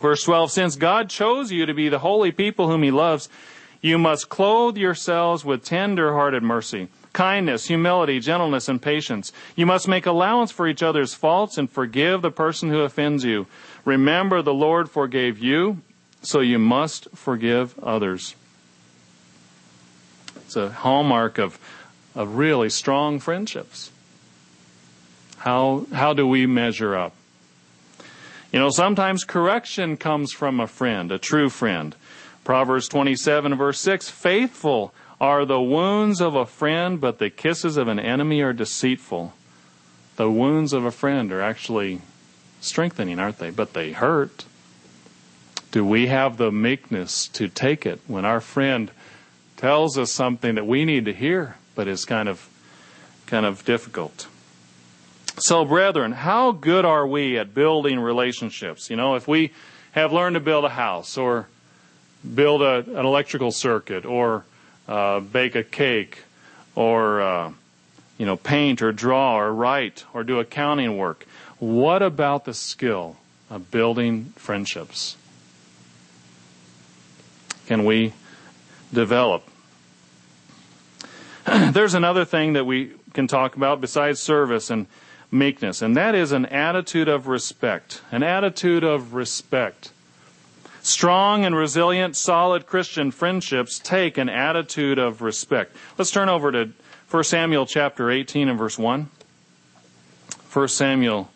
Verse 0.00 0.24
12, 0.24 0.50
Since 0.50 0.76
God 0.76 1.08
chose 1.08 1.52
you 1.52 1.66
to 1.66 1.74
be 1.74 1.88
the 1.88 2.00
holy 2.00 2.32
people 2.32 2.68
whom 2.68 2.82
he 2.82 2.90
loves, 2.90 3.28
you 3.80 3.98
must 3.98 4.28
clothe 4.28 4.76
yourselves 4.76 5.44
with 5.44 5.64
tender 5.64 6.12
hearted 6.12 6.42
mercy, 6.42 6.88
kindness, 7.12 7.68
humility, 7.68 8.20
gentleness, 8.20 8.68
and 8.68 8.82
patience. 8.82 9.32
You 9.54 9.64
must 9.64 9.88
make 9.88 10.06
allowance 10.06 10.50
for 10.50 10.66
each 10.66 10.82
other's 10.82 11.14
faults 11.14 11.56
and 11.56 11.70
forgive 11.70 12.22
the 12.22 12.30
person 12.30 12.68
who 12.68 12.80
offends 12.80 13.24
you. 13.24 13.46
Remember, 13.84 14.42
the 14.42 14.52
Lord 14.52 14.90
forgave 14.90 15.38
you, 15.38 15.80
so 16.20 16.40
you 16.40 16.58
must 16.58 17.08
forgive 17.14 17.78
others. 17.78 18.34
It's 20.56 20.72
a 20.72 20.74
hallmark 20.74 21.36
of, 21.36 21.58
of 22.14 22.36
really 22.36 22.70
strong 22.70 23.20
friendships. 23.20 23.90
How, 25.36 25.84
how 25.92 26.14
do 26.14 26.26
we 26.26 26.46
measure 26.46 26.96
up? 26.96 27.12
You 28.52 28.60
know, 28.60 28.70
sometimes 28.70 29.24
correction 29.24 29.98
comes 29.98 30.32
from 30.32 30.58
a 30.58 30.66
friend, 30.66 31.12
a 31.12 31.18
true 31.18 31.50
friend. 31.50 31.94
Proverbs 32.42 32.88
27 32.88 33.54
verse 33.54 33.78
6, 33.80 34.08
faithful 34.08 34.94
are 35.20 35.44
the 35.44 35.60
wounds 35.60 36.22
of 36.22 36.34
a 36.34 36.46
friend, 36.46 37.02
but 37.02 37.18
the 37.18 37.28
kisses 37.28 37.76
of 37.76 37.88
an 37.88 38.00
enemy 38.00 38.40
are 38.40 38.54
deceitful. 38.54 39.34
The 40.16 40.30
wounds 40.30 40.72
of 40.72 40.86
a 40.86 40.90
friend 40.90 41.32
are 41.32 41.42
actually 41.42 42.00
strengthening, 42.62 43.18
aren't 43.18 43.40
they? 43.40 43.50
But 43.50 43.74
they 43.74 43.92
hurt. 43.92 44.46
Do 45.70 45.84
we 45.84 46.06
have 46.06 46.38
the 46.38 46.50
meekness 46.50 47.28
to 47.28 47.48
take 47.48 47.84
it 47.84 48.00
when 48.06 48.24
our 48.24 48.40
friend 48.40 48.90
tells 49.66 49.98
us 49.98 50.12
something 50.12 50.54
that 50.54 50.64
we 50.64 50.84
need 50.84 51.06
to 51.06 51.12
hear, 51.12 51.56
but 51.74 51.88
is 51.88 52.04
kind 52.04 52.28
of 52.28 52.48
kind 53.26 53.44
of 53.44 53.64
difficult? 53.64 54.28
So, 55.38 55.64
brethren, 55.64 56.12
how 56.12 56.52
good 56.52 56.84
are 56.84 57.04
we 57.04 57.36
at 57.36 57.52
building 57.52 57.98
relationships? 57.98 58.90
You 58.90 58.94
know, 58.94 59.16
if 59.16 59.26
we 59.26 59.52
have 59.90 60.12
learned 60.12 60.34
to 60.34 60.40
build 60.40 60.64
a 60.64 60.68
house 60.68 61.18
or 61.18 61.48
build 62.22 62.62
a, 62.62 62.84
an 62.96 63.04
electrical 63.04 63.50
circuit 63.50 64.06
or 64.06 64.44
uh, 64.86 65.18
bake 65.18 65.56
a 65.56 65.64
cake 65.64 66.22
or 66.76 67.20
uh, 67.20 67.52
you 68.18 68.26
know 68.26 68.36
paint 68.36 68.82
or 68.82 68.92
draw 68.92 69.36
or 69.36 69.52
write 69.52 70.04
or 70.14 70.22
do 70.22 70.38
accounting 70.38 70.96
work 70.96 71.26
what 71.58 72.02
about 72.02 72.44
the 72.44 72.54
skill 72.54 73.16
of 73.50 73.72
building 73.72 74.32
friendships 74.36 75.16
can 77.66 77.84
we 77.84 78.12
develop 78.94 79.42
there's 81.72 81.94
another 81.94 82.24
thing 82.24 82.54
that 82.54 82.64
we 82.64 82.92
can 83.12 83.26
talk 83.26 83.56
about 83.56 83.80
besides 83.80 84.20
service 84.20 84.70
and 84.70 84.86
meekness 85.30 85.82
and 85.82 85.96
that 85.96 86.14
is 86.14 86.32
an 86.32 86.46
attitude 86.46 87.08
of 87.08 87.26
respect 87.26 88.00
an 88.12 88.22
attitude 88.22 88.84
of 88.84 89.14
respect 89.14 89.90
Strong 90.86 91.44
and 91.44 91.56
resilient, 91.56 92.14
solid 92.14 92.68
Christian 92.68 93.10
friendships 93.10 93.80
take 93.80 94.18
an 94.18 94.28
attitude 94.28 95.00
of 95.00 95.20
respect. 95.20 95.74
Let's 95.98 96.12
turn 96.12 96.28
over 96.28 96.52
to 96.52 96.70
1 97.10 97.24
Samuel 97.24 97.66
chapter 97.66 98.08
18 98.08 98.48
and 98.48 98.56
verse 98.56 98.78
1. 98.78 99.10
1 100.52 100.68
Samuel 100.68 101.28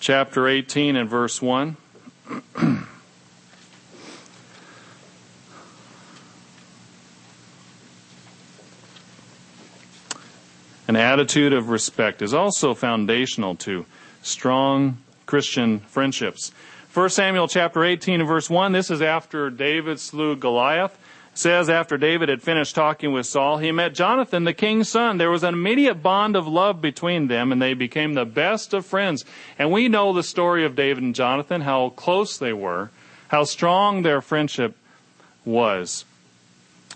chapter 0.00 0.48
18 0.48 0.96
and 0.96 1.08
verse 1.08 1.40
1. 1.40 1.76
An 10.90 10.96
attitude 10.96 11.52
of 11.52 11.68
respect 11.68 12.20
is 12.20 12.34
also 12.34 12.74
foundational 12.74 13.54
to 13.58 13.86
strong 14.22 14.98
Christian 15.24 15.78
friendships. 15.78 16.50
1 16.92 17.10
Samuel 17.10 17.46
chapter 17.46 17.84
18 17.84 18.18
and 18.18 18.28
verse 18.28 18.50
1, 18.50 18.72
this 18.72 18.90
is 18.90 19.00
after 19.00 19.50
David 19.50 20.00
slew 20.00 20.34
Goliath. 20.34 20.98
It 21.32 21.38
says 21.38 21.70
after 21.70 21.96
David 21.96 22.28
had 22.28 22.42
finished 22.42 22.74
talking 22.74 23.12
with 23.12 23.26
Saul, 23.26 23.58
he 23.58 23.70
met 23.70 23.94
Jonathan, 23.94 24.42
the 24.42 24.52
king's 24.52 24.88
son. 24.88 25.18
There 25.18 25.30
was 25.30 25.44
an 25.44 25.54
immediate 25.54 26.02
bond 26.02 26.34
of 26.34 26.48
love 26.48 26.80
between 26.80 27.28
them, 27.28 27.52
and 27.52 27.62
they 27.62 27.74
became 27.74 28.14
the 28.14 28.24
best 28.24 28.74
of 28.74 28.84
friends. 28.84 29.24
And 29.60 29.70
we 29.70 29.86
know 29.86 30.12
the 30.12 30.24
story 30.24 30.64
of 30.64 30.74
David 30.74 31.04
and 31.04 31.14
Jonathan, 31.14 31.60
how 31.60 31.90
close 31.90 32.36
they 32.36 32.52
were, 32.52 32.90
how 33.28 33.44
strong 33.44 34.02
their 34.02 34.20
friendship 34.20 34.76
was. 35.44 36.04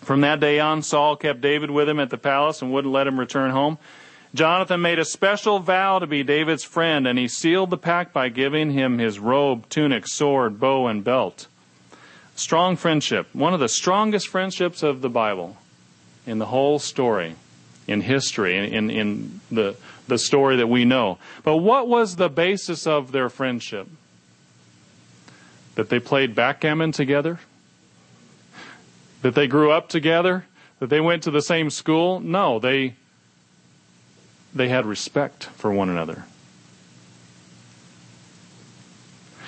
From 0.04 0.20
that 0.20 0.40
day 0.40 0.60
on, 0.60 0.82
Saul 0.82 1.16
kept 1.16 1.40
David 1.40 1.70
with 1.70 1.88
him 1.88 1.98
at 1.98 2.10
the 2.10 2.18
palace 2.18 2.60
and 2.62 2.72
wouldn't 2.72 2.92
let 2.92 3.06
him 3.06 3.18
return 3.18 3.50
home. 3.50 3.78
Jonathan 4.34 4.82
made 4.82 4.98
a 4.98 5.04
special 5.04 5.60
vow 5.60 6.00
to 6.00 6.06
be 6.06 6.22
David's 6.22 6.64
friend, 6.64 7.06
and 7.06 7.18
he 7.18 7.28
sealed 7.28 7.70
the 7.70 7.78
pact 7.78 8.12
by 8.12 8.28
giving 8.28 8.72
him 8.72 8.98
his 8.98 9.18
robe, 9.18 9.68
tunic, 9.68 10.06
sword, 10.06 10.58
bow, 10.58 10.88
and 10.88 11.04
belt. 11.04 11.46
Strong 12.34 12.76
friendship, 12.76 13.28
one 13.32 13.54
of 13.54 13.60
the 13.60 13.68
strongest 13.68 14.26
friendships 14.26 14.82
of 14.82 15.02
the 15.02 15.08
Bible 15.08 15.56
in 16.26 16.38
the 16.38 16.46
whole 16.46 16.80
story, 16.80 17.36
in 17.86 18.00
history, 18.00 18.56
in, 18.56 18.90
in, 18.90 19.40
the, 19.52 19.76
the 20.08 20.18
story 20.18 20.56
that 20.56 20.66
we 20.66 20.84
know. 20.84 21.18
But 21.44 21.58
what 21.58 21.86
was 21.86 22.16
the 22.16 22.28
basis 22.28 22.88
of 22.88 23.12
their 23.12 23.28
friendship? 23.28 23.86
That 25.76 25.90
they 25.90 26.00
played 26.00 26.34
backgammon 26.34 26.90
together? 26.90 27.38
That 29.24 29.34
they 29.34 29.46
grew 29.46 29.72
up 29.72 29.88
together? 29.88 30.44
That 30.80 30.90
they 30.90 31.00
went 31.00 31.22
to 31.22 31.30
the 31.30 31.40
same 31.40 31.70
school? 31.70 32.20
No, 32.20 32.58
they 32.58 32.94
they 34.54 34.68
had 34.68 34.84
respect 34.84 35.44
for 35.44 35.72
one 35.72 35.88
another. 35.88 36.26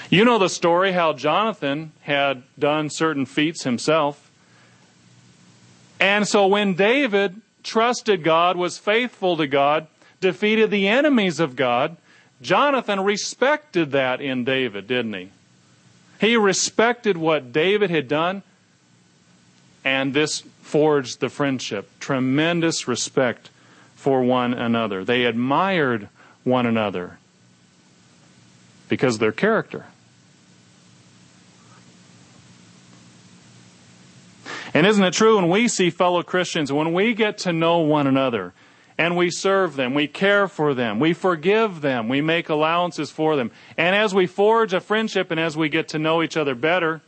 You 0.09 0.25
know 0.25 0.39
the 0.39 0.49
story 0.49 0.93
how 0.93 1.13
Jonathan 1.13 1.93
had 2.01 2.43
done 2.59 2.89
certain 2.89 3.27
feats 3.27 3.65
himself. 3.65 4.31
And 6.01 6.27
so 6.27 6.47
when 6.47 6.73
David 6.73 7.43
trusted 7.63 8.25
God, 8.25 8.57
was 8.57 8.79
faithful 8.79 9.37
to 9.37 9.47
God, 9.47 9.89
defeated 10.23 10.71
the 10.71 10.89
enemies 10.89 11.39
of 11.39 11.55
God, 11.55 11.99
Jonathan 12.41 13.01
respected 13.01 13.91
that 13.91 14.23
in 14.23 14.43
David, 14.43 14.87
didn't 14.87 15.13
he? 15.13 15.29
He 16.19 16.35
respected 16.35 17.19
what 17.19 17.53
David 17.53 17.91
had 17.91 18.09
done, 18.09 18.43
and 19.87 20.13
this 20.13 20.41
forged 20.63 21.21
the 21.21 21.29
friendship. 21.29 21.89
Tremendous 22.01 22.89
respect 22.89 23.51
for 23.95 24.21
one 24.21 24.53
another. 24.53 25.05
They 25.05 25.25
admired 25.25 26.09
one 26.43 26.67
another 26.67 27.19
because 28.89 29.15
of 29.15 29.21
their 29.21 29.31
character. 29.31 29.87
And 34.75 34.87
isn't 34.87 35.05
it 35.05 35.15
true 35.15 35.37
when 35.37 35.49
we 35.49 35.69
see 35.69 35.91
fellow 35.91 36.25
Christians, 36.25 36.73
when 36.73 36.93
we 36.93 37.15
get 37.15 37.39
to 37.39 37.53
know 37.53 37.79
one 37.79 38.09
another 38.09 38.55
and 38.99 39.17
we 39.17 39.31
serve 39.31 39.77
them, 39.77 39.95
we 39.95 40.09
care 40.09 40.49
for 40.49 40.75
them, 40.75 40.99
we 40.99 41.13
forgive 41.13 41.81
them, 41.81 42.09
we 42.09 42.21
make 42.21 42.49
allowances 42.49 43.13
for 43.13 43.37
them, 43.37 43.53
and 43.77 43.95
as 43.95 44.13
we 44.13 44.27
forge 44.27 44.75
a 44.75 44.81
friendship 44.81 45.31
and 45.31 45.39
as 45.39 45.57
we 45.57 45.69
get 45.69 45.87
to 45.89 45.99
know 45.99 46.25
each 46.25 46.37
other 46.37 46.57
better, 46.57 47.03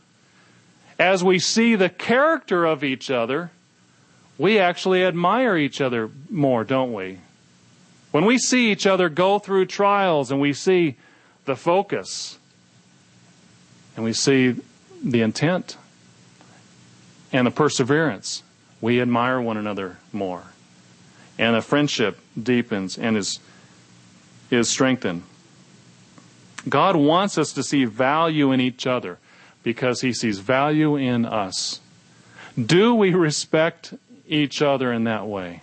as 0.99 1.23
we 1.23 1.39
see 1.39 1.75
the 1.75 1.89
character 1.89 2.65
of 2.65 2.83
each 2.83 3.09
other, 3.09 3.49
we 4.37 4.59
actually 4.59 5.03
admire 5.03 5.55
each 5.57 5.79
other 5.79 6.09
more, 6.29 6.65
don't 6.65 6.93
we? 6.93 7.19
When 8.11 8.25
we 8.25 8.37
see 8.37 8.71
each 8.71 8.85
other 8.85 9.07
go 9.07 9.39
through 9.39 9.67
trials 9.67 10.29
and 10.29 10.41
we 10.41 10.51
see 10.51 10.97
the 11.45 11.55
focus 11.55 12.37
and 13.95 14.03
we 14.03 14.13
see 14.13 14.55
the 15.01 15.21
intent 15.21 15.77
and 17.31 17.47
the 17.47 17.51
perseverance, 17.51 18.43
we 18.81 19.01
admire 19.01 19.39
one 19.39 19.57
another 19.57 19.97
more. 20.11 20.43
And 21.37 21.55
the 21.55 21.61
friendship 21.61 22.19
deepens 22.41 22.97
and 22.97 23.15
is, 23.15 23.39
is 24.51 24.67
strengthened. 24.67 25.23
God 26.67 26.97
wants 26.97 27.37
us 27.37 27.53
to 27.53 27.63
see 27.63 27.85
value 27.85 28.51
in 28.51 28.59
each 28.59 28.85
other 28.85 29.17
because 29.69 30.01
he 30.01 30.11
sees 30.11 30.39
value 30.39 30.95
in 30.95 31.25
us. 31.25 31.79
Do 32.57 32.95
we 32.95 33.13
respect 33.13 33.93
each 34.29 34.61
other 34.61 34.93
in 34.93 35.03
that 35.05 35.27
way. 35.27 35.61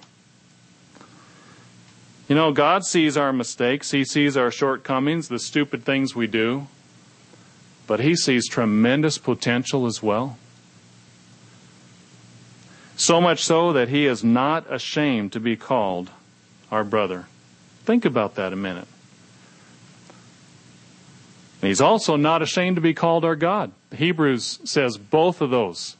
You 2.28 2.34
know, 2.34 2.52
God 2.52 2.84
sees 2.84 3.16
our 3.16 3.32
mistakes, 3.32 3.92
He 3.92 4.04
sees 4.04 4.36
our 4.36 4.50
shortcomings, 4.50 5.28
the 5.28 5.38
stupid 5.38 5.84
things 5.84 6.14
we 6.14 6.26
do, 6.26 6.66
but 7.86 8.00
He 8.00 8.16
sees 8.16 8.48
tremendous 8.48 9.16
potential 9.16 9.86
as 9.86 10.02
well. 10.02 10.36
So 12.96 13.20
much 13.20 13.44
so 13.44 13.72
that 13.72 13.88
He 13.88 14.06
is 14.06 14.24
not 14.24 14.66
ashamed 14.68 15.32
to 15.32 15.40
be 15.40 15.56
called 15.56 16.10
our 16.72 16.82
brother. 16.82 17.26
Think 17.84 18.04
about 18.04 18.34
that 18.34 18.52
a 18.52 18.56
minute. 18.56 18.88
And 21.62 21.68
he's 21.68 21.80
also 21.80 22.16
not 22.16 22.42
ashamed 22.42 22.76
to 22.76 22.82
be 22.82 22.94
called 22.94 23.24
our 23.24 23.36
God. 23.36 23.72
Hebrews 23.94 24.60
says 24.64 24.98
both 24.98 25.40
of 25.40 25.50
those, 25.50 25.96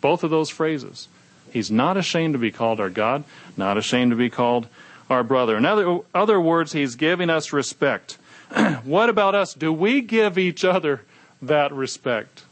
both 0.00 0.22
of 0.22 0.30
those 0.30 0.50
phrases. 0.50 1.08
He's 1.52 1.70
not 1.70 1.96
ashamed 1.96 2.34
to 2.34 2.38
be 2.38 2.50
called 2.50 2.80
our 2.80 2.90
God, 2.90 3.24
not 3.56 3.76
ashamed 3.76 4.12
to 4.12 4.16
be 4.16 4.30
called 4.30 4.68
our 5.10 5.22
brother. 5.22 5.56
In 5.56 5.66
other, 5.66 5.98
other 6.14 6.40
words, 6.40 6.72
he's 6.72 6.94
giving 6.94 7.30
us 7.30 7.52
respect. 7.52 8.16
what 8.84 9.08
about 9.08 9.34
us? 9.34 9.54
Do 9.54 9.72
we 9.72 10.00
give 10.00 10.38
each 10.38 10.64
other 10.64 11.02
that 11.42 11.72
respect? 11.72 12.44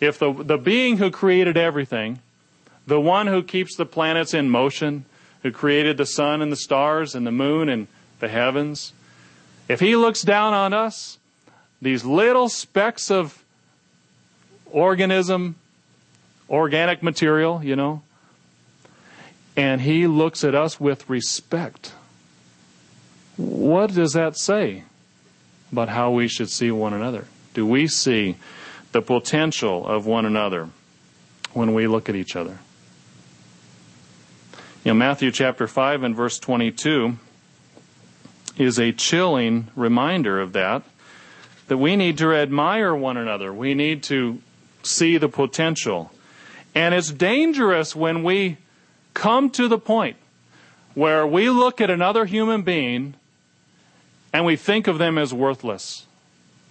If 0.00 0.18
the, 0.18 0.32
the 0.32 0.58
being 0.58 0.96
who 0.96 1.10
created 1.10 1.56
everything, 1.56 2.18
the 2.86 3.00
one 3.00 3.26
who 3.26 3.42
keeps 3.42 3.76
the 3.76 3.86
planets 3.86 4.34
in 4.34 4.50
motion, 4.50 5.04
who 5.42 5.52
created 5.52 5.96
the 5.96 6.06
sun 6.06 6.42
and 6.42 6.50
the 6.50 6.56
stars 6.56 7.14
and 7.14 7.26
the 7.26 7.32
moon 7.32 7.68
and 7.68 7.86
the 8.18 8.28
heavens, 8.28 8.92
if 9.68 9.80
he 9.80 9.94
looks 9.96 10.22
down 10.22 10.52
on 10.52 10.74
us, 10.74 11.18
these 11.82 12.04
little 12.04 12.48
specks 12.48 13.10
of 13.10 13.42
organism, 14.70 15.56
organic 16.48 17.02
material, 17.02 17.62
you 17.62 17.76
know, 17.76 18.02
and 19.56 19.80
he 19.80 20.06
looks 20.06 20.44
at 20.44 20.54
us 20.54 20.80
with 20.80 21.08
respect. 21.08 21.92
What 23.36 23.94
does 23.94 24.12
that 24.12 24.36
say 24.36 24.84
about 25.72 25.88
how 25.88 26.10
we 26.10 26.28
should 26.28 26.50
see 26.50 26.70
one 26.70 26.92
another? 26.92 27.26
Do 27.54 27.66
we 27.66 27.88
see 27.88 28.36
the 28.92 29.02
potential 29.02 29.86
of 29.86 30.06
one 30.06 30.26
another 30.26 30.68
when 31.52 31.74
we 31.74 31.86
look 31.86 32.08
at 32.08 32.14
each 32.14 32.36
other? 32.36 32.58
You 34.84 34.92
know, 34.92 34.94
Matthew 34.94 35.30
chapter 35.30 35.66
5 35.66 36.02
and 36.02 36.16
verse 36.16 36.38
22 36.38 37.18
is 38.56 38.78
a 38.78 38.92
chilling 38.92 39.68
reminder 39.76 40.40
of 40.40 40.52
that. 40.52 40.82
That 41.70 41.78
we 41.78 41.94
need 41.94 42.18
to 42.18 42.34
admire 42.34 42.92
one 42.96 43.16
another. 43.16 43.52
We 43.52 43.74
need 43.74 44.02
to 44.02 44.42
see 44.82 45.18
the 45.18 45.28
potential. 45.28 46.10
And 46.74 46.92
it's 46.92 47.12
dangerous 47.12 47.94
when 47.94 48.24
we 48.24 48.58
come 49.14 49.50
to 49.50 49.68
the 49.68 49.78
point 49.78 50.16
where 50.94 51.24
we 51.24 51.48
look 51.48 51.80
at 51.80 51.88
another 51.88 52.24
human 52.24 52.62
being 52.62 53.14
and 54.32 54.44
we 54.44 54.56
think 54.56 54.88
of 54.88 54.98
them 54.98 55.16
as 55.16 55.32
worthless, 55.32 56.06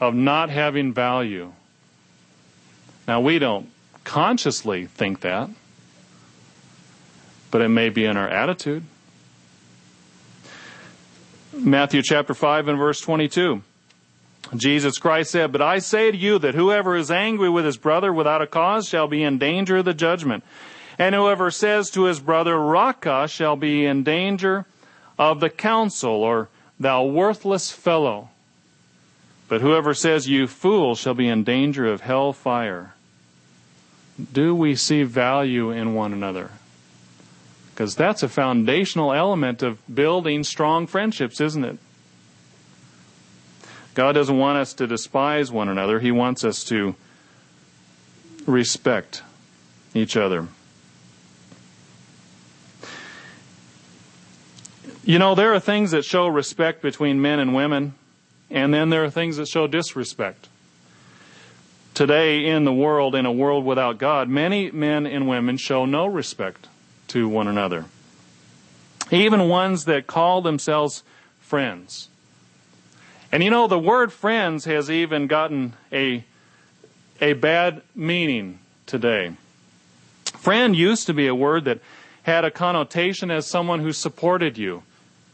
of 0.01 0.15
not 0.15 0.49
having 0.49 0.93
value. 0.93 1.53
Now, 3.07 3.21
we 3.21 3.39
don't 3.39 3.69
consciously 4.03 4.87
think 4.87 5.21
that, 5.21 5.49
but 7.51 7.61
it 7.61 7.69
may 7.69 7.87
be 7.87 8.03
in 8.03 8.17
our 8.17 8.27
attitude. 8.27 8.83
Matthew 11.53 12.01
chapter 12.03 12.33
5 12.33 12.67
and 12.67 12.77
verse 12.77 12.99
22. 12.99 13.63
Jesus 14.55 14.97
Christ 14.97 15.31
said, 15.31 15.51
But 15.51 15.61
I 15.61 15.79
say 15.79 16.11
to 16.11 16.17
you 16.17 16.39
that 16.39 16.55
whoever 16.55 16.95
is 16.95 17.11
angry 17.11 17.49
with 17.49 17.65
his 17.65 17.77
brother 17.77 18.11
without 18.11 18.41
a 18.41 18.47
cause 18.47 18.87
shall 18.87 19.07
be 19.07 19.23
in 19.23 19.37
danger 19.37 19.77
of 19.77 19.85
the 19.85 19.93
judgment. 19.93 20.43
And 20.97 21.13
whoever 21.15 21.51
says 21.51 21.89
to 21.91 22.03
his 22.03 22.19
brother, 22.19 22.57
Raca, 22.57 23.27
shall 23.27 23.55
be 23.55 23.85
in 23.85 24.03
danger 24.03 24.65
of 25.17 25.39
the 25.39 25.49
council, 25.49 26.11
or 26.11 26.49
thou 26.79 27.05
worthless 27.05 27.71
fellow. 27.71 28.29
But 29.47 29.61
whoever 29.61 29.93
says, 29.93 30.27
You 30.27 30.47
fool, 30.47 30.95
shall 30.95 31.13
be 31.13 31.27
in 31.27 31.43
danger 31.43 31.85
of 31.85 32.01
hell 32.01 32.33
fire. 32.33 32.93
Do 34.31 34.53
we 34.53 34.75
see 34.75 35.03
value 35.03 35.71
in 35.71 35.93
one 35.93 36.11
another? 36.11 36.51
Because 37.71 37.95
that's 37.95 38.23
a 38.23 38.29
foundational 38.29 39.13
element 39.13 39.63
of 39.63 39.79
building 39.93 40.43
strong 40.43 40.85
friendships, 40.85 41.39
isn't 41.39 41.63
it? 41.63 41.77
God 43.93 44.13
doesn't 44.13 44.37
want 44.37 44.57
us 44.57 44.73
to 44.75 44.87
despise 44.87 45.51
one 45.51 45.69
another. 45.69 45.99
He 45.99 46.11
wants 46.11 46.43
us 46.43 46.63
to 46.65 46.95
respect 48.45 49.23
each 49.93 50.15
other. 50.15 50.47
You 55.03 55.17
know, 55.17 55.33
there 55.33 55.53
are 55.53 55.59
things 55.59 55.91
that 55.91 56.05
show 56.05 56.27
respect 56.27 56.81
between 56.81 57.21
men 57.21 57.39
and 57.39 57.55
women, 57.55 57.95
and 58.51 58.73
then 58.73 58.89
there 58.89 59.03
are 59.03 59.09
things 59.09 59.37
that 59.37 59.47
show 59.47 59.65
disrespect. 59.65 60.47
Today, 61.95 62.45
in 62.45 62.63
the 62.63 62.71
world, 62.71 63.15
in 63.15 63.25
a 63.25 63.31
world 63.31 63.65
without 63.65 63.97
God, 63.97 64.29
many 64.29 64.71
men 64.71 65.05
and 65.05 65.27
women 65.27 65.57
show 65.57 65.85
no 65.85 66.05
respect 66.05 66.67
to 67.07 67.27
one 67.27 67.47
another. 67.47 67.85
Even 69.11 69.49
ones 69.49 69.85
that 69.85 70.05
call 70.05 70.41
themselves 70.41 71.03
friends. 71.39 72.07
And 73.31 73.43
you 73.43 73.49
know, 73.49 73.67
the 73.67 73.79
word 73.79 74.11
friends 74.11 74.65
has 74.65 74.89
even 74.89 75.27
gotten 75.27 75.73
a, 75.91 76.23
a 77.21 77.33
bad 77.33 77.81
meaning 77.93 78.59
today. 78.85 79.33
Friend 80.25 80.75
used 80.75 81.05
to 81.07 81.13
be 81.13 81.27
a 81.27 81.35
word 81.35 81.65
that 81.65 81.79
had 82.23 82.43
a 82.43 82.51
connotation 82.51 83.29
as 83.29 83.47
someone 83.47 83.81
who 83.81 83.93
supported 83.93 84.57
you, 84.57 84.83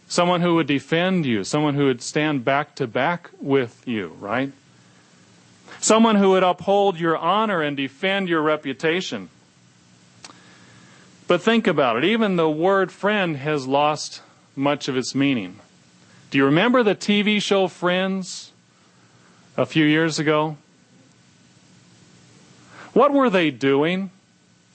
someone 0.08 0.42
who 0.42 0.56
would 0.56 0.68
defend 0.68 1.26
you, 1.26 1.44
someone 1.44 1.76
who 1.76 1.86
would 1.86 2.02
stand 2.02 2.44
back 2.44 2.76
to 2.76 2.88
back 2.88 3.30
with 3.40 3.82
you, 3.88 4.16
right? 4.20 4.52
Someone 5.80 6.16
who 6.16 6.32
would 6.32 6.44
uphold 6.44 7.00
your 7.00 7.18
honor 7.18 7.62
and 7.62 7.78
defend 7.78 8.28
your 8.28 8.42
reputation. 8.42 9.30
But 11.28 11.42
think 11.42 11.66
about 11.68 11.98
it. 11.98 12.06
Even 12.06 12.36
the 12.36 12.50
word 12.50 12.92
friend 12.92 13.38
has 13.38 13.68
lost 13.68 14.22
much 14.56 14.88
of 14.88 14.98
its 14.98 15.16
meaning. 15.16 15.60
Do 16.32 16.38
you 16.38 16.46
remember 16.46 16.84
the 16.84 16.96
TV 16.96 17.42
show 17.42 17.68
Friends 17.68 18.52
a 19.58 19.66
few 19.66 19.86
years 19.86 20.20
ago? 20.20 20.58
What 22.94 23.14
were 23.14 23.30
they 23.30 23.52
doing 23.52 24.12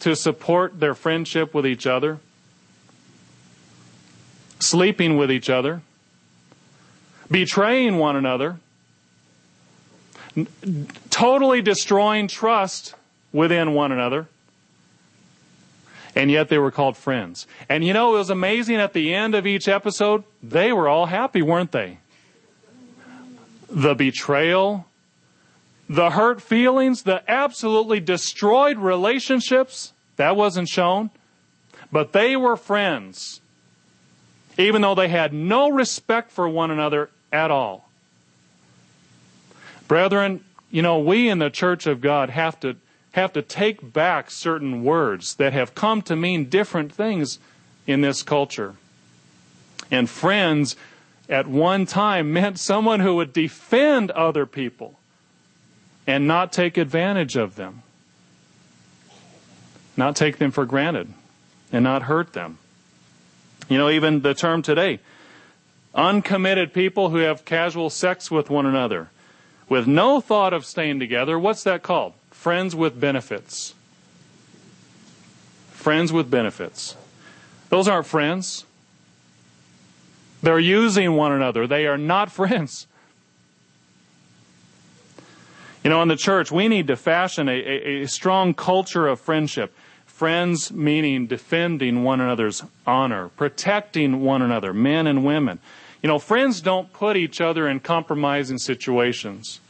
to 0.01 0.15
support 0.15 0.81
their 0.81 0.95
friendship 0.95 1.55
with 1.55 1.67
each 1.67 1.87
other? 1.87 2.19
Sleeping 4.59 5.17
with 5.17 5.31
each 5.31 5.49
other, 5.49 5.81
betraying 7.31 7.97
one 7.97 8.15
another, 8.15 8.59
totally 11.09 11.63
destroying 11.63 12.29
trust 12.29 12.95
within 13.33 13.73
one 13.73 13.91
another 13.91 14.29
and 16.15 16.31
yet 16.31 16.49
they 16.49 16.59
were 16.59 16.71
called 16.71 16.97
friends. 16.97 17.47
And 17.69 17.85
you 17.85 17.93
know, 17.93 18.15
it 18.15 18.19
was 18.19 18.31
amazing 18.31 18.77
at 18.77 18.93
the 18.93 19.15
end 19.15 19.35
of 19.35 19.47
each 19.47 19.69
episode, 19.69 20.25
they 20.43 20.73
were 20.73 20.89
all 20.89 21.07
happy, 21.07 21.43
weren't 21.43 21.73
they? 21.73 21.99
The 23.69 23.95
betrayal, 23.95 24.87
the 25.89 26.11
hurt 26.11 26.43
feelings, 26.43 27.03
the 27.03 27.23
absolutely 27.31 28.01
destroyed 28.01 28.79
relationships, 28.79 29.93
that 30.17 30.37
wasn't 30.37 30.69
shown. 30.69 31.11
But 31.93 32.13
they 32.13 32.37
were 32.37 32.57
friends, 32.57 33.41
even 34.59 34.83
though 34.83 34.95
they 34.95 35.09
had 35.09 35.33
no 35.33 35.71
respect 35.71 36.31
for 36.31 36.49
one 36.49 36.71
another 36.71 37.11
at 37.33 37.51
all. 37.51 37.89
Brethren, 39.89 40.45
you 40.71 40.83
know, 40.83 41.01
we 41.01 41.29
in 41.29 41.39
the 41.39 41.51
church 41.51 41.87
of 41.87 42.01
God 42.01 42.31
have 42.31 42.59
to 42.61 42.77
have 43.13 43.33
to 43.33 43.43
take 43.43 43.93
back 43.93 44.31
certain 44.31 44.85
words 44.85 45.35
that 45.37 45.53
have 45.53 45.75
come 45.75 46.03
to 46.03 46.15
mean 46.15 46.49
different 46.49 46.93
things 46.93 47.39
in 47.87 48.01
this 48.01 48.23
culture. 48.23 48.75
And 49.91 50.09
friends 50.09 50.77
at 51.29 51.47
one 51.47 51.87
time 51.87 52.33
meant 52.33 52.59
someone 52.59 53.01
who 53.01 53.17
would 53.17 53.33
defend 53.33 54.11
other 54.13 54.47
people 54.47 54.99
and 56.07 56.27
not 56.27 56.53
take 56.53 56.77
advantage 56.77 57.37
of 57.37 57.57
them, 57.57 57.83
not 59.97 60.17
take 60.17 60.39
them 60.39 60.51
for 60.51 60.65
granted, 60.65 61.13
and 61.73 61.85
not 61.85 62.03
hurt 62.03 62.33
them. 62.33 62.59
You 63.69 63.79
know, 63.79 63.91
even 63.91 64.23
the 64.23 64.35
term 64.35 64.63
today 64.63 65.01
uncommitted 65.95 66.73
people 66.73 67.11
who 67.11 67.19
have 67.19 67.45
casual 67.45 67.91
sex 67.91 68.31
with 68.31 68.49
one 68.49 68.65
another 68.65 69.11
with 69.69 69.87
no 69.87 70.21
thought 70.21 70.53
of 70.53 70.65
staying 70.65 70.99
together, 70.99 71.39
what's 71.39 71.63
that 71.65 71.83
called? 71.83 72.13
Friends 72.41 72.75
with 72.75 72.99
benefits. 72.99 73.75
Friends 75.73 76.11
with 76.11 76.31
benefits. 76.31 76.97
Those 77.69 77.87
aren't 77.87 78.07
friends. 78.07 78.65
They're 80.43 80.59
using 80.59 81.17
one 81.17 81.33
another. 81.33 81.67
They 81.67 81.87
are 81.87 81.99
not 81.99 82.33
friends. 82.41 82.87
You 85.85 85.91
know, 85.91 86.01
in 86.01 86.09
the 86.09 86.17
church, 86.17 86.51
we 86.51 86.67
need 86.67 86.87
to 86.87 86.97
fashion 86.97 87.47
a, 87.47 87.53
a, 87.53 88.03
a, 88.05 88.09
strong 88.09 88.55
culture 88.55 89.07
of 89.07 89.21
friendship. 89.21 89.77
Friends 90.07 90.73
meaning 90.73 91.27
defending 91.27 92.05
one 92.05 92.23
another's 92.23 92.63
honor, 92.87 93.29
protecting 93.37 94.23
one 94.23 94.41
another, 94.41 94.73
men 94.73 95.07
and 95.07 95.27
women. 95.27 95.59
You 96.03 96.09
know, 96.09 96.19
friends 96.19 96.63
don't 96.63 96.91
put 96.91 97.19
each 97.19 97.43
other 97.43 97.69
in 97.69 97.81
compromising 97.81 98.57
situations 98.57 99.61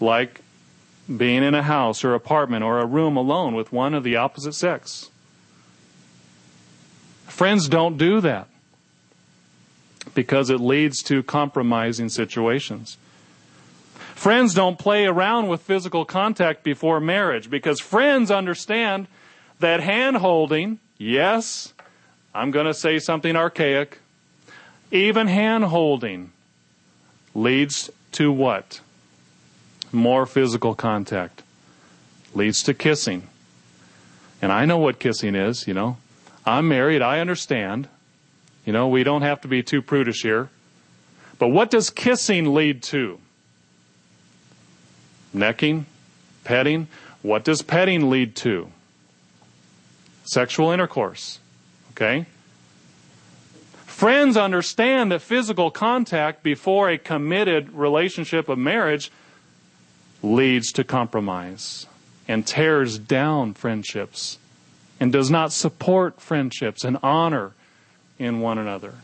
like 0.00 0.42
being 1.08 1.42
in 1.42 1.54
a 1.54 1.62
house 1.62 2.04
or 2.04 2.14
apartment 2.14 2.64
or 2.64 2.78
a 2.78 2.86
room 2.86 3.16
alone 3.16 3.54
with 3.54 3.72
one 3.72 3.94
of 3.94 4.04
the 4.04 4.16
opposite 4.16 4.54
sex. 4.54 5.10
Friends 7.26 7.68
don't 7.68 7.98
do 7.98 8.20
that 8.20 8.48
because 10.14 10.50
it 10.50 10.60
leads 10.60 11.02
to 11.02 11.22
compromising 11.22 12.08
situations. 12.08 12.96
Friends 14.14 14.54
don't 14.54 14.78
play 14.78 15.06
around 15.06 15.48
with 15.48 15.60
physical 15.60 16.04
contact 16.04 16.62
before 16.62 17.00
marriage 17.00 17.50
because 17.50 17.80
friends 17.80 18.30
understand 18.30 19.06
that 19.60 19.80
hand 19.80 20.16
holding, 20.16 20.78
yes, 20.96 21.74
I'm 22.34 22.50
going 22.50 22.66
to 22.66 22.74
say 22.74 22.98
something 22.98 23.36
archaic, 23.36 23.98
even 24.90 25.26
hand 25.26 25.64
holding 25.64 26.32
leads 27.34 27.90
to 28.12 28.30
what? 28.30 28.80
More 29.94 30.26
physical 30.26 30.74
contact 30.74 31.42
leads 32.34 32.62
to 32.64 32.74
kissing. 32.74 33.28
And 34.42 34.52
I 34.52 34.66
know 34.66 34.78
what 34.78 34.98
kissing 34.98 35.34
is, 35.34 35.66
you 35.66 35.74
know. 35.74 35.96
I'm 36.44 36.68
married, 36.68 37.00
I 37.00 37.20
understand. 37.20 37.88
You 38.66 38.72
know, 38.72 38.88
we 38.88 39.04
don't 39.04 39.22
have 39.22 39.40
to 39.42 39.48
be 39.48 39.62
too 39.62 39.80
prudish 39.80 40.22
here. 40.22 40.50
But 41.38 41.48
what 41.48 41.70
does 41.70 41.90
kissing 41.90 42.54
lead 42.54 42.82
to? 42.84 43.18
Necking? 45.32 45.86
Petting? 46.44 46.88
What 47.22 47.44
does 47.44 47.62
petting 47.62 48.10
lead 48.10 48.36
to? 48.36 48.70
Sexual 50.24 50.70
intercourse. 50.70 51.38
Okay? 51.92 52.26
Friends 53.86 54.36
understand 54.36 55.12
that 55.12 55.22
physical 55.22 55.70
contact 55.70 56.42
before 56.42 56.90
a 56.90 56.98
committed 56.98 57.72
relationship 57.72 58.48
of 58.48 58.58
marriage 58.58 59.10
leads 60.24 60.72
to 60.72 60.84
compromise 60.84 61.86
and 62.26 62.46
tears 62.46 62.98
down 62.98 63.54
friendships 63.54 64.38
and 64.98 65.12
does 65.12 65.30
not 65.30 65.52
support 65.52 66.20
friendships 66.20 66.84
and 66.84 66.96
honor 67.02 67.52
in 68.18 68.40
one 68.40 68.58
another. 68.58 68.94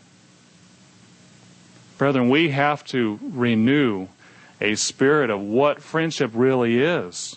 Brethren, 1.99 2.31
we 2.31 2.49
have 2.51 2.83
to 2.87 3.19
renew 3.23 4.09
a 4.61 4.75
spirit 4.75 5.29
of 5.29 5.41
what 5.41 5.83
friendship 5.83 6.31
really 6.33 6.81
is. 6.81 7.37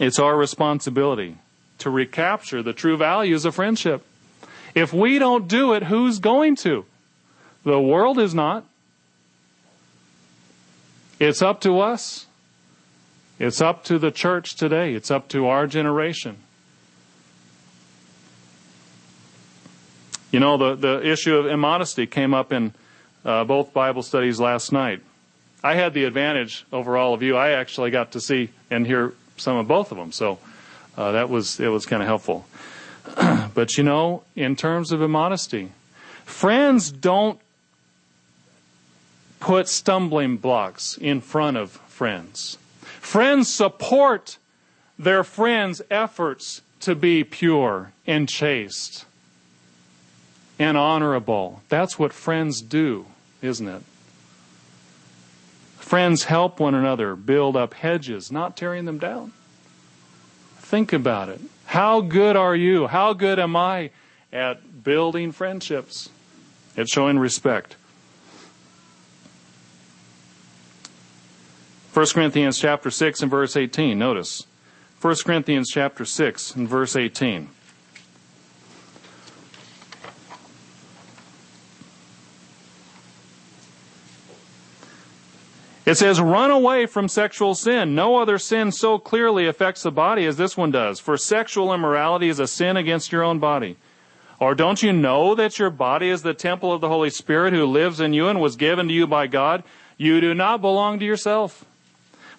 It's 0.00 0.18
our 0.18 0.36
responsibility 0.36 1.36
to 1.78 1.90
recapture 1.90 2.62
the 2.62 2.72
true 2.72 2.96
values 2.96 3.44
of 3.44 3.54
friendship. 3.54 4.04
If 4.74 4.92
we 4.92 5.18
don't 5.18 5.46
do 5.46 5.74
it, 5.74 5.84
who's 5.84 6.18
going 6.18 6.56
to? 6.56 6.86
The 7.64 7.80
world 7.80 8.18
is 8.18 8.34
not. 8.34 8.64
It's 11.24 11.40
up 11.40 11.62
to 11.62 11.80
us. 11.80 12.26
It's 13.38 13.62
up 13.62 13.82
to 13.84 13.98
the 13.98 14.10
church 14.10 14.56
today. 14.56 14.92
It's 14.92 15.10
up 15.10 15.28
to 15.28 15.46
our 15.46 15.66
generation. 15.66 16.36
You 20.30 20.40
know, 20.40 20.58
the, 20.58 20.74
the 20.74 21.10
issue 21.10 21.36
of 21.36 21.46
immodesty 21.46 22.06
came 22.06 22.34
up 22.34 22.52
in 22.52 22.74
uh, 23.24 23.44
both 23.44 23.72
Bible 23.72 24.02
studies 24.02 24.38
last 24.38 24.70
night. 24.70 25.00
I 25.62 25.76
had 25.76 25.94
the 25.94 26.04
advantage 26.04 26.66
over 26.70 26.98
all 26.98 27.14
of 27.14 27.22
you. 27.22 27.38
I 27.38 27.52
actually 27.52 27.90
got 27.90 28.12
to 28.12 28.20
see 28.20 28.50
and 28.70 28.86
hear 28.86 29.14
some 29.38 29.56
of 29.56 29.66
both 29.66 29.92
of 29.92 29.96
them, 29.96 30.12
so 30.12 30.38
uh, 30.98 31.12
that 31.12 31.30
was 31.30 31.58
it 31.58 31.68
was 31.68 31.86
kind 31.86 32.02
of 32.02 32.06
helpful. 32.06 32.44
but 33.54 33.78
you 33.78 33.82
know, 33.82 34.24
in 34.36 34.56
terms 34.56 34.92
of 34.92 35.00
immodesty, 35.00 35.72
friends 36.26 36.92
don't 36.92 37.40
put 39.44 39.68
stumbling 39.68 40.38
blocks 40.38 40.96
in 40.96 41.20
front 41.20 41.54
of 41.54 41.70
friends. 41.70 42.56
Friends 42.82 43.46
support 43.46 44.38
their 44.98 45.22
friends' 45.22 45.82
efforts 45.90 46.62
to 46.80 46.94
be 46.94 47.22
pure 47.22 47.92
and 48.06 48.26
chaste 48.26 49.04
and 50.58 50.78
honorable. 50.78 51.60
That's 51.68 51.98
what 51.98 52.10
friends 52.10 52.62
do, 52.62 53.04
isn't 53.42 53.68
it? 53.68 53.82
Friends 55.76 56.24
help 56.24 56.58
one 56.58 56.74
another 56.74 57.14
build 57.14 57.54
up 57.54 57.74
hedges, 57.74 58.32
not 58.32 58.56
tearing 58.56 58.86
them 58.86 58.98
down. 58.98 59.32
Think 60.56 60.90
about 60.90 61.28
it. 61.28 61.42
How 61.66 62.00
good 62.00 62.34
are 62.34 62.56
you? 62.56 62.86
How 62.86 63.12
good 63.12 63.38
am 63.38 63.56
I 63.56 63.90
at 64.32 64.82
building 64.82 65.32
friendships? 65.32 66.08
At 66.78 66.88
showing 66.88 67.18
respect. 67.18 67.76
1 71.94 72.06
Corinthians 72.06 72.58
chapter 72.58 72.90
6 72.90 73.22
and 73.22 73.30
verse 73.30 73.56
18. 73.56 73.96
Notice. 73.96 74.48
1 75.00 75.14
Corinthians 75.24 75.70
chapter 75.70 76.04
6 76.04 76.56
and 76.56 76.68
verse 76.68 76.96
18. 76.96 77.48
It 85.86 85.94
says, 85.94 86.20
run 86.20 86.50
away 86.50 86.86
from 86.86 87.06
sexual 87.06 87.54
sin. 87.54 87.94
No 87.94 88.16
other 88.16 88.38
sin 88.38 88.72
so 88.72 88.98
clearly 88.98 89.46
affects 89.46 89.84
the 89.84 89.92
body 89.92 90.26
as 90.26 90.36
this 90.36 90.56
one 90.56 90.72
does. 90.72 90.98
For 90.98 91.16
sexual 91.16 91.72
immorality 91.72 92.28
is 92.28 92.40
a 92.40 92.48
sin 92.48 92.76
against 92.76 93.12
your 93.12 93.22
own 93.22 93.38
body. 93.38 93.76
Or 94.40 94.56
don't 94.56 94.82
you 94.82 94.92
know 94.92 95.36
that 95.36 95.60
your 95.60 95.70
body 95.70 96.08
is 96.08 96.22
the 96.22 96.34
temple 96.34 96.72
of 96.72 96.80
the 96.80 96.88
Holy 96.88 97.10
Spirit 97.10 97.52
who 97.52 97.64
lives 97.66 98.00
in 98.00 98.12
you 98.12 98.26
and 98.26 98.40
was 98.40 98.56
given 98.56 98.88
to 98.88 98.94
you 98.94 99.06
by 99.06 99.28
God? 99.28 99.62
You 99.96 100.20
do 100.20 100.34
not 100.34 100.60
belong 100.60 100.98
to 100.98 101.04
yourself. 101.04 101.64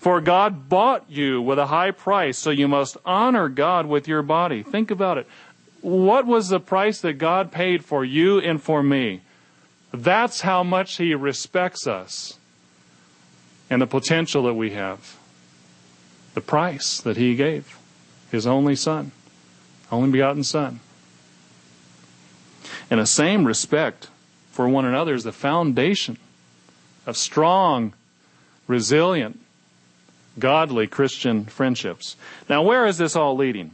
For 0.06 0.22
God 0.22 0.70
bought 0.70 1.10
you 1.10 1.42
with 1.42 1.58
a 1.58 1.66
high 1.66 1.90
price, 1.90 2.38
so 2.38 2.52
you 2.52 2.68
must 2.68 2.96
honor 3.08 3.50
God 3.50 3.88
with 3.88 4.08
your 4.08 4.22
body. 4.22 4.62
Think 4.62 4.92
about 4.92 5.18
it. 5.18 5.26
What 5.82 6.28
was 6.28 6.50
the 6.50 6.60
price 6.60 7.02
that 7.02 7.14
God 7.14 7.52
paid 7.52 7.84
for 7.84 8.06
you 8.06 8.38
and 8.38 8.62
for 8.62 8.84
me? 8.84 9.22
That's 9.92 10.42
how 10.42 10.62
much 10.62 10.98
He 10.98 11.16
respects 11.16 11.88
us 11.88 12.38
and 13.68 13.82
the 13.82 13.88
potential 13.88 14.44
that 14.44 14.54
we 14.54 14.74
have. 14.74 15.18
The 16.36 16.42
price 16.42 17.02
that 17.02 17.18
he 17.18 17.36
gave 17.36 17.76
his 18.30 18.46
only 18.46 18.76
son, 18.76 19.12
only 19.92 20.12
begotten 20.12 20.44
son. 20.44 20.82
And 22.92 23.00
the 23.00 23.08
same 23.08 23.46
respect 23.46 24.10
for 24.52 24.70
one 24.70 24.86
another 24.86 25.16
is 25.16 25.24
the 25.24 25.32
foundation 25.32 26.20
of 27.08 27.18
strong, 27.18 27.94
resilient, 28.68 29.40
godly 30.38 30.88
Christian 30.88 31.46
friendships. 31.46 32.16
Now, 32.50 32.64
where 32.64 32.86
is 32.86 32.98
this 32.98 33.16
all 33.16 33.36
leading? 33.36 33.72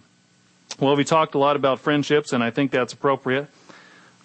Well, 0.79 0.95
we 0.95 1.03
talked 1.03 1.35
a 1.35 1.39
lot 1.39 1.55
about 1.55 1.79
friendships, 1.79 2.33
and 2.33 2.43
I 2.43 2.49
think 2.49 2.71
that's 2.71 2.93
appropriate 2.93 3.47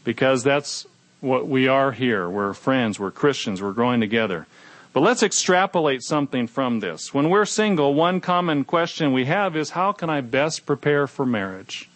because 0.05 0.43
that's 0.43 0.87
what 1.21 1.49
we 1.49 1.69
are 1.69 1.93
here. 1.93 2.29
We're 2.29 2.55
friends, 2.55 3.01
we're 3.01 3.11
Christians, 3.11 3.61
we're 3.61 3.73
growing 3.73 4.01
together. 4.01 4.47
But 4.93 5.03
let's 5.03 5.23
extrapolate 5.23 6.03
something 6.03 6.47
from 6.47 6.81
this. 6.81 7.13
When 7.13 7.29
we're 7.29 7.45
single, 7.45 7.93
one 7.93 8.21
common 8.21 8.65
question 8.65 9.13
we 9.13 9.27
have 9.27 9.55
is 9.57 9.71
how 9.71 9.93
can 9.93 10.09
I 10.09 10.23
best 10.23 10.65
prepare 10.65 11.07
for 11.07 11.27
marriage? 11.27 11.91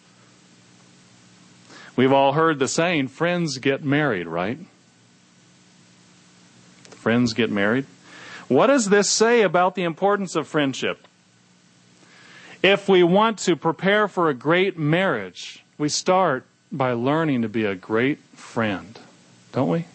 We've 1.95 2.13
all 2.13 2.33
heard 2.33 2.59
the 2.59 2.67
saying, 2.67 3.07
friends 3.07 3.57
get 3.57 3.83
married, 3.83 4.27
right? 4.27 4.59
Friends 6.91 7.33
get 7.33 7.49
married. 7.49 7.85
What 8.51 8.67
does 8.67 8.89
this 8.89 9.09
say 9.09 9.43
about 9.43 9.75
the 9.75 9.83
importance 9.83 10.35
of 10.35 10.45
friendship? 10.45 11.07
If 12.61 12.89
we 12.89 13.01
want 13.01 13.37
to 13.39 13.55
prepare 13.55 14.09
for 14.09 14.27
a 14.27 14.33
great 14.33 14.77
marriage, 14.77 15.63
we 15.77 15.87
start 15.87 16.45
by 16.69 16.91
learning 16.91 17.43
to 17.43 17.47
be 17.47 17.63
a 17.63 17.75
great 17.75 18.19
friend, 18.35 18.99
don't 19.53 19.69
we? 19.69 19.85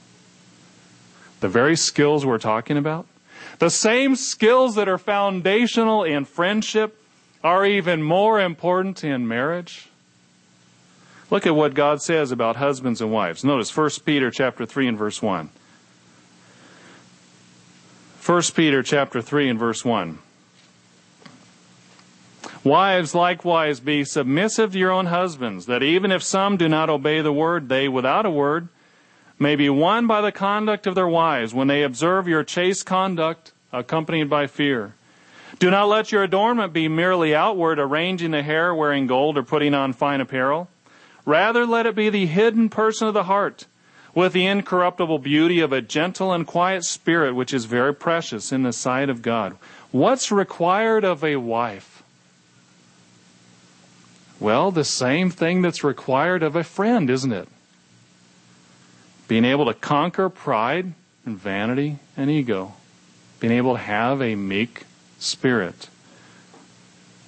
The 1.41 1.51
very 1.51 1.77
skills 1.77 2.25
we're 2.25 2.39
talking 2.39 2.79
about. 2.79 3.07
The 3.59 3.69
same 3.69 4.17
skills 4.17 4.75
that 4.77 4.89
are 4.89 4.97
foundational 4.97 6.03
in 6.03 6.25
friendship 6.25 6.99
are 7.45 7.67
even 7.67 8.03
more 8.03 8.41
important 8.41 9.05
in 9.05 9.29
marriage. 9.29 9.91
Look 11.31 11.47
at 11.47 11.55
what 11.55 11.75
God 11.75 12.01
says 12.01 12.33
about 12.33 12.57
husbands 12.57 13.03
and 13.03 13.13
wives. 13.13 13.45
Notice 13.45 13.77
1 13.77 13.91
Peter 14.07 14.31
chapter 14.31 14.65
3 14.65 14.89
and 14.89 14.97
verse 14.97 15.21
1. 15.21 15.51
1 18.27 18.43
Peter 18.57 18.83
chapter 18.83 19.23
3 19.23 19.51
and 19.51 19.59
verse 19.59 19.85
1. 19.85 20.19
Wives 22.65 23.15
likewise 23.15 23.79
be 23.79 24.05
submissive 24.05 24.73
to 24.73 24.79
your 24.81 24.91
own 24.91 25.07
husbands, 25.07 25.67
that 25.67 25.85
even 25.85 26.11
if 26.11 26.25
some 26.25 26.57
do 26.57 26.69
not 26.69 26.91
obey 26.91 27.21
the 27.21 27.33
word, 27.33 27.69
they 27.69 27.89
without 27.89 28.27
a 28.27 28.31
word 28.31 28.67
may 29.39 29.55
be 29.55 29.71
won 29.71 30.09
by 30.09 30.21
the 30.21 30.33
conduct 30.33 30.89
of 30.89 30.97
their 30.97 31.07
wives 31.07 31.55
when 31.55 31.69
they 31.69 31.85
observe 31.85 32.27
your 32.27 32.43
chaste 32.43 32.85
conduct 32.85 33.53
accompanied 33.73 34.29
by 34.29 34.49
fear. 34.49 34.95
Do 35.61 35.71
not 35.71 35.87
let 35.87 36.11
your 36.11 36.25
adornment 36.25 36.73
be 36.73 36.89
merely 36.89 37.33
outward, 37.33 37.79
arranging 37.79 38.33
the 38.33 38.43
hair, 38.43 38.75
wearing 38.75 39.07
gold, 39.07 39.39
or 39.39 39.45
putting 39.45 39.73
on 39.73 39.93
fine 39.93 40.21
apparel. 40.21 40.69
Rather, 41.25 41.65
let 41.65 41.87
it 41.87 41.95
be 41.95 42.11
the 42.11 42.27
hidden 42.27 42.71
person 42.71 43.07
of 43.07 43.15
the 43.15 43.25
heart, 43.25 43.67
with 44.17 44.33
the 44.33 44.47
incorruptible 44.47 45.19
beauty 45.19 45.61
of 45.61 45.75
a 45.75 45.83
gentle 45.83 46.33
and 46.33 46.47
quiet 46.47 46.83
spirit, 46.83 47.35
which 47.35 47.53
is 47.53 47.67
very 47.67 47.95
precious 47.95 48.51
in 48.51 48.63
the 48.63 48.73
sight 48.73 49.11
of 49.11 49.21
God. 49.21 49.55
What's 49.93 50.33
required 50.33 51.05
of 51.05 51.23
a 51.23 51.37
wife? 51.37 52.03
Well, 54.41 54.71
the 54.71 54.85
same 54.85 55.31
thing 55.31 55.61
that's 55.61 55.85
required 55.85 56.43
of 56.43 56.57
a 56.57 56.65
friend, 56.65 57.11
isn't 57.11 57.33
it? 57.33 57.47
Being 59.29 59.45
able 59.45 59.67
to 59.67 59.75
conquer 59.75 60.31
pride 60.31 60.95
and 61.27 61.39
vanity 61.39 61.99
and 62.17 62.31
ego. 62.31 62.73
Being 63.39 63.53
able 63.53 63.75
to 63.75 63.81
have 63.81 64.23
a 64.23 64.35
meek 64.35 64.87
spirit. 65.19 65.91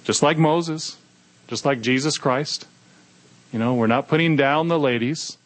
Just 0.05 0.23
like 0.23 0.39
Moses, 0.39 0.97
just 1.47 1.65
like 1.65 1.81
Jesus 1.81 2.17
Christ. 2.17 2.65
You 3.53 3.59
know, 3.59 3.75
we're 3.75 3.85
not 3.85 4.07
putting 4.07 4.35
down 4.35 4.69
the 4.69 4.79
ladies. 4.79 5.37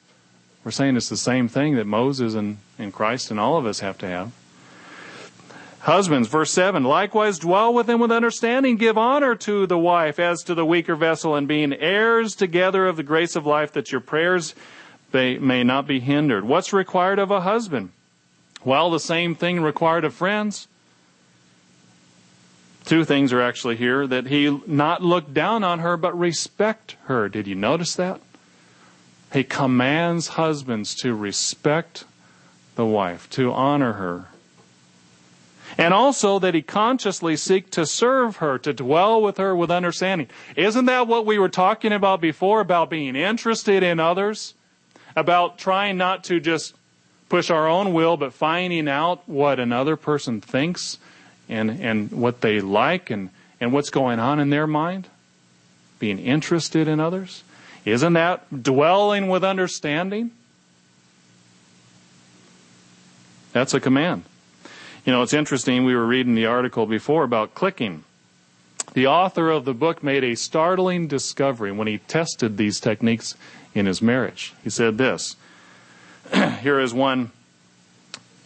We're 0.63 0.71
saying 0.71 0.95
it's 0.95 1.09
the 1.09 1.17
same 1.17 1.47
thing 1.47 1.75
that 1.75 1.85
Moses 1.85 2.35
and, 2.35 2.57
and 2.79 2.93
Christ 2.93 3.31
and 3.31 3.39
all 3.39 3.57
of 3.57 3.65
us 3.65 3.81
have 3.81 3.97
to 3.99 4.07
have. 4.07 4.31
Husbands, 5.79 6.29
verse 6.29 6.51
7, 6.51 6.85
likewise 6.85 7.39
dwell 7.39 7.73
with 7.73 7.87
them 7.87 7.99
with 7.99 8.11
understanding, 8.11 8.77
give 8.77 8.97
honor 8.97 9.35
to 9.35 9.67
the 9.67 9.77
wife 9.77 10.17
as 10.17 10.41
to 10.43 10.55
the 10.55 10.65
weaker 10.65 10.95
vessel, 10.95 11.35
and 11.35 11.45
being 11.45 11.73
heirs 11.73 12.35
together 12.35 12.87
of 12.87 12.95
the 12.95 13.03
grace 13.03 13.35
of 13.35 13.45
life, 13.45 13.73
that 13.73 13.91
your 13.91 13.99
prayers 13.99 14.55
they 15.11 15.37
may 15.37 15.63
not 15.63 15.85
be 15.85 15.99
hindered. 15.99 16.43
What's 16.43 16.73
required 16.73 17.19
of 17.19 17.31
a 17.31 17.41
husband? 17.41 17.91
Well, 18.63 18.89
the 18.89 18.99
same 18.99 19.35
thing 19.35 19.61
required 19.61 20.05
of 20.05 20.13
friends. 20.13 20.67
Two 22.85 23.05
things 23.05 23.31
are 23.31 23.41
actually 23.41 23.75
here 23.75 24.07
that 24.07 24.27
he 24.27 24.59
not 24.65 25.01
look 25.01 25.33
down 25.33 25.63
on 25.63 25.79
her, 25.79 25.97
but 25.97 26.17
respect 26.17 26.95
her. 27.05 27.29
Did 27.29 27.45
you 27.47 27.55
notice 27.55 27.95
that? 27.95 28.21
He 29.33 29.43
commands 29.43 30.29
husbands 30.29 30.95
to 30.95 31.15
respect 31.15 32.05
the 32.75 32.85
wife, 32.85 33.29
to 33.31 33.51
honor 33.51 33.93
her. 33.93 34.25
And 35.75 35.93
also 35.93 36.37
that 36.37 36.53
he 36.53 36.61
consciously 36.61 37.35
seek 37.35 37.71
to 37.71 37.85
serve 37.85 38.37
her, 38.37 38.59
to 38.59 38.73
dwell 38.73 39.19
with 39.21 39.37
her 39.37 39.55
with 39.55 39.71
understanding. 39.71 40.27
Isn't 40.55 40.85
that 40.85 41.07
what 41.07 41.25
we 41.25 41.39
were 41.39 41.49
talking 41.49 41.91
about 41.91 42.21
before 42.21 42.59
about 42.59 42.91
being 42.91 43.15
interested 43.15 43.81
in 43.81 43.99
others? 43.99 44.53
about 45.15 45.57
trying 45.57 45.97
not 45.97 46.23
to 46.25 46.39
just 46.39 46.75
push 47.29 47.49
our 47.49 47.67
own 47.67 47.93
will, 47.93 48.17
but 48.17 48.33
finding 48.33 48.87
out 48.87 49.27
what 49.27 49.59
another 49.59 49.95
person 49.95 50.41
thinks 50.41 50.97
and, 51.49 51.69
and 51.69 52.11
what 52.11 52.41
they 52.41 52.61
like 52.61 53.09
and, 53.09 53.29
and 53.59 53.71
what's 53.71 53.89
going 53.89 54.19
on 54.19 54.39
in 54.39 54.49
their 54.49 54.67
mind, 54.67 55.07
being 55.99 56.19
interested 56.19 56.87
in 56.87 56.99
others. 56.99 57.43
Isn't 57.85 58.13
that 58.13 58.63
dwelling 58.63 59.27
with 59.27 59.43
understanding? 59.43 60.31
That's 63.51 63.73
a 63.73 63.79
command. 63.79 64.23
You 65.05 65.11
know, 65.11 65.21
it's 65.21 65.33
interesting. 65.33 65.83
We 65.83 65.95
were 65.95 66.05
reading 66.05 66.35
the 66.35 66.45
article 66.45 66.85
before 66.85 67.23
about 67.23 67.53
clicking. 67.53 68.03
The 68.93 69.07
author 69.07 69.49
of 69.49 69.65
the 69.65 69.73
book 69.73 70.03
made 70.03 70.23
a 70.23 70.35
startling 70.35 71.07
discovery 71.07 71.71
when 71.71 71.87
he 71.87 71.97
tested 71.97 72.57
these 72.57 72.79
techniques 72.79 73.35
in 73.73 73.85
his 73.85 74.01
marriage. 74.01 74.53
He 74.63 74.69
said 74.69 74.97
this 74.97 75.35
Here 76.61 76.79
is 76.79 76.93
one 76.93 77.31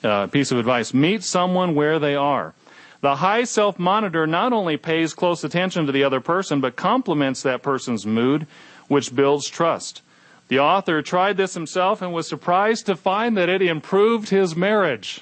uh, 0.03 0.27
piece 0.27 0.51
of 0.51 0.57
advice 0.57 0.93
meet 0.93 1.23
someone 1.23 1.75
where 1.75 1.99
they 1.99 2.15
are. 2.15 2.53
The 3.01 3.17
high 3.17 3.43
self 3.43 3.77
monitor 3.77 4.25
not 4.25 4.53
only 4.53 4.77
pays 4.77 5.13
close 5.13 5.43
attention 5.43 5.85
to 5.85 5.91
the 5.91 6.03
other 6.03 6.21
person, 6.21 6.61
but 6.61 6.75
compliments 6.75 7.43
that 7.43 7.61
person's 7.61 8.05
mood, 8.05 8.47
which 8.87 9.15
builds 9.15 9.49
trust. 9.49 10.01
The 10.47 10.59
author 10.59 11.01
tried 11.01 11.37
this 11.37 11.53
himself 11.53 12.01
and 12.01 12.13
was 12.13 12.27
surprised 12.27 12.85
to 12.85 12.95
find 12.95 13.35
that 13.37 13.49
it 13.49 13.61
improved 13.61 14.29
his 14.29 14.55
marriage. 14.55 15.21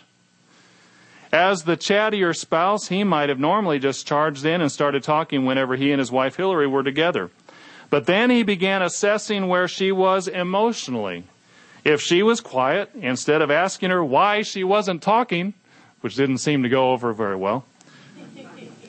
As 1.31 1.63
the 1.63 1.75
chattier 1.75 2.33
spouse, 2.33 2.87
he 2.87 3.03
might 3.03 3.29
have 3.29 3.39
normally 3.39 3.79
just 3.79 4.07
charged 4.07 4.45
in 4.45 4.61
and 4.61 4.71
started 4.71 5.03
talking 5.03 5.45
whenever 5.45 5.75
he 5.75 5.91
and 5.91 5.99
his 5.99 6.11
wife 6.11 6.35
Hillary 6.35 6.67
were 6.67 6.83
together. 6.83 7.29
But 7.89 8.05
then 8.05 8.29
he 8.29 8.43
began 8.43 8.81
assessing 8.81 9.47
where 9.47 9.67
she 9.67 9.91
was 9.91 10.27
emotionally. 10.27 11.23
If 11.83 12.01
she 12.01 12.23
was 12.23 12.41
quiet, 12.41 12.89
instead 12.95 13.41
of 13.41 13.51
asking 13.51 13.89
her 13.89 14.03
why 14.03 14.43
she 14.43 14.63
wasn't 14.63 15.01
talking, 15.01 15.53
which 16.01 16.15
didn't 16.15 16.37
seem 16.37 16.63
to 16.63 16.69
go 16.69 16.91
over 16.91 17.13
very 17.13 17.35
well, 17.35 17.65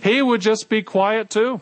he 0.03 0.23
would 0.23 0.41
just 0.41 0.69
be 0.69 0.83
quiet 0.83 1.31
too. 1.31 1.61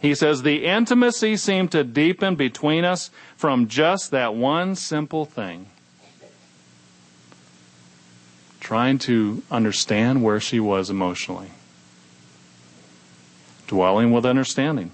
He 0.00 0.14
says, 0.14 0.42
the 0.42 0.64
intimacy 0.64 1.36
seemed 1.36 1.72
to 1.72 1.82
deepen 1.82 2.36
between 2.36 2.84
us 2.84 3.10
from 3.36 3.66
just 3.66 4.10
that 4.12 4.34
one 4.34 4.76
simple 4.76 5.24
thing 5.24 5.66
trying 8.60 8.98
to 8.98 9.42
understand 9.50 10.22
where 10.22 10.38
she 10.38 10.60
was 10.60 10.90
emotionally, 10.90 11.50
dwelling 13.66 14.12
with 14.12 14.26
understanding. 14.26 14.90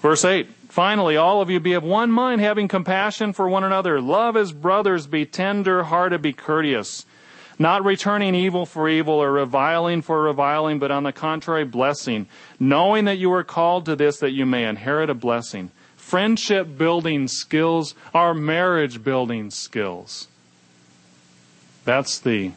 Verse 0.00 0.24
8 0.24 0.48
Finally, 0.68 1.16
all 1.16 1.42
of 1.42 1.50
you 1.50 1.60
be 1.60 1.74
of 1.74 1.82
one 1.82 2.10
mind, 2.10 2.40
having 2.40 2.66
compassion 2.66 3.32
for 3.32 3.48
one 3.48 3.62
another. 3.62 4.00
Love 4.00 4.36
as 4.36 4.52
brothers, 4.52 5.06
be 5.06 5.26
tender 5.26 5.82
hearted, 5.84 6.22
be 6.22 6.32
courteous, 6.32 7.04
not 7.62 7.84
returning 7.84 8.34
evil 8.34 8.66
for 8.66 8.88
evil 8.88 9.14
or 9.14 9.32
reviling 9.32 10.02
for 10.02 10.20
reviling, 10.22 10.78
but 10.78 10.90
on 10.90 11.04
the 11.04 11.12
contrary, 11.12 11.64
blessing, 11.64 12.26
knowing 12.60 13.06
that 13.06 13.18
you 13.18 13.32
are 13.32 13.44
called 13.44 13.86
to 13.86 13.96
this 13.96 14.18
that 14.18 14.32
you 14.32 14.44
may 14.44 14.64
inherit 14.64 15.08
a 15.08 15.14
blessing 15.14 15.70
friendship 16.12 16.76
building 16.76 17.26
skills 17.26 17.94
are 18.12 18.34
marriage 18.34 19.02
building 19.02 19.50
skills. 19.50 20.28
That's 21.86 22.18
the 22.18 22.52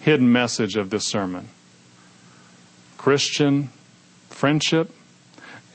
hidden 0.00 0.30
message 0.30 0.76
of 0.76 0.90
this 0.90 1.08
sermon. 1.08 1.48
Christian 2.98 3.70
friendship, 4.28 4.94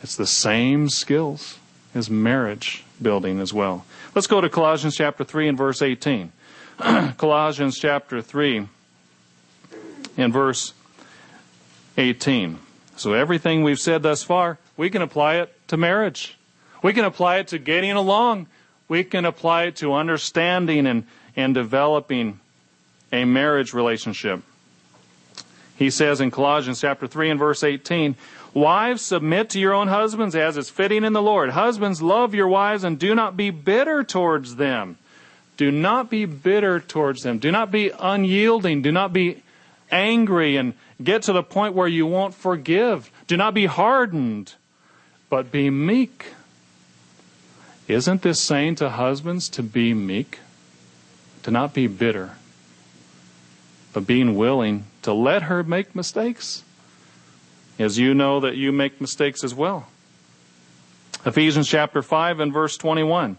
it's 0.02 0.16
the 0.16 0.28
same 0.28 0.88
skills 0.88 1.58
as 1.94 2.10
marriage 2.10 2.86
building 3.02 3.41
as 3.41 3.54
well. 3.54 3.86
Let's 4.16 4.28
go 4.28 4.39
to 4.39 4.48
Colossians 4.48 4.96
chapter 4.96 5.26
3 5.26 5.50
and 5.50 5.58
verse 5.58 5.82
18. 5.82 6.32
Colossians 7.17 7.78
chapter 7.78 8.21
3 8.21 8.67
and 10.17 10.34
verse 10.34 10.74
18. 11.97 12.59
So 12.95 13.13
everything 13.13 13.63
we've 13.63 13.80
said 13.80 14.03
thus 14.03 14.24
far 14.24 14.57
we 14.76 14.89
can 14.89 15.01
apply 15.01 15.36
it 15.36 15.67
to 15.67 15.78
marriage. 15.78 16.38
We 16.82 16.93
can 16.93 17.05
apply 17.05 17.38
it 17.38 17.49
to 17.49 17.59
getting 17.59 17.91
along. 17.91 18.47
We 18.88 19.03
can 19.03 19.26
apply 19.26 19.63
it 19.65 19.76
to 19.78 19.93
understanding 19.93 20.88
and, 20.88 21.05
and 21.36 21.53
developing 21.53 22.39
a 23.11 23.26
marriage 23.26 23.74
relationship. 23.74 24.41
He 25.78 25.89
says 25.89 26.21
in 26.21 26.32
Colossians 26.32 26.82
chapter 26.82 27.07
3 27.07 27.32
and 27.32 27.39
verse 27.39 27.63
18, 27.63 28.15
Wives, 28.53 29.01
submit 29.01 29.49
to 29.51 29.59
your 29.59 29.74
own 29.74 29.88
husbands 29.88 30.36
as 30.36 30.57
is 30.57 30.69
fitting 30.69 31.03
in 31.03 31.13
the 31.13 31.21
Lord. 31.21 31.51
Husbands, 31.51 32.01
love 32.01 32.36
your 32.36 32.47
wives 32.47 32.84
and 32.84 32.99
do 32.99 33.15
not 33.15 33.36
be 33.36 33.49
bitter 33.49 34.03
towards 34.03 34.57
them. 34.57 34.97
Do 35.64 35.72
not 35.72 36.09
be 36.09 36.26
bitter 36.26 36.82
towards 36.82 37.24
them. 37.24 37.39
Do 37.39 37.49
not 37.49 37.72
be 37.72 37.89
unyielding. 37.97 38.82
Do 38.82 38.91
not 38.91 39.14
be 39.14 39.41
angry 39.89 40.57
and 40.57 40.74
get 41.01 41.22
to 41.22 41.32
the 41.32 41.41
point 41.41 41.74
where 41.74 41.88
you 41.88 42.05
won't 42.05 42.34
forgive. 42.34 43.09
Do 43.28 43.38
not 43.38 43.53
be 43.53 43.68
hardened 43.68 44.55
but 45.30 45.53
be 45.53 45.70
meek. 45.70 46.34
Isn't 47.88 48.24
this 48.24 48.41
saying 48.41 48.76
to 48.76 48.89
husbands 48.89 49.47
to 49.51 49.64
be 49.64 49.93
meek? 49.93 50.39
To 51.43 51.51
not 51.51 51.74
be 51.74 51.88
bitter, 51.88 52.32
but 53.93 54.05
being 54.05 54.36
willing 54.36 54.84
to 55.03 55.14
let 55.14 55.43
her 55.43 55.64
make 55.64 55.95
mistakes, 55.95 56.66
as 57.80 57.97
you 57.97 58.14
know 58.14 58.41
that 58.41 58.57
you 58.57 58.74
make 58.74 58.99
mistakes 58.99 59.45
as 59.45 59.55
well. 59.55 59.88
Ephesians 61.26 61.70
chapter 61.70 62.01
5 62.01 62.41
and 62.41 62.51
verse 62.51 62.76
21. 62.76 63.38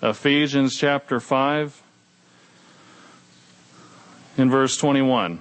Ephesians 0.00 0.76
chapter 0.76 1.18
5 1.18 1.82
in 4.36 4.48
verse 4.48 4.76
21. 4.76 5.40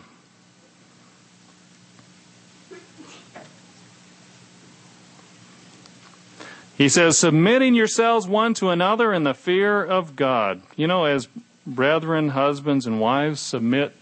He 6.76 6.90
says, 6.90 7.18
submitting 7.18 7.74
yourselves 7.74 8.28
one 8.28 8.54
to 8.56 8.70
another 8.70 9.12
in 9.14 9.24
the 9.24 9.34
fear 9.34 9.84
of 9.84 10.16
God. 10.16 10.62
You 10.76 10.88
know, 10.88 11.06
as 11.06 11.28
brethren, 11.66 12.30
husbands, 12.30 12.86
and 12.86 13.00
wives 13.00 13.40
submit 13.40 13.96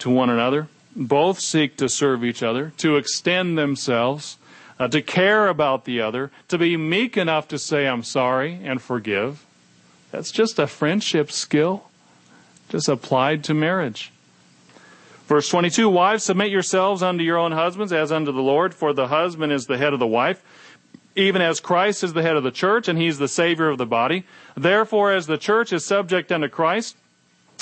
to 0.00 0.10
one 0.10 0.28
another, 0.28 0.68
both 0.94 1.40
seek 1.40 1.76
to 1.76 1.88
serve 1.88 2.24
each 2.24 2.42
other, 2.42 2.72
to 2.78 2.96
extend 2.96 3.56
themselves, 3.56 4.38
uh, 4.78 4.88
to 4.88 5.02
care 5.02 5.48
about 5.48 5.84
the 5.84 6.00
other, 6.00 6.30
to 6.48 6.58
be 6.58 6.76
meek 6.76 7.16
enough 7.16 7.48
to 7.48 7.58
say, 7.58 7.86
I'm 7.86 8.02
sorry 8.02 8.60
and 8.62 8.80
forgive. 8.80 9.44
That's 10.10 10.30
just 10.30 10.58
a 10.58 10.66
friendship 10.66 11.32
skill, 11.32 11.88
just 12.68 12.88
applied 12.88 13.44
to 13.44 13.54
marriage. 13.54 14.12
Verse 15.26 15.48
22 15.48 15.88
Wives, 15.88 16.24
submit 16.24 16.50
yourselves 16.50 17.02
unto 17.02 17.24
your 17.24 17.38
own 17.38 17.52
husbands 17.52 17.92
as 17.92 18.12
unto 18.12 18.32
the 18.32 18.42
Lord, 18.42 18.74
for 18.74 18.92
the 18.92 19.08
husband 19.08 19.52
is 19.52 19.66
the 19.66 19.78
head 19.78 19.92
of 19.92 19.98
the 19.98 20.06
wife 20.06 20.42
even 21.16 21.40
as 21.40 21.60
Christ 21.60 22.04
is 22.04 22.12
the 22.12 22.22
head 22.22 22.36
of 22.36 22.44
the 22.44 22.50
church 22.50 22.86
and 22.86 22.98
he's 22.98 23.18
the 23.18 23.26
savior 23.26 23.70
of 23.70 23.78
the 23.78 23.86
body. 23.86 24.24
Therefore, 24.54 25.12
as 25.12 25.26
the 25.26 25.38
church 25.38 25.72
is 25.72 25.84
subject 25.84 26.30
unto 26.30 26.48
Christ, 26.48 26.96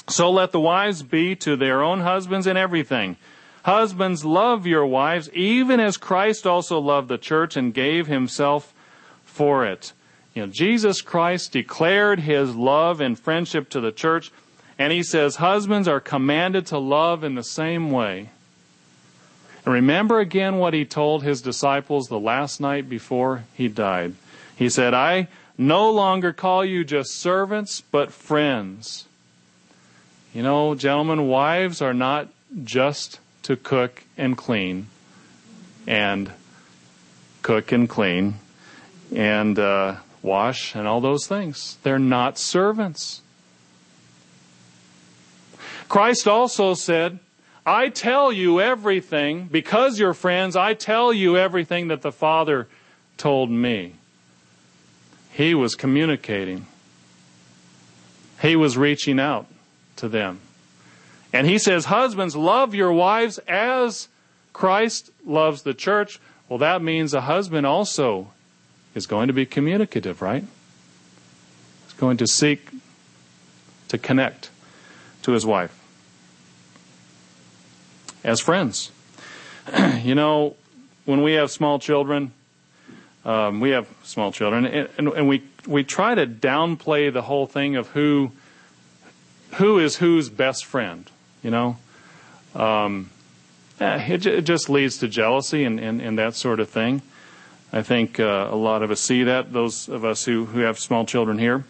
so 0.09 0.31
let 0.31 0.53
the 0.53 0.61
wives 0.61 1.03
be 1.03 1.37
to 1.37 1.57
their 1.57 1.83
own 1.83 2.01
husbands 2.01 2.47
in 2.47 2.57
everything. 2.57 3.17
Husbands, 3.65 4.27
love 4.27 4.67
your 4.67 4.85
wives, 4.85 5.31
even 5.33 5.81
as 5.81 5.97
Christ 5.97 6.47
also 6.47 6.79
loved 6.79 7.09
the 7.09 7.17
church 7.17 7.57
and 7.57 7.73
gave 7.73 8.07
himself 8.07 8.75
for 9.25 9.65
it. 9.65 9.95
You 10.35 10.43
know, 10.43 10.53
Jesus 10.53 11.01
Christ 11.01 11.53
declared 11.53 12.21
his 12.21 12.55
love 12.55 13.01
and 13.01 13.19
friendship 13.19 13.71
to 13.71 13.81
the 13.81 13.91
church, 13.91 14.31
and 14.79 14.93
he 14.93 15.03
says 15.03 15.37
husbands 15.37 15.89
are 15.89 15.99
commanded 15.99 16.67
to 16.67 16.79
love 16.79 17.25
in 17.25 17.37
the 17.37 17.43
same 17.43 17.91
way. 17.91 18.29
And 19.65 19.73
remember 19.73 20.21
again 20.21 20.59
what 20.59 20.75
he 20.75 20.85
told 20.85 21.23
his 21.23 21.41
disciples 21.41 22.09
the 22.09 22.21
last 22.21 22.61
night 22.61 22.87
before 22.87 23.45
he 23.55 23.69
died. 23.69 24.13
He 24.55 24.69
said, 24.69 24.93
I 24.93 25.29
no 25.57 25.91
longer 25.91 26.35
call 26.35 26.67
you 26.67 26.85
just 26.85 27.13
servants, 27.15 27.81
but 27.81 28.13
friends. 28.13 29.07
You 30.35 30.43
know, 30.43 30.75
gentlemen, 30.75 31.29
wives 31.29 31.81
are 31.81 31.95
not 31.95 32.29
just 32.63 33.21
to 33.45 33.57
cook 33.57 34.03
and 34.17 34.37
clean 34.37 34.89
and 35.87 36.33
cook 37.43 37.73
and 37.73 37.89
clean 37.89 38.35
and 39.15 39.59
uh, 39.59 39.97
wash 40.23 40.75
and 40.75 40.89
all 40.89 41.01
those 41.01 41.27
things. 41.27 41.77
They're 41.83 41.99
not 41.99 42.39
servants. 42.39 43.23
Christ 45.89 46.27
also 46.27 46.75
said, 46.75 47.21
I 47.67 47.89
tell 47.89 48.33
you 48.33 48.61
everything, 48.61 49.47
because 49.47 49.99
you're 49.99 50.15
friends, 50.15 50.57
I 50.57 50.75
tell 50.75 51.13
you 51.13 51.37
everything 51.37 51.89
that 51.89 52.03
the 52.03 52.13
Father 52.13 52.67
told 53.17 53.51
me. 53.51 53.95
He 55.33 55.55
was 55.55 55.75
communicating. 55.75 56.67
He 58.41 58.57
was 58.57 58.77
reaching 58.77 59.19
out 59.19 59.47
to 59.97 60.09
them. 60.09 60.41
And 61.35 61.49
he 61.49 61.59
says, 61.59 61.87
Husbands, 61.87 62.37
love 62.37 62.77
your 62.77 62.93
wives 62.93 63.39
as 63.49 64.07
Christ 64.53 65.11
loves 65.27 65.63
the 65.63 65.75
church. 65.75 66.21
Well, 66.49 66.61
that 66.61 66.81
means 66.81 67.13
a 67.13 67.23
husband 67.23 67.67
also 67.67 68.31
is 68.95 69.09
going 69.09 69.27
to 69.27 69.33
be 69.33 69.45
communicative, 69.45 70.23
right? 70.23 70.45
He's 71.87 71.93
going 71.95 72.19
to 72.19 72.29
seek 72.29 72.69
to 73.89 73.99
connect 73.99 74.51
to 75.23 75.33
his 75.33 75.45
wife 75.45 75.77
as 78.23 78.39
friends. 78.39 78.93
you 80.03 80.15
know, 80.15 80.55
when 81.05 81.23
we 81.23 81.33
have 81.33 81.51
small 81.51 81.81
children, 81.81 82.31
um, 83.25 83.59
we 83.59 83.71
have 83.71 83.89
small 84.05 84.31
children, 84.31 84.67
and, 84.67 84.89
and, 84.99 85.09
and, 85.09 85.29
we 85.29 85.43
we 85.67 85.83
try 85.83 86.15
to 86.15 86.27
downplay 86.27 87.13
the 87.13 87.23
whole 87.23 87.47
thing 87.47 87.75
of 87.75 87.89
who 87.89 88.31
who 89.55 89.81
is 89.81 89.97
whose 89.97 90.29
best 90.29 90.65
friend. 90.65 91.11
You 91.45 91.51
know, 91.51 91.77
um, 92.57 93.11
it, 93.79 94.27
it, 94.27 94.43
just 94.43 94.71
leads 94.71 94.99
to 94.99 95.09
jealousy 95.09 95.65
and, 95.65 95.79
and, 95.79 96.01
and, 96.01 96.19
that 96.19 96.35
sort 96.35 96.59
of 96.59 96.71
thing. 96.71 97.03
I 97.71 97.83
think 97.83 98.19
uh, 98.19 98.49
a 98.51 98.57
lot 98.57 98.83
of 98.83 98.91
us 98.91 99.01
see 99.01 99.25
that. 99.25 99.53
Those 99.53 99.89
of 99.89 100.05
us 100.05 100.25
who 100.25 100.47
who 100.47 100.61
have 100.61 100.79
small 100.79 101.05
children 101.05 101.39
here. 101.39 101.65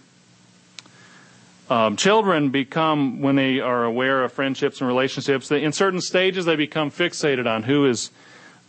Um, 1.68 1.96
children 1.96 2.50
become, 2.50 3.20
when 3.20 3.36
they 3.36 3.58
are 3.58 3.84
aware 3.84 4.22
of 4.22 4.32
friendships 4.32 4.80
and 4.80 4.88
relationships, 4.88 5.48
they, 5.48 5.62
in 5.62 5.72
certain 5.72 6.00
stages 6.00 6.44
they 6.44 6.56
become 6.56 6.90
fixated 6.90 7.46
on 7.46 7.62
who 7.62 7.86
is 7.86 8.10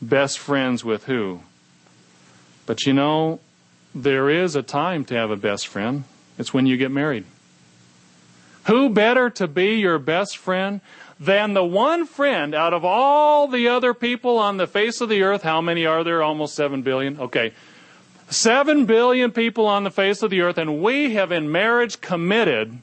best 0.01 0.39
friends 0.39 0.85
with 0.85 1.03
who. 1.03 1.41
But 2.65 2.85
you 2.85 2.93
know, 2.93 3.41
there 3.93 4.29
is 4.29 4.55
a 4.55 4.63
time 4.63 5.05
to 5.05 5.13
have 5.15 5.29
a 5.29 5.35
best 5.35 5.67
friend. 5.67 6.05
It's 6.37 6.53
when 6.53 6.65
you 6.65 6.77
get 6.77 6.89
married. 6.89 7.25
Who 8.65 8.89
better 8.89 9.29
to 9.31 9.47
be 9.47 9.75
your 9.75 9.99
best 9.99 10.37
friend 10.37 10.81
than 11.19 11.53
the 11.53 11.63
one 11.63 12.05
friend 12.05 12.55
out 12.55 12.73
of 12.73 12.83
all 12.83 13.47
the 13.47 13.67
other 13.67 13.93
people 13.93 14.37
on 14.37 14.57
the 14.57 14.67
face 14.67 15.01
of 15.01 15.09
the 15.09 15.21
earth? 15.21 15.43
How 15.43 15.61
many 15.61 15.85
are 15.85 16.03
there? 16.03 16.23
Almost 16.23 16.55
seven 16.55 16.81
billion. 16.81 17.19
Okay. 17.19 17.53
Seven 18.29 18.85
billion 18.85 19.31
people 19.31 19.67
on 19.67 19.83
the 19.83 19.91
face 19.91 20.23
of 20.23 20.31
the 20.31 20.41
earth, 20.41 20.57
and 20.57 20.81
we 20.81 21.13
have 21.13 21.31
in 21.31 21.51
marriage 21.51 22.01
committed 22.01 22.79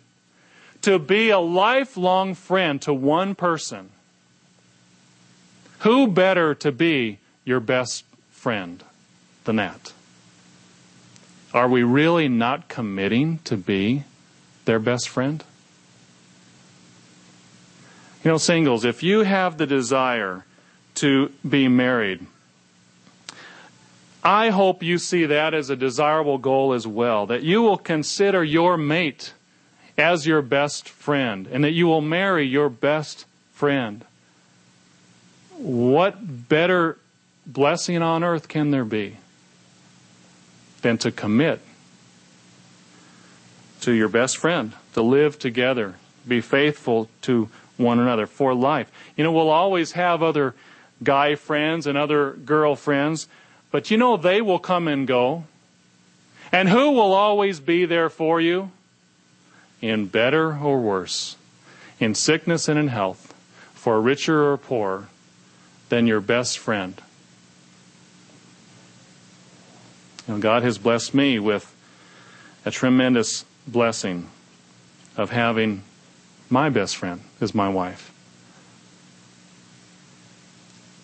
to 0.82 0.98
be 1.00 1.30
a 1.30 1.38
lifelong 1.38 2.34
friend 2.34 2.80
to 2.82 2.94
one 2.94 3.34
person. 3.34 3.90
Who 5.80 6.06
better 6.06 6.54
to 6.56 6.70
be 6.70 7.18
your 7.44 7.58
best 7.58 8.04
friend 8.30 8.84
than 9.44 9.56
that? 9.56 9.92
Are 11.52 11.68
we 11.68 11.82
really 11.82 12.28
not 12.28 12.68
committing 12.68 13.40
to 13.44 13.56
be 13.56 14.04
their 14.64 14.78
best 14.78 15.08
friend? 15.08 15.42
You 18.24 18.30
know, 18.30 18.38
singles, 18.38 18.84
if 18.84 19.02
you 19.02 19.20
have 19.20 19.58
the 19.58 19.66
desire 19.66 20.44
to 20.96 21.32
be 21.48 21.66
married, 21.66 22.24
I 24.22 24.50
hope 24.50 24.82
you 24.82 24.98
see 24.98 25.26
that 25.26 25.54
as 25.54 25.70
a 25.70 25.76
desirable 25.76 26.38
goal 26.38 26.72
as 26.72 26.86
well, 26.86 27.26
that 27.26 27.42
you 27.42 27.62
will 27.62 27.78
consider 27.78 28.44
your 28.44 28.76
mate 28.76 29.32
as 29.98 30.26
your 30.26 30.40
best 30.40 30.88
friend 30.88 31.48
and 31.50 31.64
that 31.64 31.72
you 31.72 31.88
will 31.88 32.00
marry 32.00 32.46
your 32.46 32.68
best 32.68 33.26
friend. 33.52 34.04
What 35.56 36.48
better 36.48 36.98
blessing 37.44 38.00
on 38.00 38.22
earth 38.22 38.46
can 38.46 38.70
there 38.70 38.84
be 38.84 39.16
than 40.82 40.98
to 40.98 41.10
commit 41.10 41.60
to 43.80 43.92
your 43.92 44.08
best 44.08 44.36
friend, 44.36 44.72
to 44.94 45.02
live 45.02 45.40
together, 45.40 45.96
be 46.26 46.40
faithful 46.40 47.08
to 47.22 47.48
one 47.82 47.98
another 47.98 48.26
for 48.26 48.54
life? 48.54 48.90
You 49.16 49.24
know, 49.24 49.32
we'll 49.32 49.50
always 49.50 49.92
have 49.92 50.22
other 50.22 50.54
guy 51.02 51.34
friends 51.34 51.86
and 51.86 51.98
other 51.98 52.32
girl 52.32 52.76
friends, 52.76 53.28
but 53.70 53.90
you 53.90 53.96
know, 53.96 54.16
they 54.16 54.40
will 54.40 54.58
come 54.58 54.88
and 54.88 55.06
go. 55.06 55.44
And 56.50 56.68
who 56.68 56.92
will 56.92 57.12
always 57.12 57.60
be 57.60 57.84
there 57.86 58.08
for 58.08 58.40
you? 58.40 58.70
in 59.82 60.06
better 60.06 60.56
or 60.56 60.80
worse, 60.80 61.36
in 61.98 62.14
sickness 62.14 62.68
and 62.68 62.78
in 62.78 62.88
health, 62.88 63.34
for 63.74 64.00
richer 64.00 64.50
or 64.50 64.56
poor, 64.56 65.08
than 65.88 66.06
your 66.06 66.20
best 66.20 66.58
friend. 66.58 67.02
Know, 70.28 70.38
God 70.38 70.62
has 70.62 70.78
blessed 70.78 71.12
me 71.12 71.40
with 71.40 71.74
a 72.64 72.70
tremendous 72.70 73.44
blessing 73.66 74.28
of 75.16 75.30
having 75.30 75.82
my 76.53 76.68
best 76.68 76.96
friend 76.96 77.22
is 77.40 77.55
my 77.55 77.68
wife. 77.68 78.12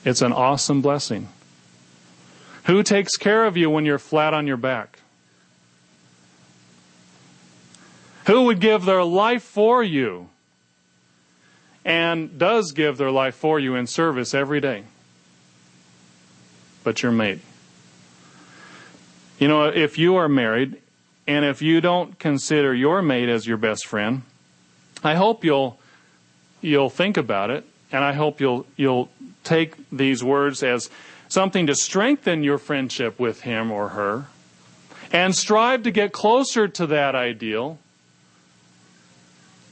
It's 0.05 0.23
an 0.23 0.33
awesome 0.33 0.81
blessing. 0.81 1.29
Who 2.65 2.83
takes 2.83 3.17
care 3.17 3.45
of 3.47 3.57
you 3.57 3.69
when 3.69 3.85
you're 3.85 3.99
flat 3.99 4.33
on 4.35 4.47
your 4.47 4.57
back? 4.57 4.99
who 8.29 8.43
would 8.43 8.61
give 8.61 8.85
their 8.85 9.03
life 9.03 9.43
for 9.43 9.83
you 9.83 10.29
and 11.83 12.39
does 12.39 12.73
give 12.73 12.99
their 12.99 13.11
life 13.11 13.35
for 13.35 13.59
you 13.59 13.75
in 13.75 13.87
service 13.87 14.35
every 14.35 14.61
day. 14.61 14.85
But 16.85 17.03
your 17.03 17.11
mate. 17.11 17.41
You 19.39 19.49
know, 19.49 19.65
if 19.65 19.97
you 19.97 20.17
are 20.17 20.29
married 20.29 20.77
and 21.27 21.47
if 21.47 21.63
you 21.63 21.81
don't 21.81 22.19
consider 22.19 22.75
your 22.75 23.01
mate 23.01 23.31
as 23.31 23.47
your 23.47 23.57
best 23.57 23.87
friend, 23.87 24.21
I 25.03 25.15
hope 25.15 25.45
you'll 25.45 25.79
you'll 26.61 26.91
think 26.91 27.17
about 27.17 27.51
it 27.51 27.65
and 27.93 28.03
I 28.03 28.13
hope 28.13 28.41
you'll 28.41 28.67
you'll 28.77 29.09
take 29.45 29.75
these 29.91 30.23
words 30.23 30.63
as 30.63 30.91
something 31.29 31.67
to 31.67 31.75
strengthen 31.75 32.43
your 32.43 32.59
friendship 32.59 33.19
with 33.19 33.43
him 33.43 33.71
or 33.71 33.91
her 33.91 34.27
and 35.13 35.35
strive 35.35 35.83
to 35.85 35.91
get 35.91 36.13
closer 36.13 36.69
to 36.69 36.87
that 36.87 37.15
ideal 37.15 37.79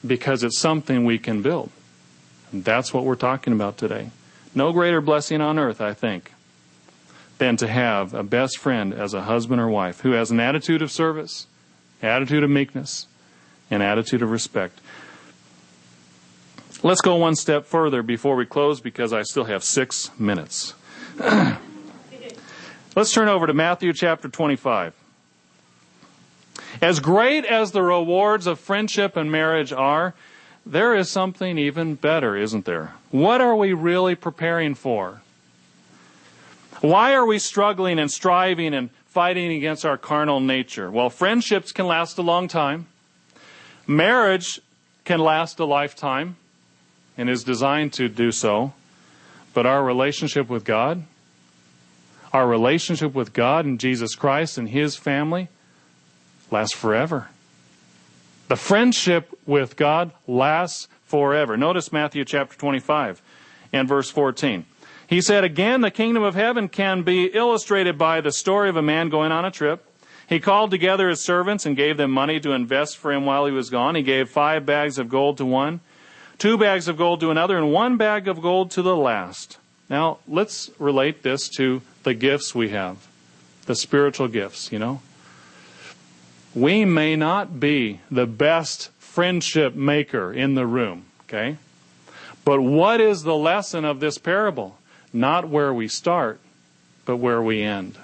because 0.06 0.42
it's 0.42 0.58
something 0.58 1.04
we 1.04 1.18
can 1.18 1.42
build. 1.42 1.70
And 2.52 2.64
that's 2.64 2.94
what 2.94 3.04
we're 3.04 3.16
talking 3.16 3.52
about 3.52 3.76
today. 3.76 4.10
No 4.54 4.72
greater 4.72 5.00
blessing 5.00 5.40
on 5.40 5.58
earth, 5.58 5.80
I 5.80 5.92
think, 5.92 6.32
than 7.38 7.56
to 7.58 7.66
have 7.66 8.14
a 8.14 8.22
best 8.22 8.58
friend 8.58 8.94
as 8.94 9.12
a 9.12 9.22
husband 9.22 9.60
or 9.60 9.68
wife 9.68 10.00
who 10.00 10.12
has 10.12 10.30
an 10.30 10.40
attitude 10.40 10.80
of 10.80 10.90
service, 10.90 11.46
attitude 12.02 12.42
of 12.42 12.50
meekness, 12.50 13.06
and 13.70 13.82
attitude 13.82 14.22
of 14.22 14.30
respect. 14.30 14.80
Let's 16.86 17.00
go 17.00 17.16
one 17.16 17.34
step 17.34 17.66
further 17.66 18.04
before 18.04 18.36
we 18.36 18.46
close 18.46 18.80
because 18.80 19.12
I 19.12 19.22
still 19.22 19.42
have 19.42 19.64
six 19.64 20.08
minutes. 20.20 20.72
Let's 22.94 23.12
turn 23.12 23.26
over 23.26 23.48
to 23.48 23.52
Matthew 23.52 23.92
chapter 23.92 24.28
25. 24.28 24.94
As 26.80 27.00
great 27.00 27.44
as 27.44 27.72
the 27.72 27.82
rewards 27.82 28.46
of 28.46 28.60
friendship 28.60 29.16
and 29.16 29.32
marriage 29.32 29.72
are, 29.72 30.14
there 30.64 30.94
is 30.94 31.10
something 31.10 31.58
even 31.58 31.96
better, 31.96 32.36
isn't 32.36 32.66
there? 32.66 32.94
What 33.10 33.40
are 33.40 33.56
we 33.56 33.72
really 33.72 34.14
preparing 34.14 34.76
for? 34.76 35.22
Why 36.82 37.14
are 37.14 37.26
we 37.26 37.40
struggling 37.40 37.98
and 37.98 38.12
striving 38.12 38.74
and 38.74 38.90
fighting 39.06 39.50
against 39.50 39.84
our 39.84 39.98
carnal 39.98 40.38
nature? 40.38 40.88
Well, 40.88 41.10
friendships 41.10 41.72
can 41.72 41.88
last 41.88 42.16
a 42.16 42.22
long 42.22 42.46
time. 42.46 42.86
Marriage 43.88 44.60
can 45.04 45.18
last 45.18 45.58
a 45.58 45.64
lifetime 45.64 46.36
and 47.16 47.30
is 47.30 47.44
designed 47.44 47.92
to 47.94 48.08
do 48.08 48.30
so. 48.30 48.72
But 49.54 49.66
our 49.66 49.82
relationship 49.82 50.48
with 50.48 50.64
God, 50.64 51.04
our 52.32 52.46
relationship 52.46 53.14
with 53.14 53.32
God 53.32 53.64
and 53.64 53.80
Jesus 53.80 54.14
Christ 54.14 54.58
and 54.58 54.68
His 54.68 54.96
family, 54.96 55.48
lasts 56.50 56.76
forever. 56.76 57.28
The 58.48 58.56
friendship 58.56 59.36
with 59.46 59.76
God 59.76 60.12
lasts 60.26 60.88
forever. 61.04 61.56
Notice 61.56 61.92
Matthew 61.92 62.24
chapter 62.24 62.56
25 62.56 63.20
and 63.72 63.88
verse 63.88 64.10
14. 64.10 64.64
He 65.08 65.20
said, 65.20 65.44
Again, 65.44 65.80
the 65.80 65.90
kingdom 65.90 66.22
of 66.22 66.34
heaven 66.34 66.68
can 66.68 67.02
be 67.02 67.26
illustrated 67.26 67.96
by 67.96 68.20
the 68.20 68.32
story 68.32 68.68
of 68.68 68.76
a 68.76 68.82
man 68.82 69.08
going 69.08 69.32
on 69.32 69.44
a 69.44 69.50
trip. 69.50 69.84
He 70.28 70.40
called 70.40 70.72
together 70.72 71.08
his 71.08 71.22
servants 71.22 71.66
and 71.66 71.76
gave 71.76 71.96
them 71.96 72.10
money 72.10 72.40
to 72.40 72.52
invest 72.52 72.98
for 72.98 73.12
him 73.12 73.24
while 73.24 73.46
he 73.46 73.52
was 73.52 73.70
gone. 73.70 73.94
He 73.94 74.02
gave 74.02 74.28
five 74.28 74.66
bags 74.66 74.98
of 74.98 75.08
gold 75.08 75.38
to 75.38 75.46
one, 75.46 75.80
two 76.38 76.58
bags 76.58 76.88
of 76.88 76.96
gold 76.96 77.20
to 77.20 77.30
another, 77.30 77.56
and 77.56 77.72
one 77.72 77.96
bag 77.96 78.28
of 78.28 78.42
gold 78.42 78.70
to 78.72 78.82
the 78.82 78.96
last. 78.96 79.58
Now, 79.88 80.18
let's 80.26 80.70
relate 80.78 81.22
this 81.22 81.48
to 81.50 81.82
the 82.02 82.14
gifts 82.14 82.54
we 82.54 82.70
have, 82.70 83.06
the 83.66 83.74
spiritual 83.74 84.28
gifts, 84.28 84.72
you 84.72 84.78
know. 84.78 85.00
We 86.54 86.84
may 86.84 87.16
not 87.16 87.60
be 87.60 88.00
the 88.10 88.26
best 88.26 88.90
friendship 88.98 89.74
maker 89.74 90.32
in 90.32 90.54
the 90.54 90.66
room, 90.66 91.04
okay? 91.24 91.58
But 92.44 92.60
what 92.60 93.00
is 93.00 93.22
the 93.22 93.36
lesson 93.36 93.84
of 93.84 94.00
this 94.00 94.18
parable? 94.18 94.78
Not 95.12 95.48
where 95.48 95.72
we 95.72 95.88
start, 95.88 96.40
but 97.04 97.16
where 97.16 97.42
we 97.42 97.62
end. 97.62 97.96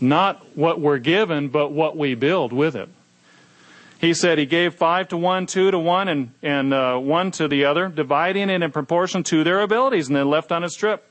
Not 0.00 0.56
what 0.56 0.80
we're 0.80 0.98
given, 0.98 1.48
but 1.48 1.72
what 1.72 1.96
we 1.96 2.14
build 2.14 2.52
with 2.52 2.76
it. 2.76 2.88
He 3.98 4.14
said 4.14 4.38
he 4.38 4.46
gave 4.46 4.74
five 4.74 5.08
to 5.08 5.16
one, 5.16 5.46
two 5.46 5.72
to 5.72 5.78
one, 5.78 6.08
and, 6.08 6.30
and 6.40 6.72
uh, 6.72 6.98
one 6.98 7.32
to 7.32 7.48
the 7.48 7.64
other, 7.64 7.88
dividing 7.88 8.48
it 8.48 8.62
in 8.62 8.70
proportion 8.70 9.24
to 9.24 9.42
their 9.42 9.60
abilities, 9.60 10.06
and 10.06 10.16
then 10.16 10.30
left 10.30 10.52
on 10.52 10.62
his 10.62 10.74
trip. 10.74 11.04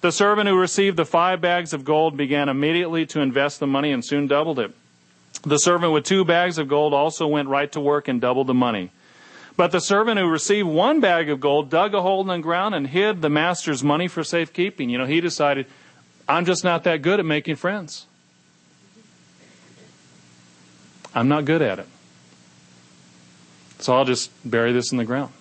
The 0.00 0.10
servant 0.10 0.48
who 0.48 0.56
received 0.58 0.96
the 0.96 1.04
five 1.04 1.40
bags 1.40 1.72
of 1.72 1.84
gold 1.84 2.16
began 2.16 2.48
immediately 2.48 3.06
to 3.06 3.20
invest 3.20 3.60
the 3.60 3.66
money 3.66 3.92
and 3.92 4.04
soon 4.04 4.26
doubled 4.26 4.58
it. 4.58 4.74
The 5.42 5.58
servant 5.58 5.92
with 5.92 6.04
two 6.04 6.24
bags 6.24 6.58
of 6.58 6.68
gold 6.68 6.94
also 6.94 7.26
went 7.26 7.48
right 7.48 7.70
to 7.72 7.80
work 7.80 8.08
and 8.08 8.20
doubled 8.20 8.46
the 8.46 8.54
money. 8.54 8.90
But 9.56 9.70
the 9.70 9.80
servant 9.80 10.18
who 10.18 10.26
received 10.26 10.68
one 10.68 11.00
bag 11.00 11.28
of 11.28 11.38
gold 11.38 11.68
dug 11.68 11.94
a 11.94 12.00
hole 12.00 12.22
in 12.22 12.28
the 12.28 12.38
ground 12.38 12.74
and 12.74 12.86
hid 12.86 13.20
the 13.20 13.28
master's 13.28 13.84
money 13.84 14.08
for 14.08 14.24
safekeeping. 14.24 14.88
You 14.88 14.98
know, 14.98 15.04
he 15.04 15.20
decided, 15.20 15.66
I'm 16.26 16.46
just 16.46 16.64
not 16.64 16.84
that 16.84 17.02
good 17.02 17.20
at 17.20 17.26
making 17.26 17.56
friends. 17.56 18.06
I'm 21.14 21.28
not 21.28 21.44
good 21.44 21.60
at 21.60 21.78
it. 21.78 21.88
So 23.82 23.96
I'll 23.96 24.04
just 24.04 24.30
bury 24.48 24.72
this 24.72 24.92
in 24.92 24.98
the 24.98 25.04
ground. 25.04 25.32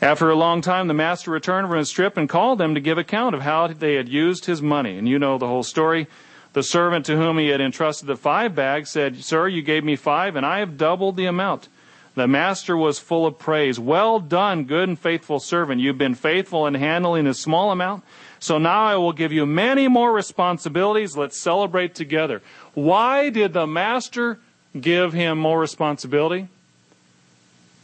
After 0.00 0.30
a 0.30 0.36
long 0.36 0.60
time, 0.60 0.88
the 0.88 0.94
master 0.94 1.30
returned 1.30 1.68
from 1.68 1.78
his 1.78 1.90
trip 1.90 2.16
and 2.16 2.28
called 2.28 2.58
them 2.58 2.74
to 2.74 2.80
give 2.80 2.98
account 2.98 3.34
of 3.34 3.42
how 3.42 3.66
they 3.66 3.94
had 3.94 4.08
used 4.08 4.44
his 4.44 4.62
money. 4.62 4.98
And 4.98 5.08
you 5.08 5.18
know 5.18 5.38
the 5.38 5.48
whole 5.48 5.62
story. 5.62 6.06
The 6.52 6.62
servant 6.62 7.06
to 7.06 7.16
whom 7.16 7.38
he 7.38 7.48
had 7.48 7.60
entrusted 7.60 8.06
the 8.06 8.16
five 8.16 8.54
bags 8.54 8.90
said, 8.90 9.24
Sir, 9.24 9.48
you 9.48 9.62
gave 9.62 9.84
me 9.84 9.96
five, 9.96 10.36
and 10.36 10.46
I 10.46 10.60
have 10.60 10.76
doubled 10.76 11.16
the 11.16 11.26
amount. 11.26 11.68
The 12.14 12.28
master 12.28 12.76
was 12.76 12.98
full 12.98 13.26
of 13.26 13.38
praise. 13.38 13.78
Well 13.78 14.20
done, 14.20 14.64
good 14.64 14.88
and 14.88 14.98
faithful 14.98 15.40
servant. 15.40 15.80
You've 15.80 15.98
been 15.98 16.14
faithful 16.14 16.66
in 16.66 16.74
handling 16.74 17.26
a 17.26 17.34
small 17.34 17.70
amount. 17.70 18.04
So 18.38 18.58
now 18.58 18.84
I 18.84 18.96
will 18.96 19.12
give 19.12 19.32
you 19.32 19.44
many 19.44 19.88
more 19.88 20.12
responsibilities. 20.12 21.16
Let's 21.16 21.38
celebrate 21.38 21.94
together. 21.94 22.42
Why 22.74 23.28
did 23.28 23.52
the 23.52 23.66
master 23.66 24.40
give 24.80 25.12
him 25.12 25.38
more 25.38 25.58
responsibility? 25.58 26.48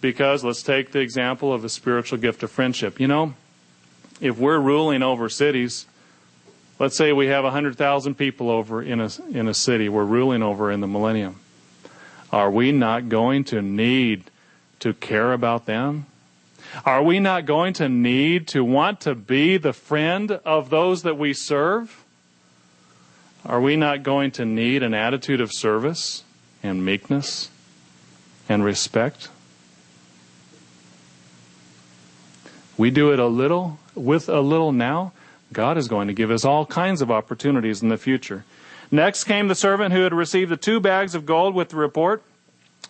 Because 0.01 0.43
let's 0.43 0.63
take 0.63 0.93
the 0.93 1.01
example 1.01 1.53
of 1.53 1.63
the 1.63 1.69
spiritual 1.69 2.19
gift 2.19 2.43
of 2.43 2.51
friendship. 2.51 2.99
You 2.99 3.09
know, 3.09 3.35
if 4.21 4.39
we're 4.39 4.59
ruling 4.59 5.03
over 5.03 5.29
cities, 5.29 5.87
let's 6.79 6.97
say 6.97 7.13
we 7.13 7.27
have 7.29 7.45
100,000 7.45 8.15
people 8.17 8.51
over 8.51 8.83
in 8.83 9.01
a, 9.01 9.11
in 9.31 9.49
a 9.49 9.55
city 9.55 9.89
we're 9.89 10.05
ruling 10.05 10.43
over 10.43 10.71
in 10.71 10.81
the 10.81 10.87
millennium. 10.87 11.39
Are 12.33 12.51
we 12.51 12.73
not 12.73 13.09
going 13.09 13.45
to 13.45 13.63
need 13.63 14.25
to 14.81 14.95
care 14.95 15.33
about 15.33 15.67
them? 15.67 16.07
Are 16.87 17.03
we 17.03 17.21
not 17.21 17.45
going 17.45 17.75
to 17.75 17.89
need 17.89 18.49
to 18.49 18.65
want 18.65 19.03
to 19.03 19.15
be 19.15 19.59
the 19.59 19.73
friend 19.73 20.31
of 20.31 20.71
those 20.71 21.03
that 21.03 21.19
we 21.19 21.35
serve? 21.35 22.05
Are 23.45 23.61
we 23.61 23.77
not 23.77 24.03
going 24.03 24.31
to 24.33 24.45
need 24.45 24.83
an 24.83 24.95
attitude 24.95 25.41
of 25.41 25.53
service 25.53 26.25
and 26.63 26.85
meekness 26.85 27.51
and 28.49 28.65
respect? 28.65 29.29
We 32.77 32.91
do 32.91 33.13
it 33.13 33.19
a 33.19 33.27
little, 33.27 33.79
with 33.95 34.29
a 34.29 34.41
little 34.41 34.73
now. 34.73 35.13
God 35.53 35.77
is 35.77 35.89
going 35.89 36.09
to 36.09 36.15
give 36.15 36.31
us 36.31 36.45
all 36.45 36.65
kinds 36.65 37.03
of 37.03 37.11
opportunities 37.11 37.83
in 37.83 37.89
the 37.89 37.99
future. 37.99 38.45
Next 38.91 39.25
came 39.25 39.49
the 39.49 39.55
servant 39.55 39.93
who 39.93 40.03
had 40.03 40.15
received 40.15 40.51
the 40.51 40.57
two 40.57 40.81
bags 40.81 41.15
of 41.15 41.27
gold 41.27 41.55
with 41.55 41.71
the 41.71 41.77
report. 41.77 42.23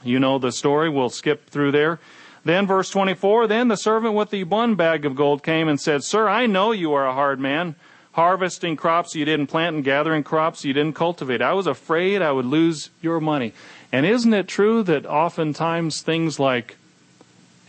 You 0.02 0.18
know 0.18 0.38
the 0.38 0.52
story. 0.52 0.88
We'll 0.88 1.10
skip 1.10 1.48
through 1.48 1.72
there. 1.72 1.98
Then, 2.44 2.66
verse 2.66 2.90
24, 2.90 3.46
then 3.46 3.68
the 3.68 3.76
servant 3.76 4.14
with 4.14 4.30
the 4.30 4.44
one 4.44 4.74
bag 4.74 5.04
of 5.04 5.14
gold 5.14 5.44
came 5.44 5.68
and 5.68 5.80
said, 5.80 6.02
Sir, 6.02 6.28
I 6.28 6.46
know 6.46 6.72
you 6.72 6.92
are 6.92 7.06
a 7.06 7.14
hard 7.14 7.38
man, 7.38 7.76
harvesting 8.12 8.76
crops 8.76 9.14
you 9.14 9.24
didn't 9.24 9.48
plant 9.48 9.76
and 9.76 9.84
gathering 9.84 10.22
crops 10.22 10.64
you 10.64 10.72
didn't 10.72 10.94
cultivate. 10.94 11.42
I 11.42 11.54
was 11.54 11.66
afraid 11.66 12.22
I 12.22 12.32
would 12.32 12.46
lose 12.46 12.90
your 13.00 13.20
money. 13.20 13.52
And 13.90 14.06
isn't 14.06 14.32
it 14.32 14.48
true 14.48 14.82
that 14.84 15.06
oftentimes 15.06 16.00
things 16.02 16.38
like 16.38 16.76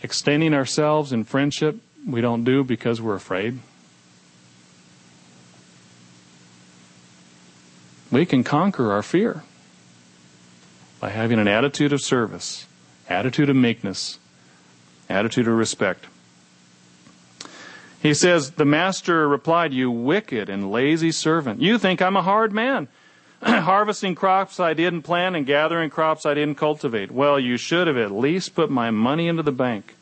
extending 0.02 0.52
ourselves 0.52 1.12
in 1.12 1.24
friendship 1.24 1.76
we 2.06 2.20
don't 2.20 2.44
do 2.44 2.62
because 2.62 3.00
we're 3.00 3.14
afraid. 3.14 3.58
We 8.12 8.26
can 8.26 8.44
conquer 8.44 8.92
our 8.92 9.02
fear 9.02 9.42
by 11.00 11.10
having 11.10 11.38
an 11.38 11.48
attitude 11.48 11.92
of 11.92 12.02
service, 12.02 12.66
attitude 13.08 13.48
of 13.48 13.56
meekness, 13.56 14.18
attitude 15.08 15.48
of 15.48 15.54
respect. 15.54 16.04
He 18.04 18.12
says, 18.12 18.50
The 18.50 18.66
master 18.66 19.26
replied, 19.26 19.72
You 19.72 19.90
wicked 19.90 20.50
and 20.50 20.70
lazy 20.70 21.10
servant. 21.10 21.62
You 21.62 21.78
think 21.78 22.02
I'm 22.02 22.18
a 22.18 22.22
hard 22.22 22.52
man, 22.52 22.86
harvesting 23.42 24.14
crops 24.14 24.60
I 24.60 24.74
didn't 24.74 25.02
plant 25.02 25.36
and 25.36 25.46
gathering 25.46 25.88
crops 25.88 26.26
I 26.26 26.34
didn't 26.34 26.58
cultivate. 26.58 27.10
Well, 27.10 27.40
you 27.40 27.56
should 27.56 27.86
have 27.86 27.96
at 27.96 28.10
least 28.12 28.54
put 28.54 28.70
my 28.70 28.90
money 28.90 29.26
into 29.26 29.42
the 29.42 29.52
bank. 29.52 29.96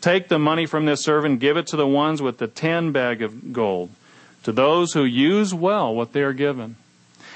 Take 0.00 0.28
the 0.28 0.38
money 0.38 0.64
from 0.64 0.86
this 0.86 1.02
servant, 1.02 1.40
give 1.40 1.56
it 1.56 1.66
to 1.68 1.76
the 1.76 1.88
ones 1.88 2.22
with 2.22 2.38
the 2.38 2.46
ten 2.46 2.92
bag 2.92 3.20
of 3.20 3.52
gold, 3.52 3.90
to 4.44 4.52
those 4.52 4.92
who 4.92 5.02
use 5.02 5.52
well 5.52 5.92
what 5.92 6.12
they 6.12 6.22
are 6.22 6.32
given. 6.32 6.76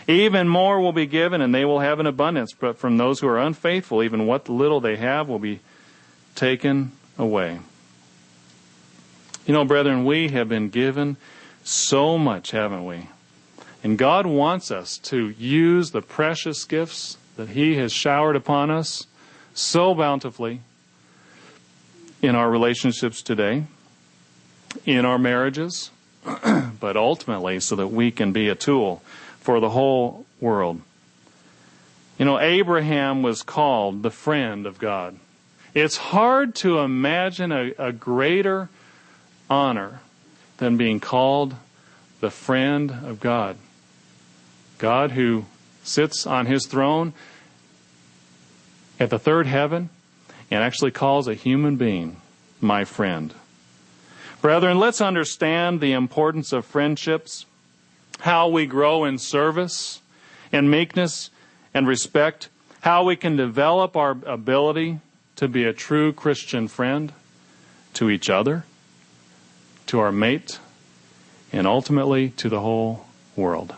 Even 0.06 0.46
more 0.46 0.80
will 0.80 0.92
be 0.92 1.06
given, 1.06 1.40
and 1.40 1.52
they 1.52 1.64
will 1.64 1.80
have 1.80 1.98
an 1.98 2.06
abundance. 2.06 2.52
But 2.52 2.78
from 2.78 2.98
those 2.98 3.18
who 3.18 3.26
are 3.26 3.38
unfaithful, 3.40 4.04
even 4.04 4.28
what 4.28 4.48
little 4.48 4.80
they 4.80 4.94
have 4.94 5.28
will 5.28 5.40
be 5.40 5.58
taken 6.36 6.92
away. 7.18 7.58
You 9.48 9.54
know, 9.54 9.64
brethren, 9.64 10.04
we 10.04 10.28
have 10.28 10.50
been 10.50 10.68
given 10.68 11.16
so 11.64 12.18
much, 12.18 12.50
haven't 12.50 12.84
we? 12.84 13.08
And 13.82 13.96
God 13.96 14.26
wants 14.26 14.70
us 14.70 14.98
to 15.04 15.30
use 15.30 15.90
the 15.90 16.02
precious 16.02 16.64
gifts 16.64 17.16
that 17.36 17.48
He 17.48 17.76
has 17.76 17.90
showered 17.90 18.36
upon 18.36 18.70
us 18.70 19.06
so 19.54 19.94
bountifully 19.94 20.60
in 22.20 22.34
our 22.34 22.50
relationships 22.50 23.22
today, 23.22 23.64
in 24.84 25.06
our 25.06 25.18
marriages, 25.18 25.92
but 26.78 26.98
ultimately 26.98 27.58
so 27.58 27.74
that 27.74 27.86
we 27.86 28.10
can 28.10 28.32
be 28.32 28.50
a 28.50 28.54
tool 28.54 29.02
for 29.40 29.60
the 29.60 29.70
whole 29.70 30.26
world. 30.42 30.82
You 32.18 32.26
know, 32.26 32.38
Abraham 32.38 33.22
was 33.22 33.42
called 33.42 34.02
the 34.02 34.10
friend 34.10 34.66
of 34.66 34.78
God. 34.78 35.18
It's 35.72 35.96
hard 35.96 36.54
to 36.56 36.80
imagine 36.80 37.50
a, 37.50 37.72
a 37.78 37.92
greater 37.92 38.68
honor 39.50 40.00
than 40.58 40.76
being 40.76 41.00
called 41.00 41.54
the 42.20 42.30
friend 42.30 42.90
of 42.90 43.20
God. 43.20 43.56
God 44.78 45.12
who 45.12 45.44
sits 45.82 46.26
on 46.26 46.46
his 46.46 46.66
throne 46.66 47.12
at 49.00 49.10
the 49.10 49.18
third 49.18 49.46
heaven 49.46 49.90
and 50.50 50.62
actually 50.62 50.90
calls 50.90 51.28
a 51.28 51.34
human 51.34 51.76
being 51.76 52.16
my 52.60 52.84
friend. 52.84 53.34
Brethren, 54.40 54.78
let's 54.78 55.00
understand 55.00 55.80
the 55.80 55.92
importance 55.92 56.52
of 56.52 56.64
friendships, 56.64 57.44
how 58.20 58.48
we 58.48 58.66
grow 58.66 59.04
in 59.04 59.18
service 59.18 60.00
and 60.52 60.70
meekness 60.70 61.30
and 61.74 61.86
respect, 61.86 62.48
how 62.80 63.04
we 63.04 63.16
can 63.16 63.36
develop 63.36 63.96
our 63.96 64.16
ability 64.26 65.00
to 65.36 65.48
be 65.48 65.64
a 65.64 65.72
true 65.72 66.12
Christian 66.12 66.68
friend 66.68 67.12
to 67.94 68.10
each 68.10 68.30
other, 68.30 68.64
to 69.88 70.00
our 70.00 70.12
mate, 70.12 70.58
and 71.52 71.66
ultimately 71.66 72.30
to 72.30 72.48
the 72.48 72.60
whole 72.60 73.06
world. 73.36 73.74